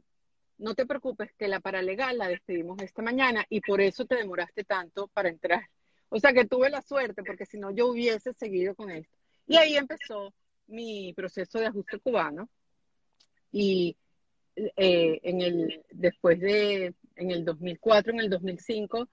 [0.59, 4.65] no te preocupes que la paralegal la despedimos esta mañana y por eso te demoraste
[4.65, 5.63] tanto para entrar
[6.09, 9.17] o sea que tuve la suerte, porque si no yo hubiese seguido con esto.
[9.47, 10.33] Y ahí empezó
[10.67, 12.49] mi proceso de ajuste cubano.
[13.53, 13.97] Y
[14.57, 19.09] eh, en el, después de, en el 2004, en el 2005,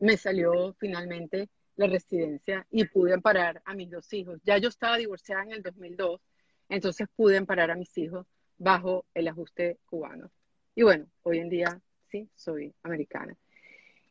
[0.00, 4.40] me salió finalmente la residencia y pude amparar a mis dos hijos.
[4.44, 6.20] Ya yo estaba divorciada en el 2002,
[6.68, 8.26] entonces pude amparar a mis hijos
[8.58, 10.30] bajo el ajuste cubano.
[10.74, 11.80] Y bueno, hoy en día
[12.10, 13.36] sí, soy americana.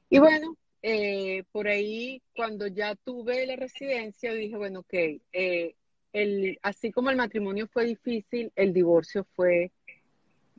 [0.10, 4.94] Y bueno, eh, por ahí, cuando ya tuve la residencia, dije, bueno, ok,
[5.34, 5.76] eh,
[6.14, 9.72] el, así como el matrimonio fue difícil, el divorcio fue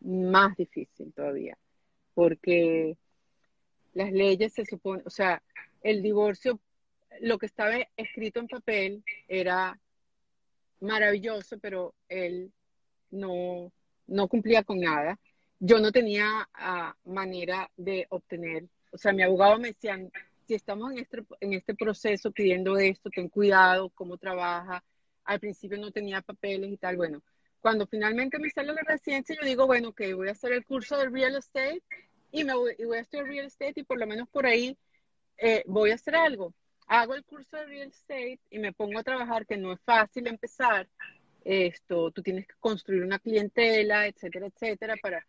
[0.03, 1.59] más difícil todavía,
[2.15, 2.97] porque
[3.95, 5.43] las leyes se supone, o sea,
[5.83, 6.61] el divorcio,
[7.21, 9.79] lo que estaba escrito en papel era
[10.81, 12.53] maravilloso, pero él
[13.11, 13.73] no,
[14.07, 15.19] no cumplía con nada.
[15.61, 19.99] Yo no tenía ah, manera de obtener o sea, mi abogado me decía,
[20.47, 24.85] si estamos en este, en este proceso pidiendo esto, ten cuidado, cómo trabaja.
[25.25, 26.97] Al principio no tenía papeles y tal.
[26.97, 27.23] Bueno,
[27.61, 30.99] cuando finalmente me sale la residencia, yo digo, bueno, que voy a hacer el curso
[30.99, 31.83] de real estate
[32.31, 34.77] y, me voy, y voy a estudiar real estate y por lo menos por ahí
[35.39, 36.53] eh, voy a hacer algo.
[36.87, 40.27] Hago el curso de real estate y me pongo a trabajar, que no es fácil
[40.27, 40.87] empezar.
[41.45, 45.27] Esto, tú tienes que construir una clientela, etcétera, etcétera, para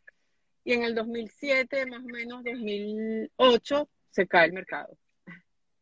[0.63, 4.97] y en el 2007, más o menos 2008, se cae el mercado.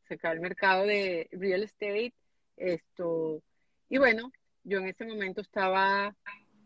[0.08, 2.14] Se cae el mercado de real estate.
[2.58, 3.44] Esto,
[3.90, 4.32] y bueno,
[4.64, 6.16] yo en ese momento estaba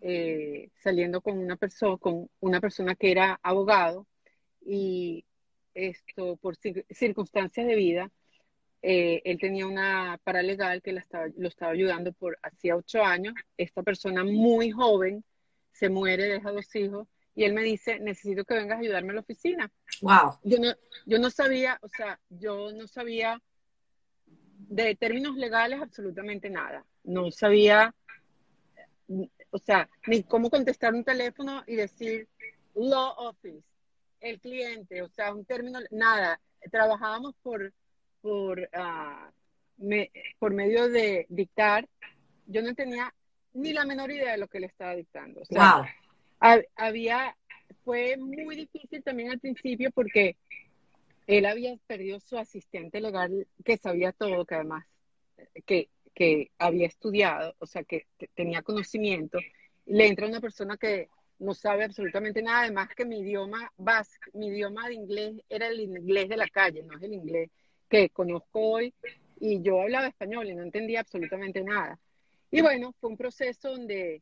[0.01, 4.07] eh, saliendo con una persona, con una persona que era abogado
[4.65, 5.25] y
[5.73, 8.11] esto por circunstancias de vida,
[8.81, 13.33] eh, él tenía una paralegal que lo estaba ayudando por hacía ocho años.
[13.57, 15.23] Esta persona muy joven
[15.71, 19.15] se muere, deja dos hijos y él me dice, necesito que vengas a ayudarme a
[19.15, 19.71] la oficina.
[20.01, 20.39] Wow.
[20.43, 20.73] Yo no,
[21.05, 23.41] yo no sabía, o sea, yo no sabía
[24.25, 26.85] de términos legales absolutamente nada.
[27.03, 27.93] No sabía,
[29.51, 32.29] o sea, ni cómo contestar un teléfono y decir
[32.73, 33.63] law office,
[34.21, 36.39] el cliente, o sea, un término, nada.
[36.71, 37.73] trabajábamos por,
[38.21, 39.29] por, ah,
[40.39, 41.87] por medio de dictar.
[42.47, 43.13] Yo no tenía
[43.53, 45.41] ni la menor idea de lo que le estaba dictando.
[45.41, 45.85] O sea,
[46.39, 47.35] había,
[47.83, 50.35] fue muy difícil también al principio porque
[51.27, 54.85] él había perdido su asistente legal que sabía todo, que además,
[55.65, 59.39] que, que había estudiado, o sea, que tenía conocimiento.
[59.85, 61.09] Le entra una persona que
[61.39, 65.79] no sabe absolutamente nada, además que mi idioma básico, mi idioma de inglés era el
[65.79, 67.49] inglés de la calle, no es el inglés
[67.89, 68.93] que conozco hoy,
[69.39, 71.99] y yo hablaba español y no entendía absolutamente nada.
[72.51, 74.21] Y bueno, fue un proceso donde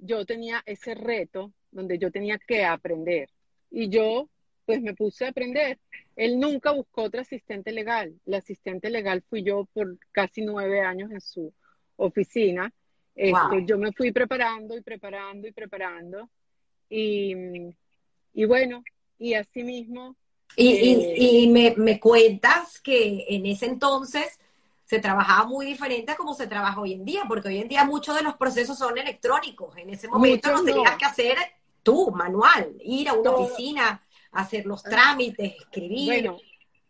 [0.00, 3.28] yo tenía ese reto, donde yo tenía que aprender.
[3.70, 4.28] Y yo,
[4.64, 5.78] pues me puse a aprender.
[6.16, 8.14] Él nunca buscó otro asistente legal.
[8.24, 11.52] La asistente legal fui yo por casi nueve años en su
[11.96, 12.72] oficina.
[13.14, 16.30] Este, yo me fui preparando y preparando y preparando.
[16.88, 17.34] Y,
[18.32, 18.82] y bueno,
[19.18, 20.16] y así mismo.
[20.56, 24.40] Y, y, eh, me, me cuentas que en ese entonces
[24.90, 27.84] se trabajaba muy diferente a como se trabaja hoy en día, porque hoy en día
[27.84, 29.76] muchos de los procesos son electrónicos.
[29.76, 31.36] En ese momento lo tenías que hacer
[31.84, 36.06] tú, manual, ir a una oficina, hacer los trámites, escribir.
[36.06, 36.38] Bueno,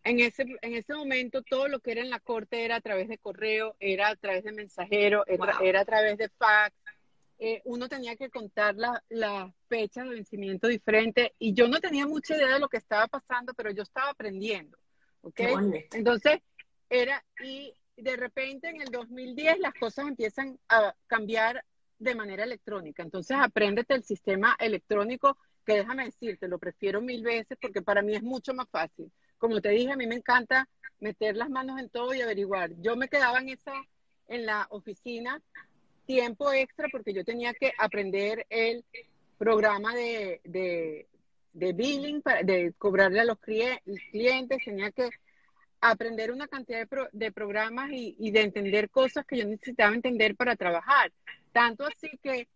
[0.03, 3.07] en ese, en ese momento todo lo que era en la corte era a través
[3.07, 6.75] de correo, era a través de mensajero, era, a través de fax.
[7.39, 12.07] Eh, uno tenía que contar las la fechas de vencimiento diferente y yo no tenía
[12.07, 14.79] mucha idea de lo que estaba pasando, pero yo estaba aprendiendo.
[15.21, 15.53] ¿okay?
[15.93, 16.41] Entonces,
[16.89, 21.65] era, y de repente en el 2010 las cosas empiezan a cambiar
[21.99, 23.03] de manera electrónica.
[23.03, 28.15] Entonces, apréndete el sistema electrónico, que déjame decirte, lo prefiero mil veces porque para mí
[28.15, 29.13] es mucho más fácil.
[29.39, 30.69] Como te dije, a mí me encanta
[30.99, 32.71] meter las manos en todo y averiguar.
[32.81, 33.75] Yo me quedaba en esa,
[34.29, 35.41] en la oficina
[36.07, 38.85] tiempo extra porque yo tenía que aprender el
[39.39, 41.07] programa de, de,
[41.53, 45.11] de billing, de cobrarle a los clientes, tenía que
[45.81, 51.13] aprender una cantidad de, programas y, de entender cosas que yo necesitaba entender para trabajar.
[51.53, 52.49] Tanto así que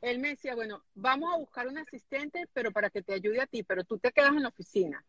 [0.00, 3.46] él me decía, bueno, vamos a buscar un asistente, pero para que te ayude a
[3.46, 5.04] ti, pero tú te quedas en la oficina.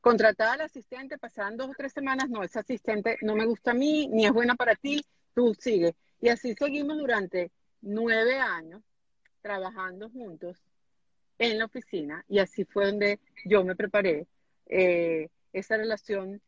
[0.00, 3.74] Contratada al asistente, pasaban dos o tres semanas, no, ese asistente no me gusta a
[3.74, 5.04] mí, ni es buena para ti,
[5.34, 5.94] tú sigue.
[6.20, 7.50] Y así seguimos durante
[7.82, 8.82] nueve años
[9.42, 10.56] trabajando juntos
[11.38, 14.26] en la oficina y así fue donde yo me preparé.
[14.66, 16.40] Eh, esa relación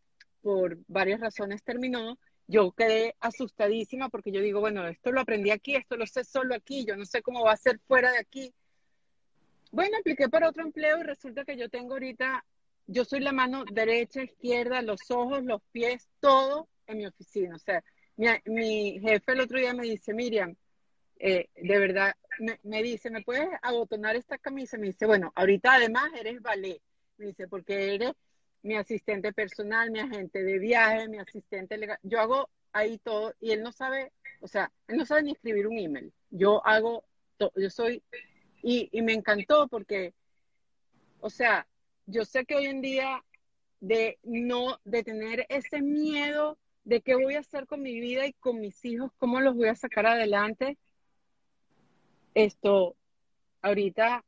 [0.45, 5.75] por varias razones terminó, yo quedé asustadísima porque yo digo, bueno, esto lo aprendí aquí,
[5.75, 8.53] esto lo sé solo aquí, yo no sé cómo va a ser fuera de aquí.
[9.73, 12.45] Bueno, apliqué para otro empleo y resulta que yo tengo ahorita,
[12.87, 17.57] yo soy la mano derecha, izquierda, los ojos, los pies, todo en mi oficina.
[17.57, 17.83] O sea,
[18.45, 20.55] mi, jefe el otro día me dice, Miriam,
[21.19, 24.77] eh, de verdad, me, me, dice, ¿me puedes abotonar esta camisa?
[24.77, 26.83] Me dice, bueno, ahorita además eres ballet.
[27.17, 28.13] Me dice, porque eres
[28.65, 31.99] mi asistente personal, mi agente de viaje, mi asistente legal.
[32.03, 34.11] Yo hago ahí todo y él no sabe,
[34.41, 36.13] o sea, él no sabe ni escribir un email.
[36.31, 37.05] Yo hago,
[37.39, 38.03] yo soy,
[38.63, 40.15] y, y me encantó porque,
[41.21, 41.69] o sea,
[42.07, 43.23] yo sé que hoy en día
[43.81, 48.33] de no, de tener ese miedo de qué voy a hacer con mi vida y
[48.33, 50.79] con mis hijos, cómo los voy a sacar adelante,
[52.33, 52.97] esto,
[53.61, 54.25] ahorita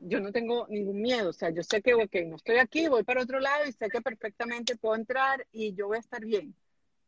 [0.00, 3.02] yo no tengo ningún miedo, o sea, yo sé que, ok, no estoy aquí, voy
[3.02, 6.54] para otro lado y sé que perfectamente puedo entrar y yo voy a estar bien.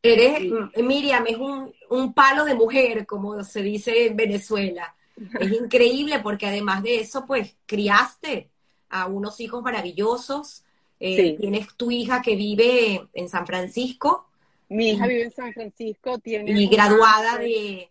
[0.02, 0.42] Eres,
[0.82, 4.94] Miriam, es un, un palo de mujer, como se dice en Venezuela.
[5.38, 8.50] Es increíble porque además de eso, pues, criaste
[8.88, 10.64] a unos hijos maravillosos.
[10.98, 14.28] Eh, tienes tu hija que vive en San Francisco.
[14.68, 16.50] Mi hija vive en San Francisco, tiene...
[16.50, 17.90] Y graduada de...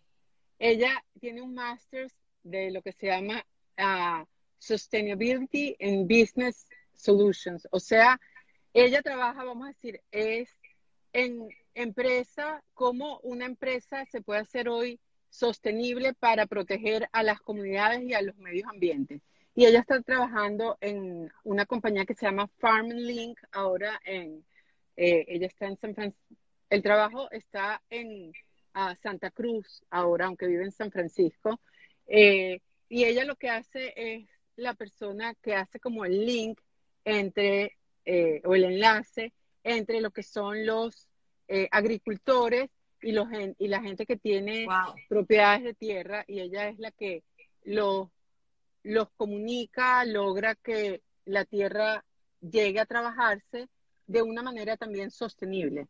[0.59, 2.11] Ella tiene un máster
[2.43, 3.43] de lo que se llama
[3.79, 4.25] uh,
[4.61, 7.67] Sustainability in Business Solutions.
[7.71, 8.19] O sea,
[8.73, 10.49] ella trabaja, vamos a decir, es
[11.13, 18.03] en empresa, como una empresa se puede hacer hoy sostenible para proteger a las comunidades
[18.03, 19.21] y a los medios ambientes.
[19.55, 24.45] Y ella está trabajando en una compañía que se llama Farm Link, ahora en,
[24.95, 26.35] eh, ella está en San Francisco,
[26.69, 28.31] el trabajo está en
[29.01, 31.59] Santa Cruz ahora, aunque vive en San Francisco.
[32.07, 36.59] Eh, y ella lo que hace es la persona que hace como el link
[37.05, 39.33] entre, eh, o el enlace
[39.63, 41.07] entre lo que son los
[41.47, 42.69] eh, agricultores
[43.01, 44.67] y, los, y la gente que tiene
[45.09, 47.23] propiedades de tierra y ella es la que
[47.63, 48.09] los,
[48.83, 52.03] los comunica, logra que la tierra
[52.39, 53.69] llegue a trabajarse
[54.07, 55.87] de una manera también sostenible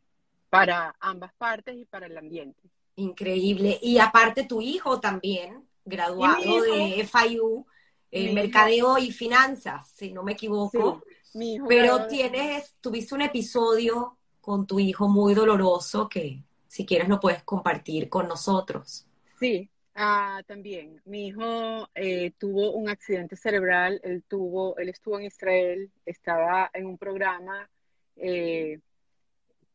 [0.49, 2.61] para ambas partes y para el ambiente.
[2.95, 3.79] Increíble.
[3.81, 7.65] Y aparte tu hijo también, graduado de FIU,
[8.11, 11.03] eh, mercadeo y finanzas, si no me equivoco.
[11.33, 17.07] Mi hijo Pero tienes, tuviste un episodio con tu hijo muy doloroso que si quieres
[17.07, 19.05] lo puedes compartir con nosotros.
[19.39, 21.01] Sí, ah, también.
[21.05, 26.85] Mi hijo eh, tuvo un accidente cerebral, él tuvo, él estuvo en Israel, estaba en
[26.85, 27.69] un programa
[28.15, 28.79] eh,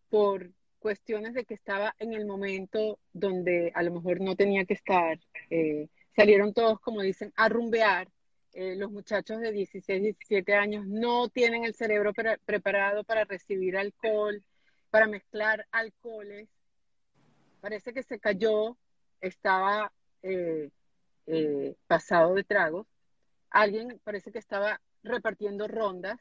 [0.08, 4.74] por cuestiones de que estaba en el momento donde a lo mejor no tenía que
[4.74, 5.18] estar.
[5.50, 8.08] Eh, salieron todos, como dicen, a rumbear.
[8.56, 12.12] Los muchachos de 16, 17 años no tienen el cerebro
[12.44, 14.42] preparado para recibir alcohol,
[14.90, 16.48] para mezclar alcoholes
[17.66, 18.76] parece que se cayó,
[19.20, 19.92] estaba
[20.22, 20.70] eh,
[21.26, 22.86] eh, pasado de tragos.
[23.50, 26.20] Alguien parece que estaba repartiendo rondas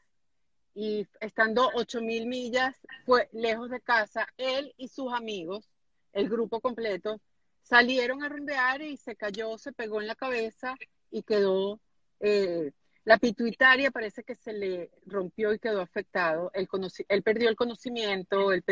[0.74, 5.70] y estando ocho mil millas fue lejos de casa, él y sus amigos,
[6.12, 7.20] el grupo completo,
[7.62, 10.74] salieron a rondear y se cayó, se pegó en la cabeza
[11.12, 11.78] y quedó,
[12.20, 12.72] eh,
[13.04, 18.64] la pituitaria parece que se le rompió y quedó afectado, él, perdió el conocimiento, él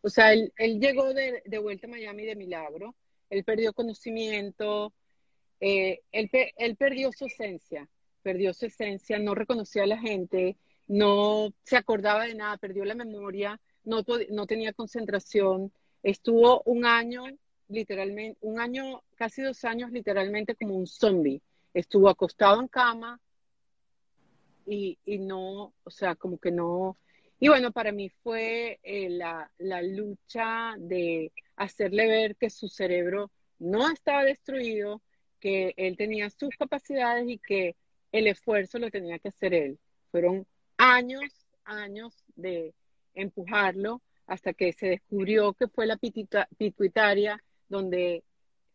[0.00, 2.94] o sea, él, llegó de, vuelta a Miami de milagro,
[3.30, 4.92] él perdió conocimiento,
[5.60, 7.88] eh, él, perdió su esencia,
[8.22, 10.56] perdió su esencia, no reconocía a la gente,
[10.86, 15.72] no se acordaba de nada, perdió la memoria, no, no tenía concentración,
[16.02, 17.24] estuvo un año,
[17.68, 21.42] literalmente, un año, casi dos años, literalmente como un zombie.
[21.74, 23.20] Estuvo acostado en cama
[24.64, 26.96] y, y no, o sea, como que no,
[27.44, 29.50] y bueno, para mí fue eh, la,
[29.82, 35.02] lucha de hacerle ver que su cerebro no estaba destruido,
[35.40, 37.76] que él tenía sus capacidades y que
[38.12, 39.78] el esfuerzo lo tenía que hacer él.
[40.10, 40.46] Fueron
[40.78, 42.72] años, años de
[43.14, 48.24] empujarlo hasta que se descubrió que fue la pituitaria donde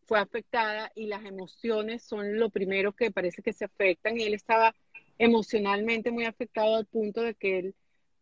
[0.10, 4.34] fue afectada y las emociones son lo primero que parece que se afectan y él
[4.34, 4.74] estaba
[5.20, 7.76] emocionalmente muy afectado al punto de que él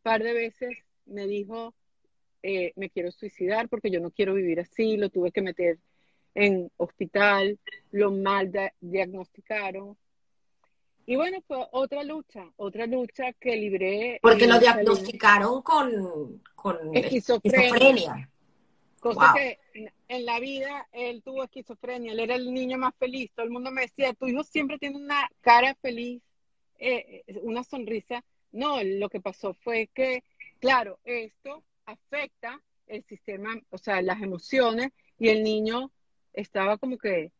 [0.04, 1.74] par de veces me dijo,
[2.44, 5.80] eh, me quiero suicidar porque yo no quiero vivir así, lo tuve que meter
[6.36, 7.58] en hospital,
[7.92, 8.52] lo mal
[8.82, 9.98] diagnosticación
[11.06, 14.20] Y bueno, fue otra lucha, otra lucha que libré.
[14.22, 18.30] Porque lo diagnosticaron con, con esquizofrenia.
[19.00, 19.60] Cosa que
[20.08, 23.32] en la vida él tuvo esquizofrenia, él era el niño más feliz.
[23.36, 26.22] Todo el mundo me decía, tu hijo siempre tiene una cara feliz,
[26.80, 30.24] eh, una sonrisa no, lo que pasó fue que,
[30.60, 35.92] claro, esto afecta el sistema, o sea, las emociones y el niño
[36.34, 37.32] estaba como que,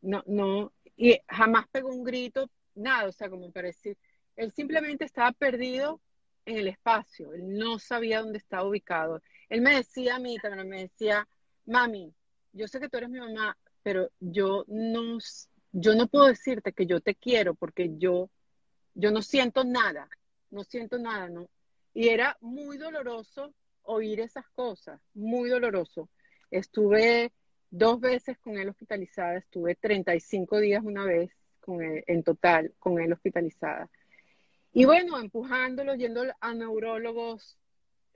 [0.00, 3.96] no, no, y jamás pegó un grito, nada, o sea, como para decir,
[4.36, 6.00] él simplemente estaba perdido
[6.46, 9.20] en el espacio, él no sabía dónde estaba ubicado.
[9.48, 11.26] Él me decía a mí también, me decía,
[11.66, 12.14] mami,
[12.52, 15.18] yo sé que tú eres mi mamá, pero yo no,
[15.72, 18.30] yo no puedo decirte que yo te quiero porque yo,
[18.94, 20.08] yo no siento nada
[20.50, 21.48] no siento nada, ¿no?
[21.94, 26.08] Y era muy doloroso oír esas cosas, muy doloroso.
[26.50, 27.32] Estuve
[27.70, 31.30] dos veces con él hospitalizada, estuve 35 días una vez
[31.60, 33.90] con en total con él hospitalizada.
[34.72, 37.58] Y bueno, empujándolo, yendo a neurólogos,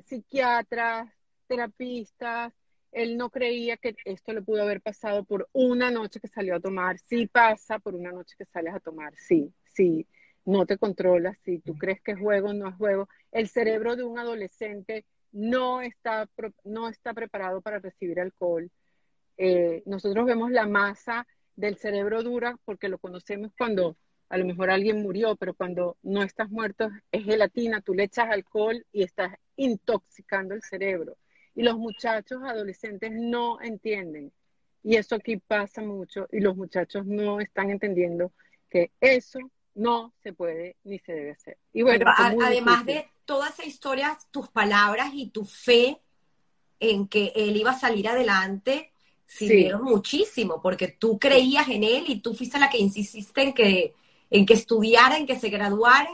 [0.05, 1.11] psiquiatras,
[1.57, 2.53] terapistas,
[2.93, 6.61] él no creía que esto le pudo haber pasado por una noche que salió a
[6.61, 6.99] tomar.
[6.99, 10.07] Sí pasa por una noche que sales a tomar, sí, sí
[10.45, 13.09] no te controlas, si tú crees que es juego, no es juego.
[13.31, 16.29] El cerebro de un adolescente no está,
[16.65, 18.71] no está preparado para recibir alcohol.
[19.37, 21.27] Eh, nosotros vemos la masa
[21.57, 23.97] del cerebro dura porque lo conocemos cuando
[24.29, 28.31] a lo mejor alguien murió, pero cuando no estás muerto es gelatina, tú le echas
[28.31, 31.17] alcohol y estás intoxicando el cerebro.
[31.55, 34.33] Y los muchachos adolescentes no entienden.
[34.83, 38.33] Y eso aquí pasa mucho y los muchachos no están entendiendo
[38.69, 39.39] que eso
[39.75, 41.59] no se puede ni se debe hacer.
[41.73, 46.01] Y bueno, además de toda esa historia, tus palabras y tu fe
[46.81, 48.93] en que él iba a salir adelante
[49.25, 53.95] sirvieron muchísimo, porque tú creías en él y tú fuiste la que insististe en que,
[54.31, 56.11] en que estudiara, en que se graduara.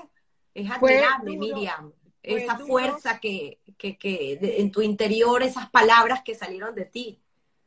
[0.55, 1.93] Es admirable, Miriam.
[2.37, 7.19] Esa fuerza que, que, que en tu interior, esas palabras que salieron de ti.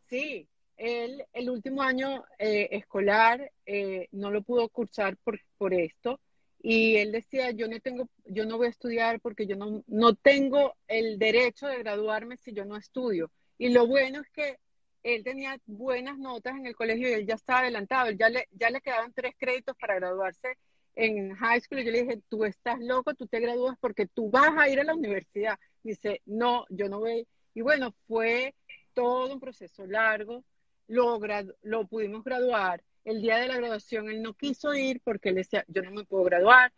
[0.10, 0.48] Sí,
[0.78, 6.20] él el último año eh, escolar eh, no lo pudo cursar por, por, esto.
[6.60, 10.16] Y él decía yo no tengo yo no voy a estudiar porque yo no, no
[10.16, 14.58] tengo el derecho de graduarme si yo no estudio y lo bueno es que
[15.04, 18.10] él tenía buenas notas en el colegio y él ya estaba adelantado.
[18.10, 20.58] Él ya le ya le quedaban tres créditos para graduarse
[20.96, 24.30] en high school y yo le dije tú estás loco tú te gradúas porque tú
[24.30, 28.54] vas a ir a la universidad dice no yo no voy y bueno fue
[28.94, 30.44] todo un proceso largo
[30.92, 31.20] lo,
[31.62, 32.84] lo pudimos graduar.
[33.06, 36.04] El día de la graduación él no quiso ir porque él decía, yo no me
[36.04, 36.72] puedo graduar.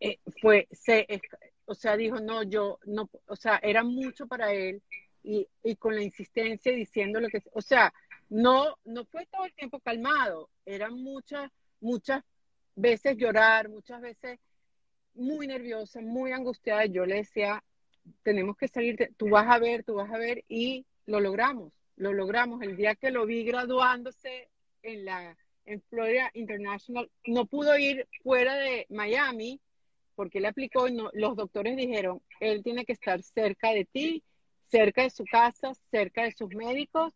[0.00, 1.06] eh, fue, se,
[1.66, 4.82] o sea, dijo, no, yo, no, o sea, era mucho para él
[5.22, 7.92] y, y con la insistencia diciendo lo que, o sea,
[8.28, 11.50] no, no fue todo el tiempo calmado, eran muchas,
[11.80, 12.22] muchas
[12.74, 14.38] veces llorar, muchas veces
[15.14, 16.86] muy nerviosa, muy angustiada.
[16.86, 17.62] Yo le decía,
[18.22, 22.12] tenemos que salir, tú vas a ver, tú vas a ver, y lo logramos, lo
[22.12, 22.62] logramos.
[22.62, 24.48] El día que lo vi graduándose
[24.82, 25.36] en la
[25.66, 29.60] en Florida International, no pudo ir fuera de Miami
[30.14, 34.22] porque él aplicó y los doctores dijeron, él tiene que estar cerca de ti,
[34.68, 37.12] cerca de su casa, cerca de sus médicos,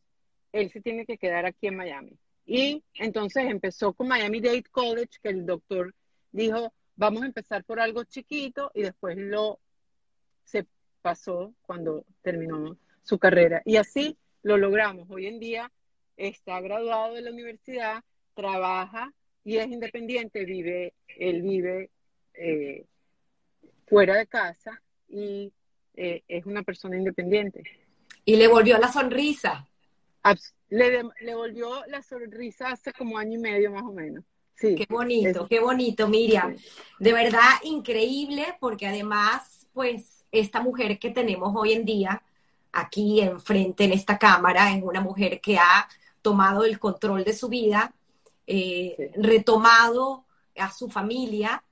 [0.52, 2.18] él se tiene que quedar aquí en Miami.
[2.50, 5.94] Y entonces empezó con Miami Dade College, que el doctor
[6.32, 9.60] dijo, vamos a empezar por algo chiquito y después lo
[10.44, 10.66] se
[11.02, 13.60] pasó cuando terminó su carrera.
[13.66, 15.10] Y así lo logramos.
[15.10, 15.70] Hoy en día
[16.16, 18.02] está graduado de la universidad,
[18.32, 19.12] trabaja
[19.44, 21.90] y es independiente, vive, él vive
[22.32, 22.86] eh,
[23.86, 25.52] fuera de casa y
[25.96, 27.62] eh, es una persona independiente.
[28.24, 29.67] Y le volvió la sonrisa.
[30.70, 34.24] Le, le volvió la sonrisa hace como año y medio más o menos.
[34.58, 36.56] Qué bonito, qué bonito, Miriam.
[36.98, 42.22] De verdad, increíble, porque además, pues, esta mujer que tenemos hoy en día,
[42.72, 45.88] aquí enfrente en esta cámara, es una mujer que ha
[46.22, 47.94] tomado el control de su vida,
[48.46, 50.24] eh, retomado
[50.56, 51.62] a su familia,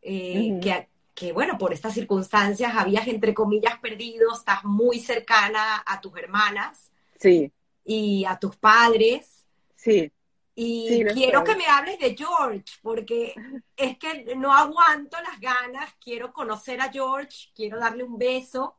[0.00, 6.00] eh, que, que, bueno, por estas circunstancias habías, entre comillas, perdido, estás muy cercana a
[6.00, 6.90] tus hermanas.
[7.20, 7.52] Sí.
[7.84, 9.44] Y a tus padres.
[9.76, 10.10] Sí.
[10.56, 13.34] Y quiero que me hables de George, porque
[13.76, 18.76] es que no aguanto las ganas, quiero conocer a George, quiero darle un beso.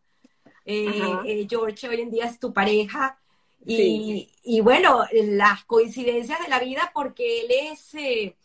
[0.63, 3.19] Eh, eh, George hoy en día es tu pareja.
[3.67, 8.35] Y, y, bueno, las coincidencias de la vida, porque él es eh,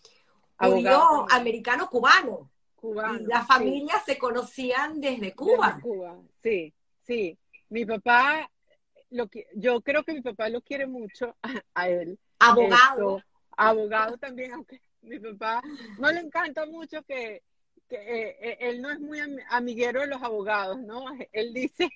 [0.58, 2.50] americano cubano.
[2.74, 3.20] cubano.
[3.20, 5.78] Y las familias se conocían desde Cuba.
[5.80, 6.72] Cuba, sí,
[7.06, 7.36] sí.
[7.68, 8.50] Mi papá,
[9.10, 11.36] lo que, yo creo que mi papá lo quiere mucho
[11.74, 13.22] a él Abogado.
[13.56, 15.62] abogado también, aunque mi papá
[15.98, 17.42] no le encanta mucho que,
[17.90, 19.18] eh, eh, él no es muy
[19.50, 21.04] amiguero de los abogados, ¿no?
[21.32, 21.88] Él dice,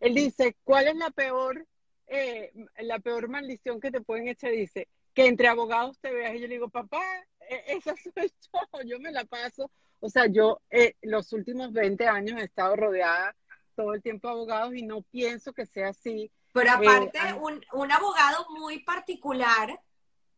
[0.00, 1.66] él dice, ¿cuál es la peor,
[2.06, 4.50] eh, la peor maldición que te pueden echar?
[4.52, 6.34] Dice, que entre abogados te veas.
[6.34, 7.02] Y yo le digo, papá,
[7.48, 8.12] e, esa soy
[8.84, 9.70] yo, yo me la paso.
[10.00, 10.60] O sea, yo
[11.02, 13.36] los últimos 20 años he estado rodeada
[13.76, 16.30] todo el tiempo de abogados y no pienso que sea así.
[16.52, 19.80] Pero aparte, un, un abogado muy particular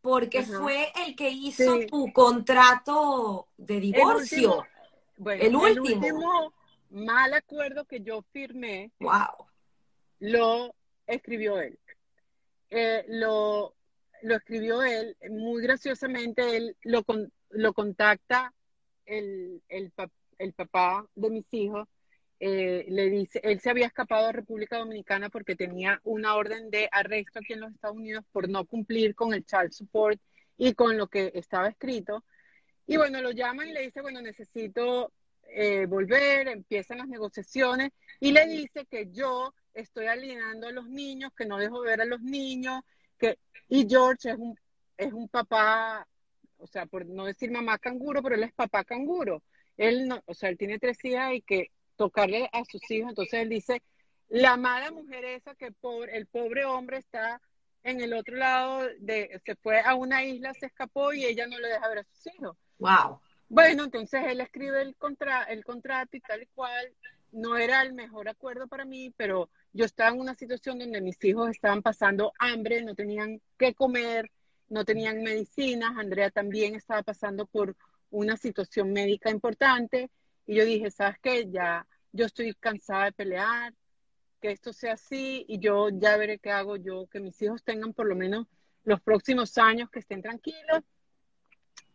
[0.01, 4.67] porque fue el que hizo tu contrato de divorcio.
[5.17, 6.55] El último, el último,
[6.91, 9.47] mal acuerdo que yo firmé, wow.
[10.21, 10.75] lo
[11.07, 11.79] escribió él.
[12.71, 13.75] Eh, lo,
[14.23, 17.05] lo escribió él, muy graciosamente, él lo,
[17.51, 18.53] lo contacta
[19.07, 19.93] el, el,
[20.39, 21.89] el papá de mis hijos
[22.41, 26.89] eh, le dice, él se había escapado a República Dominicana porque tenía una orden de
[26.91, 30.21] arresto aquí en los Estados Unidos por no cumplir con el child support
[30.57, 32.25] y con lo que estaba escrito.
[32.87, 35.13] Y bueno, lo llaman y le dice, bueno, necesito
[35.49, 41.33] eh, volver, empiezan las negociaciones y le dice que yo estoy alienando a los niños,
[41.37, 42.83] que no dejo ver a los niños,
[43.19, 43.39] que
[43.69, 44.59] y George es un,
[44.97, 46.07] es un papá,
[46.59, 49.43] o sea, por no decir mamá canguro, pero él es papá canguro.
[49.77, 53.11] Él no, o sea, él tiene tres hijas y que tocarle a sus hijos.
[53.11, 53.83] Entonces él dice,
[54.29, 57.41] la mala mujer esa que pobre, el pobre hombre está
[57.83, 61.59] en el otro lado, de, se fue a una isla, se escapó y ella no
[61.59, 62.57] le deja ver a sus hijos.
[62.79, 63.21] Wow.
[63.49, 66.93] Bueno, entonces él escribe el, contra, el contrato y tal y cual.
[67.31, 71.23] No era el mejor acuerdo para mí, pero yo estaba en una situación donde mis
[71.25, 74.31] hijos estaban pasando hambre, no tenían qué comer,
[74.69, 75.99] no tenían medicinas.
[75.99, 77.77] Andrea también estaba pasando por
[78.11, 80.11] una situación médica importante
[80.47, 81.51] y yo dije, ¿sabes qué?
[81.51, 83.75] Ya yo estoy cansada de pelear,
[84.41, 87.93] que esto sea así y yo ya veré qué hago yo, que mis hijos tengan
[87.93, 88.47] por lo menos
[88.85, 90.83] los próximos años que estén tranquilos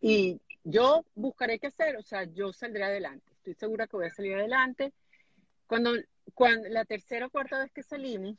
[0.01, 4.11] y yo buscaré qué hacer, o sea, yo saldré adelante, estoy segura que voy a
[4.11, 4.93] salir adelante.
[5.67, 5.91] Cuando,
[6.33, 8.37] cuando la tercera o cuarta vez que salimos,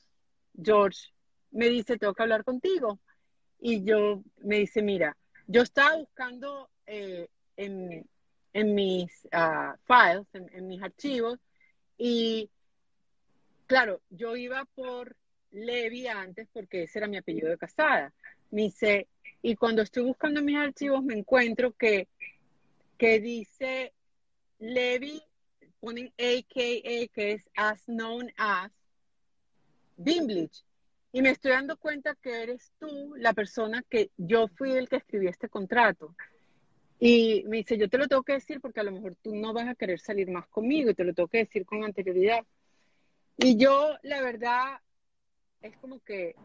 [0.60, 1.08] George
[1.50, 2.98] me dice, tengo que hablar contigo.
[3.58, 5.16] Y yo me dice, mira,
[5.46, 8.08] yo estaba buscando eh, en,
[8.52, 11.38] en mis ah, files, en, mis archivos.
[11.98, 12.50] Y
[13.66, 15.16] claro, yo iba por
[15.50, 18.12] Levi antes porque ese era mi apellido de casada.
[18.50, 19.08] Dice,
[19.42, 22.08] y cuando estoy buscando mis archivos me encuentro que,
[22.98, 23.92] que dice
[24.58, 25.22] Levi,
[25.80, 28.70] ponen AKA, que es as known as
[29.96, 30.64] Bimblich.
[31.12, 34.96] Y me estoy dando cuenta que eres tú la persona que yo fui el que
[34.96, 36.14] escribió este contrato.
[37.02, 39.54] Y me dice, yo te lo tengo que decir porque a lo mejor tú no
[39.54, 42.44] vas a querer salir más conmigo y te lo tengo que decir con anterioridad.
[43.38, 44.80] Y yo, la verdad,
[45.62, 46.36] es como que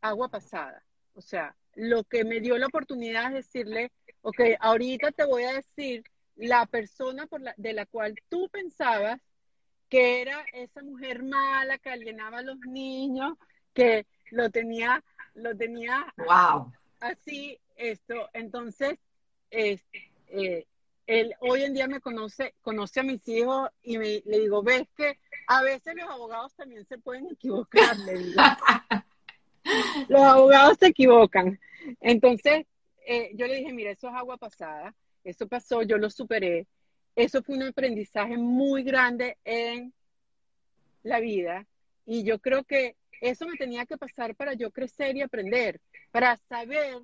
[0.00, 0.84] agua pasada.
[1.14, 3.90] O sea, lo que me dio la oportunidad es decirle,
[4.20, 6.04] ok, ahorita te voy a decir
[6.36, 9.20] la persona por la, de la cual tú pensabas
[9.88, 13.36] que era esa mujer mala que alienaba a los niños,
[13.74, 15.02] que lo tenía,
[15.34, 16.72] lo tenía wow.
[17.00, 18.30] así, esto.
[18.32, 18.98] Entonces,
[19.52, 19.84] es,
[20.28, 20.66] eh,
[21.06, 24.88] él hoy en día me conoce, conoce a mis hijos y me, le digo, ves
[24.96, 28.42] que a veces los abogados también se pueden equivocar, le digo.
[30.08, 31.60] los abogados se equivocan.
[32.00, 32.66] Entonces,
[33.06, 36.66] eh, yo le dije, mira, eso es agua pasada, eso pasó, yo lo superé.
[37.14, 39.92] Eso fue un aprendizaje muy grande en
[41.02, 41.66] la vida
[42.06, 45.80] y yo creo que eso me tenía que pasar para yo crecer y aprender,
[46.10, 47.02] para saber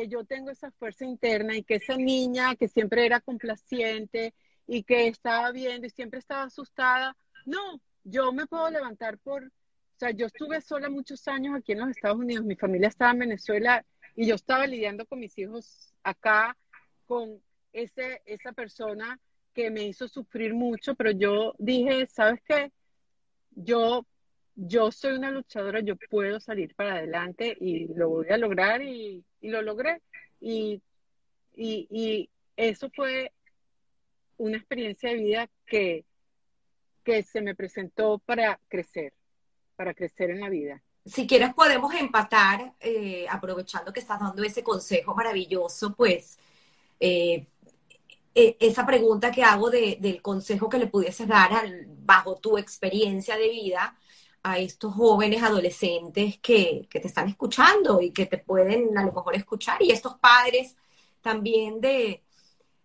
[0.00, 4.32] que yo tengo esa fuerza interna y que esa niña que siempre era complaciente
[4.66, 7.14] y que estaba viendo y siempre estaba asustada,
[7.44, 11.80] no, yo me puedo levantar por, o sea, yo estuve sola muchos años aquí en
[11.80, 13.84] los Estados Unidos, mi familia estaba en Venezuela
[14.16, 16.56] y yo estaba lidiando con mis hijos acá,
[17.04, 17.42] con
[17.74, 19.20] ese, esa persona
[19.52, 22.72] que me hizo sufrir mucho, pero yo dije, ¿sabes qué?
[23.50, 24.06] Yo,
[24.62, 29.24] yo soy una luchadora, yo puedo salir para adelante y lo voy a lograr y
[29.40, 30.02] lo logré.
[30.40, 30.82] Y,
[31.54, 33.32] y, eso fue
[34.36, 36.04] una experiencia de vida que,
[37.02, 39.14] que se me presentó para crecer,
[39.76, 40.82] para crecer en la vida.
[41.06, 46.38] Si quieres podemos empatar, eh, aprovechando que estás dando ese consejo maravilloso, pues
[46.98, 47.46] eh,
[48.34, 51.50] e, esa pregunta que hago de, del consejo que le pudieses dar
[52.04, 53.96] bajo tu experiencia de vida
[54.42, 59.34] a estos jóvenes adolescentes que, te están escuchando y que te pueden a lo mejor
[59.34, 60.76] escuchar y estos padres
[61.20, 62.22] también de,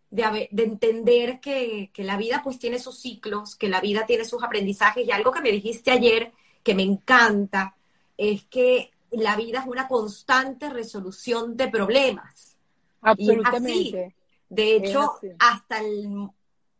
[0.09, 5.07] de, entender que, la vida pues tiene sus ciclos, que la vida tiene sus aprendizajes
[5.07, 6.33] y algo que me dijiste ayer
[6.63, 7.75] que me encanta
[8.17, 12.57] es que la vida es una constante resolución de problemas.
[13.01, 14.15] Absolutamente.
[14.49, 16.29] De hecho, hasta el,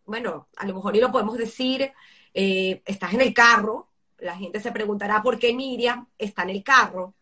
[0.06, 1.92] bueno, a lo mejor y lo podemos decir,
[2.34, 3.88] eh, estás en el carro
[4.26, 7.14] la gente se preguntará por qué Miriam está en el carro.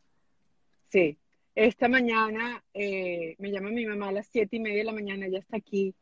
[0.90, 1.18] Sí,
[1.56, 5.26] esta mañana eh, me llama mi mamá a las siete y media de la mañana,
[5.28, 5.94] ella está aquí,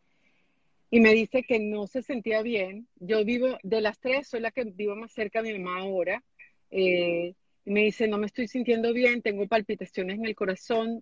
[0.90, 2.88] y me dice que no se sentía bien.
[2.98, 6.22] Yo vivo, de las tres, soy la que vivo más cerca de mi mamá ahora.
[6.70, 7.34] Eh,
[7.64, 11.02] me dice, no me estoy sintiendo bien, tengo palpitaciones en el corazón,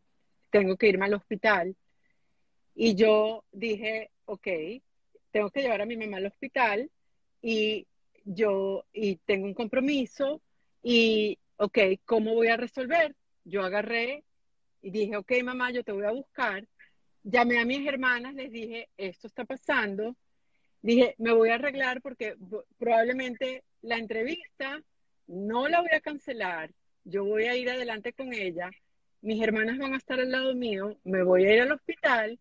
[0.52, 1.76] tengo que irme al hospital.
[2.76, 4.48] Y yo dije, ok,
[5.32, 6.90] tengo que llevar a mi mamá al hospital
[7.42, 7.88] y
[8.26, 10.42] yo y tengo un compromiso
[10.84, 13.16] y, ok, ¿cómo voy a resolver?
[13.44, 14.24] Yo agarré
[14.82, 16.68] y dije, ok, mamá, yo te voy a buscar.
[17.24, 20.16] Llamé a mis hermanas, les dije, esto está pasando.
[20.82, 22.36] Dije, me voy a arreglar porque
[22.78, 24.82] probablemente la entrevista
[25.28, 26.72] no la voy a cancelar.
[27.04, 28.70] Yo voy a ir adelante con ella.
[29.22, 30.98] Mis hermanas van a estar al lado mío.
[31.04, 32.40] Me voy a ir al hospital.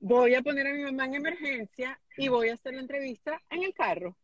[0.00, 3.62] Voy a poner a mi mamá en emergencia y voy a hacer la entrevista en
[3.62, 4.16] el carro.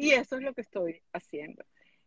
[0.00, 1.62] Y eso es lo que estoy haciendo.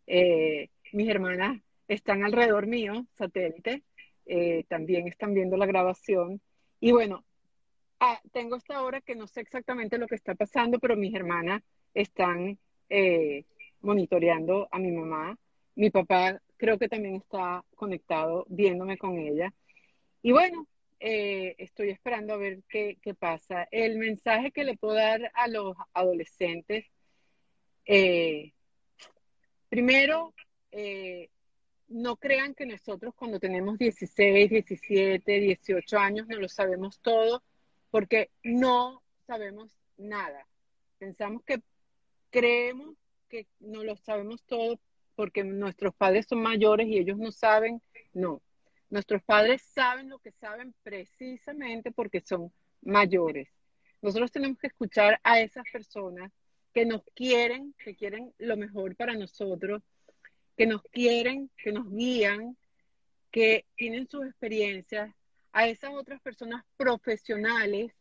[0.08, 3.84] Eh, mis hermanas están alrededor mío, satélite,
[4.26, 6.42] eh, también están viendo la grabación.
[6.80, 7.24] Y bueno,
[8.00, 11.62] ah, tengo esta hora que no sé exactamente lo que está pasando, pero mis hermanas
[11.94, 12.58] están
[12.90, 13.46] eh,
[13.82, 15.38] monitoreando a mi mamá.
[15.76, 19.54] Mi papá creo que también está conectado viéndome con ella.
[20.24, 20.66] Y bueno,
[21.00, 23.68] estoy esperando a ver qué, pasa.
[23.70, 26.86] El mensaje que le puedo dar a los adolescentes
[27.86, 28.54] eh,
[29.70, 30.34] primero,
[30.72, 31.30] eh,
[31.88, 37.44] no crean que nosotros cuando tenemos 16, 17, 18 años no lo sabemos todo,
[37.92, 40.48] porque no sabemos nada.
[40.98, 41.62] Pensamos que
[42.30, 42.96] creemos
[43.30, 44.80] que no lo sabemos todo
[45.16, 47.82] porque nuestros padres son mayores y ellos no saben.
[48.14, 48.42] No,
[48.90, 52.52] nuestros padres saben lo que saben precisamente porque son
[52.82, 53.50] mayores.
[54.02, 56.32] Nosotros tenemos que escuchar a esas personas
[56.74, 59.82] que nos quieren, que quieren lo mejor para nosotros,
[60.58, 62.58] que nos quieren, que nos guían,
[63.32, 65.14] que tienen sus experiencias,
[65.52, 67.92] a esas otras personas profesionales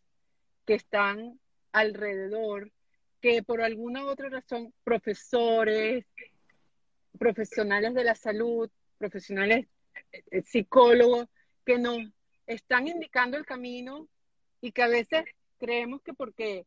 [0.65, 1.39] que están
[1.73, 2.73] alrededor,
[3.20, 6.05] que por alguna otra razón, profesores,
[7.19, 9.66] profesionales de la salud, profesionales
[10.12, 11.28] eh, psicólogos,
[11.65, 11.99] que nos
[12.47, 14.09] están indicando el camino
[14.61, 15.24] y que a veces
[15.59, 16.66] creemos que porque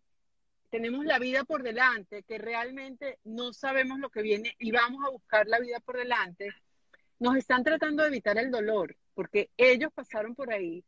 [0.75, 5.09] tenemos la vida por delante, que realmente no sabemos lo que viene y vamos a
[5.09, 6.49] buscar la vida por delante,
[7.17, 10.83] nos están tratando de evitar el dolor, porque ellos pasaron por ahí,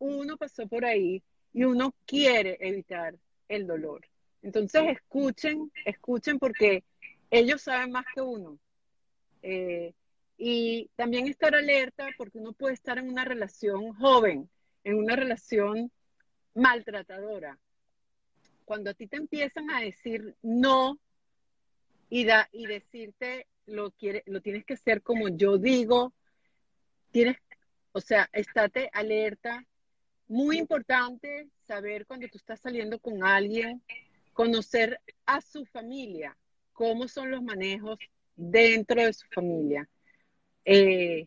[0.00, 3.14] uno pasó por ahí, y uno quiere evitar
[3.48, 4.08] el dolor.
[4.42, 6.82] Entonces escuchen, escuchen porque
[7.30, 8.58] ellos saben más que uno.
[9.42, 9.94] Eh,
[10.36, 14.50] y también estar alerta porque uno puede estar en una relación joven,
[14.82, 15.92] en una relación
[16.54, 17.56] maltratadora.
[18.68, 20.98] Cuando a ti te empiezan a decir no
[22.10, 26.12] y, da, y decirte lo, quiere, lo tienes que hacer como yo digo,
[27.10, 27.38] tienes,
[27.92, 29.64] o sea, estate alerta.
[30.26, 33.82] Muy importante saber cuando tú estás saliendo con alguien,
[34.34, 36.36] conocer a su familia,
[36.74, 37.98] cómo son los manejos
[38.36, 39.88] dentro de su familia,
[40.66, 41.26] eh,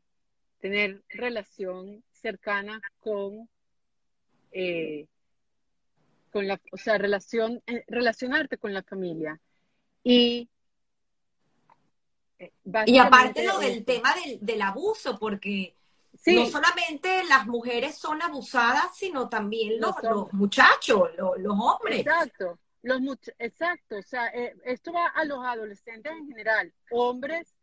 [0.59, 3.49] tener relación cercana con,
[4.51, 5.07] eh,
[6.31, 9.39] con la, o sea, relación, eh, relacionarte con la familia.
[10.03, 10.49] Y
[12.85, 15.75] y aparte lo del tema del, abuso, porque
[16.25, 21.99] no solamente las mujeres son abusadas, sino también los, los, muchachos, los, los, hombres.
[21.99, 22.99] Exacto, los
[23.37, 27.53] exacto, o sea, eh, esto va a los adolescentes en general, hombres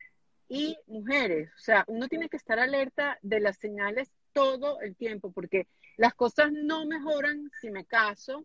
[0.49, 5.33] y mujeres, o sea, uno tiene que estar alerta de las señales todo el tiempo,
[5.33, 5.67] porque
[5.97, 8.45] las cosas no mejoran si me caso,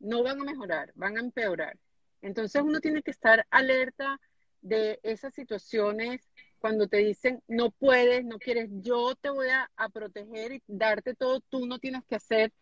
[0.00, 1.76] no van a mejorar, van a empeorar.
[2.22, 4.20] Entonces uno tiene que estar alerta
[4.60, 10.52] de esas situaciones cuando te dicen no puedes, no quieres, yo te voy a, proteger
[10.52, 12.52] y darte todo, tú no tienes que hacer.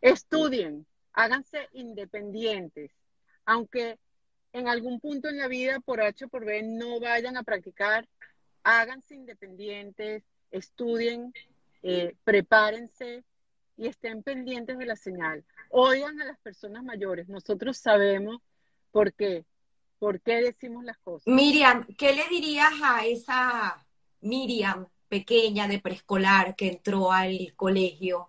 [0.00, 2.90] Estudien, háganse independientes,
[3.44, 3.98] aunque
[4.52, 8.08] en algún punto en la vida por H o por B no vayan a practicar,
[8.62, 11.32] háganse independientes, estudien,
[11.82, 13.24] eh, prepárense
[13.78, 15.42] y estén pendientes de la señal.
[15.70, 18.42] Oigan a las personas mayores, nosotros sabemos
[18.90, 19.46] por qué
[19.98, 21.26] ¿Por qué decimos las cosas?
[21.26, 23.84] Miriam, ¿qué le dirías a esa
[24.20, 28.28] Miriam pequeña de preescolar que entró al colegio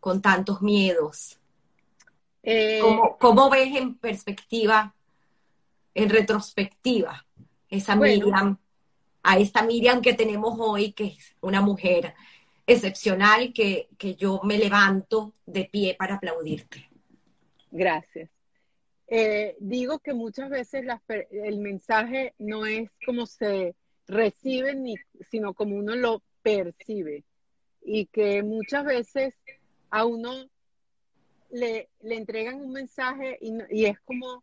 [0.00, 1.38] con tantos miedos?
[2.42, 2.80] Eh,
[3.18, 4.94] ¿Cómo, ves en perspectiva,
[5.94, 7.26] en retrospectiva,
[7.68, 8.58] esa Miriam,
[9.22, 12.14] a esta Miriam que tenemos hoy, que es una mujer
[12.66, 16.88] excepcional, que, que yo me levanto de pie para aplaudirte?
[17.70, 18.30] Gracias.
[19.06, 20.84] Eh, digo que muchas veces
[21.30, 23.74] el mensaje no es como se
[24.06, 24.96] recibe, ni,
[25.30, 27.24] sino como uno lo percibe.
[27.82, 29.34] Y que muchas veces
[29.90, 30.48] a uno
[31.50, 34.42] le, le entregan un mensaje y, es como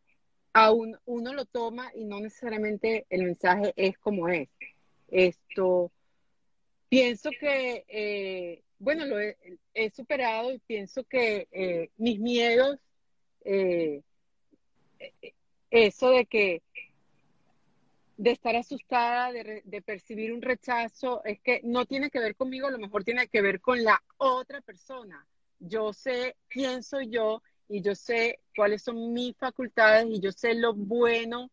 [0.54, 4.50] a uno lo toma y no necesariamente el mensaje es como es.
[5.08, 5.92] Esto,
[6.92, 12.78] pienso que, eh, bueno, lo he, superado y pienso que eh, mis miedos
[15.72, 16.62] eso de que
[18.18, 22.72] de estar asustada, de, percibir un rechazo, es que no tiene que ver conmigo, a
[22.72, 25.26] lo mejor tiene que ver con la otra persona.
[25.60, 30.54] Yo sé quién soy yo y yo sé cuáles son mis facultades y yo sé
[30.56, 31.50] lo bueno,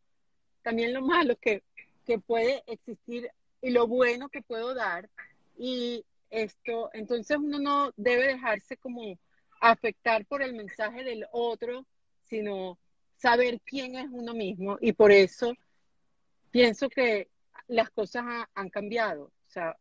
[0.63, 1.63] también lo malo que,
[2.05, 5.09] que puede existir y lo bueno que puedo dar.
[5.57, 9.19] Y esto, entonces uno no debe dejarse como
[9.61, 11.87] afectar por el mensaje del otro,
[12.25, 12.79] sino
[13.17, 15.55] saber quién es uno mismo y por eso
[16.51, 17.29] pienso que
[17.67, 18.25] las cosas
[18.55, 19.25] han cambiado.
[19.25, 19.77] O sea,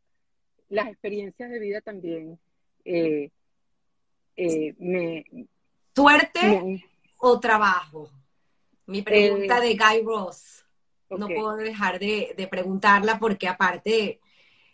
[0.70, 2.40] las experiencias de vida también
[2.84, 3.30] eh,
[4.36, 5.26] eh, me...
[5.96, 6.84] ¿Suerte
[7.18, 8.12] o trabajo?
[8.86, 10.64] Mi pregunta eh, de Guy Ross.
[11.10, 14.20] No puedo dejar de, preguntarla porque aparte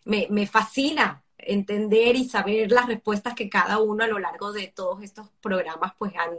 [0.06, 4.68] me, me fascina entender y saber las respuestas que cada uno a lo largo de
[4.68, 6.36] todos estos programas pues han,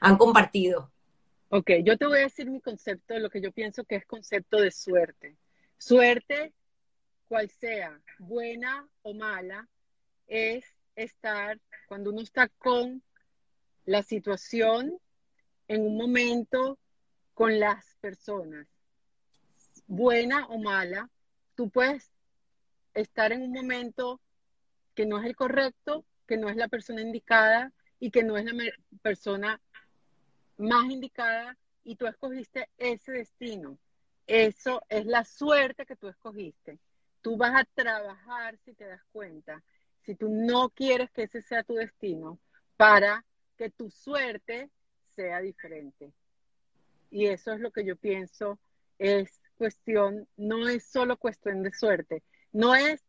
[0.00, 0.90] han compartido.
[1.50, 4.06] Ok, yo te voy a decir mi concepto de lo que yo pienso que es
[4.06, 5.36] concepto de suerte.
[5.76, 6.54] Suerte,
[7.28, 9.68] cual sea, buena o mala,
[10.26, 10.64] es
[10.96, 13.02] estar, cuando uno está con
[13.84, 14.98] la situación,
[15.68, 16.78] en un momento,
[17.34, 18.66] con las personas.
[19.86, 21.10] Buena o mala,
[21.54, 22.10] tú puedes
[22.94, 24.20] estar en un momento
[24.94, 28.44] que no es el correcto, que no es la persona indicada y que no es
[28.44, 28.52] la
[29.02, 29.60] persona
[30.56, 33.78] más indicada y tú escogiste ese destino.
[34.26, 36.78] Eso es la suerte que tú escogiste.
[37.20, 39.62] Tú vas a trabajar si te das cuenta,
[40.02, 42.38] si tú no quieres que ese sea tu destino,
[42.76, 43.24] para
[43.56, 44.70] que tu suerte
[45.14, 46.12] sea diferente.
[47.10, 48.58] Y eso es lo que yo pienso,
[48.98, 52.22] es cuestión, no es solo cuestión de suerte,
[52.52, 53.02] no es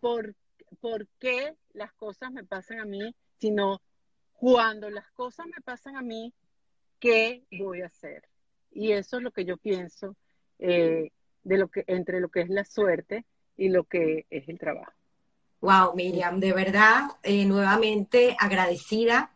[0.00, 0.34] por,
[0.80, 3.80] por qué las cosas me pasan a mí, sino
[4.34, 6.32] cuando las cosas me pasan a mí,
[6.98, 8.28] ¿qué voy a hacer?
[8.70, 10.16] Y eso es lo que yo pienso
[10.58, 11.10] eh,
[11.42, 13.24] de lo que, entre lo que es la suerte
[13.56, 14.92] y lo que es el trabajo.
[15.60, 19.34] Wow, Miriam, de verdad, eh, nuevamente agradecida,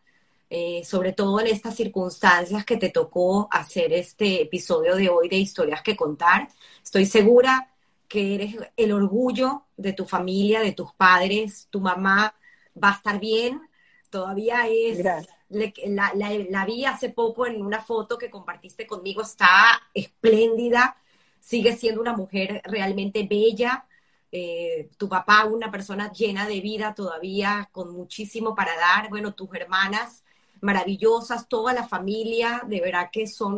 [0.51, 5.37] eh, sobre todo en estas circunstancias que te tocó hacer este episodio de hoy de
[5.37, 6.49] Historias que Contar.
[6.83, 7.71] Estoy segura
[8.09, 12.35] que eres el orgullo de tu familia, de tus padres, tu mamá
[12.83, 13.61] va a estar bien,
[14.09, 15.05] todavía es,
[15.51, 20.97] la, la, vi hace poco en una foto que compartiste conmigo, está espléndida,
[21.39, 23.87] sigue siendo una mujer realmente bella,
[24.33, 29.55] eh, tu papá una persona llena de vida todavía, con muchísimo para dar, bueno, tus
[29.55, 30.25] hermanas
[30.61, 33.55] maravillosas, toda la familia, de verdad que son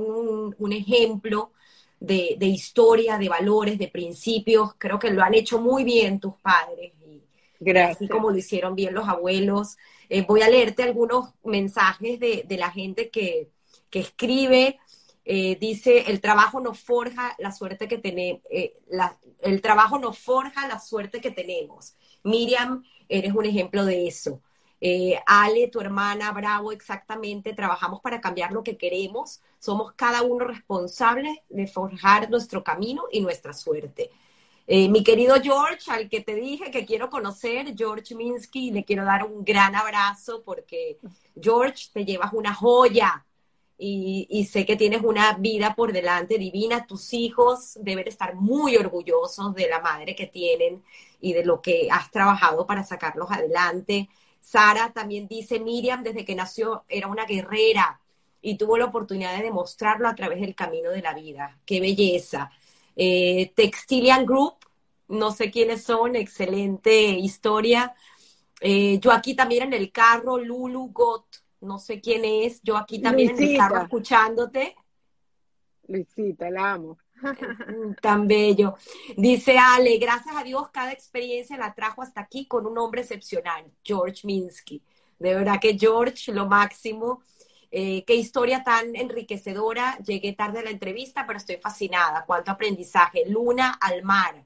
[0.58, 1.52] un, ejemplo
[1.98, 6.92] de, historia, de valores, de principios, creo que lo han hecho muy bien tus padres,
[7.06, 9.76] y, así como lo hicieron bien los abuelos.
[10.08, 13.50] Eh, voy a leerte algunos mensajes de, la gente que,
[13.90, 14.78] que escribe.
[15.24, 18.78] Eh, dice, el trabajo nos forja la suerte que tenemos, eh,
[19.42, 21.94] el trabajo nos forja la suerte que tenemos.
[22.24, 24.40] Miriam, eres un ejemplo de eso.
[24.80, 30.46] Eh, Ale, tu hermana, bravo, exactamente, trabajamos para cambiar lo que queremos, somos cada uno
[30.46, 34.10] responsables de forjar nuestro camino y nuestra suerte.
[34.66, 39.24] mi querido George, al que te dije que quiero conocer, George Minsky, le quiero dar
[39.24, 40.98] un gran abrazo porque
[41.40, 43.24] George, te llevas una joya,
[43.82, 46.86] y, sé que tienes una vida por delante divina.
[46.86, 50.84] Tus hijos deben estar muy orgullosos de la madre que tienen
[51.20, 54.08] y de lo que has trabajado para sacarlos adelante.
[54.40, 58.00] Sara también dice, Miriam desde que nació era una guerrera
[58.42, 61.58] y tuvo la oportunidad de demostrarlo a través del camino de la vida.
[61.64, 62.50] Qué belleza.
[62.96, 64.54] Eh, Textilian Group,
[65.08, 67.94] no sé quiénes son, excelente historia.
[68.60, 71.26] Eh, yo aquí también en el carro, Lulu Got,
[71.60, 74.74] no sé quién es, yo aquí también en mi carro escuchándote.
[75.86, 76.98] Luisita, la amo.
[78.00, 78.76] Tan bello.
[79.16, 83.64] Dice Ale, gracias a Dios cada experiencia la trajo hasta aquí con un hombre excepcional,
[83.82, 84.82] George Minsky.
[85.18, 87.22] De verdad que George, lo máximo.
[87.70, 89.98] Eh, qué historia tan enriquecedora.
[89.98, 92.24] Llegué tarde a la entrevista, pero estoy fascinada.
[92.26, 93.24] Cuánto aprendizaje.
[93.28, 94.44] Luna al mar.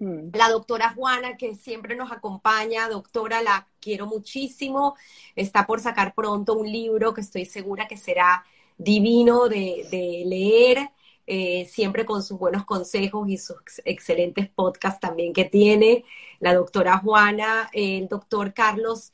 [0.00, 0.30] Mm.
[0.34, 4.96] La doctora Juana, que siempre nos acompaña, doctora, la quiero muchísimo.
[5.36, 8.44] Está por sacar pronto un libro que estoy segura que será
[8.76, 10.90] divino de, leer,
[11.32, 16.04] eh, siempre con sus buenos consejos y sus excelentes podcasts también que tiene.
[16.40, 19.12] La doctora Juana, el doctor Carlos,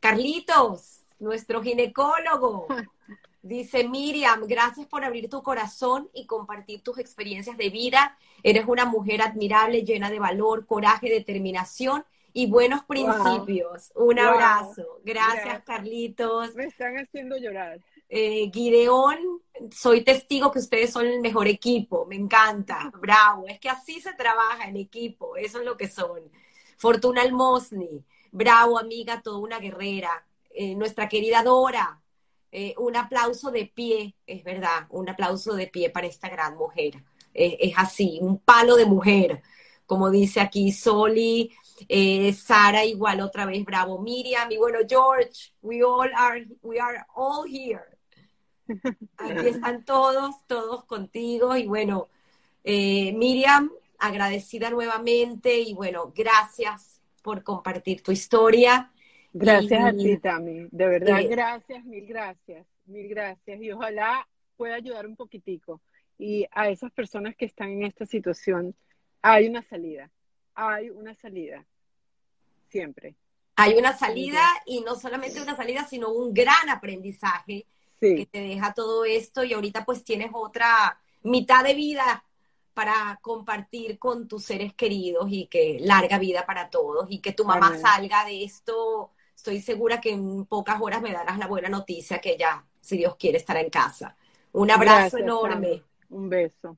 [0.00, 2.68] Carlitos, nuestro ginecólogo.
[3.42, 8.16] Dice Miriam, gracias por abrir tu corazón y compartir tus experiencias de vida.
[8.42, 13.92] Eres una mujer admirable, llena de valor, coraje, determinación y buenos principios.
[13.94, 15.00] Un abrazo.
[15.04, 16.54] Gracias, Carlitos.
[16.54, 17.78] Me están haciendo llorar.
[18.08, 18.50] Eh,
[19.70, 22.06] soy testigo que ustedes son el mejor equipo.
[22.06, 22.90] Me encanta.
[23.00, 23.46] Bravo.
[23.48, 25.36] Es que así se trabaja en equipo.
[25.36, 26.30] Eso es lo que son.
[26.76, 28.04] Fortuna Almosni.
[28.30, 30.26] Bravo, amiga, toda una guerrera.
[30.50, 32.00] Eh, nuestra querida Dora,
[32.50, 37.02] eh, un aplauso de pie, es verdad, un aplauso de pie para esta gran mujer.
[37.34, 39.42] es así, un palo de mujer,
[39.86, 41.52] como dice aquí Soli,
[41.88, 47.04] eh, Sara igual otra vez, bravo, Miriam, y bueno, George, we all are, we are
[47.14, 47.97] all here.
[49.16, 52.08] Aquí están todos, todos contigo, y bueno,
[52.64, 58.90] eh, Miriam, agradecida nuevamente, y bueno, gracias por compartir tu historia.
[59.32, 60.68] Gracias a ti, Tami.
[60.70, 63.60] De verdad, gracias, mil gracias, mil gracias.
[63.60, 64.26] Y ojalá
[64.56, 65.80] pueda ayudar un poquitico.
[66.18, 68.74] Y a esas personas que están en esta situación,
[69.22, 70.10] hay una salida.
[70.54, 71.64] Hay una salida.
[72.68, 73.14] Siempre.
[73.56, 77.66] Hay una salida y no solamente una salida, sino un gran aprendizaje
[77.98, 82.24] que te deja todo esto y ahorita pues tienes otra mitad de vida
[82.74, 87.44] para compartir con tus seres queridos y que larga vida para todos y que tu
[87.44, 92.20] mamá salga de esto estoy segura que en pocas horas me darás la buena noticia
[92.20, 94.16] que ya, si Dios quiere, estará en casa.
[94.52, 95.84] Un abrazo enorme.
[96.10, 96.76] Un beso.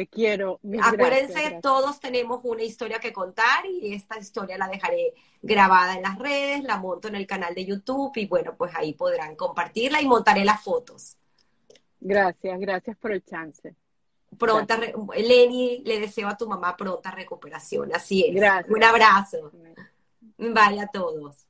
[0.00, 0.58] Te quiero.
[0.82, 5.12] Acuérdense, todos tenemos una historia que contar y esta historia la dejaré
[5.42, 8.94] grabada en las redes, la monto en el canal de YouTube y bueno, pues ahí
[8.94, 11.18] podrán compartirla y montaré las fotos.
[12.00, 13.74] Gracias, gracias por el chance.
[14.38, 14.80] Pronta,
[15.18, 18.34] Lenny, le deseo a tu mamá pronta recuperación, así es.
[18.34, 18.74] Gracias.
[18.74, 19.52] Un abrazo.
[20.38, 21.46] Vaya a todos.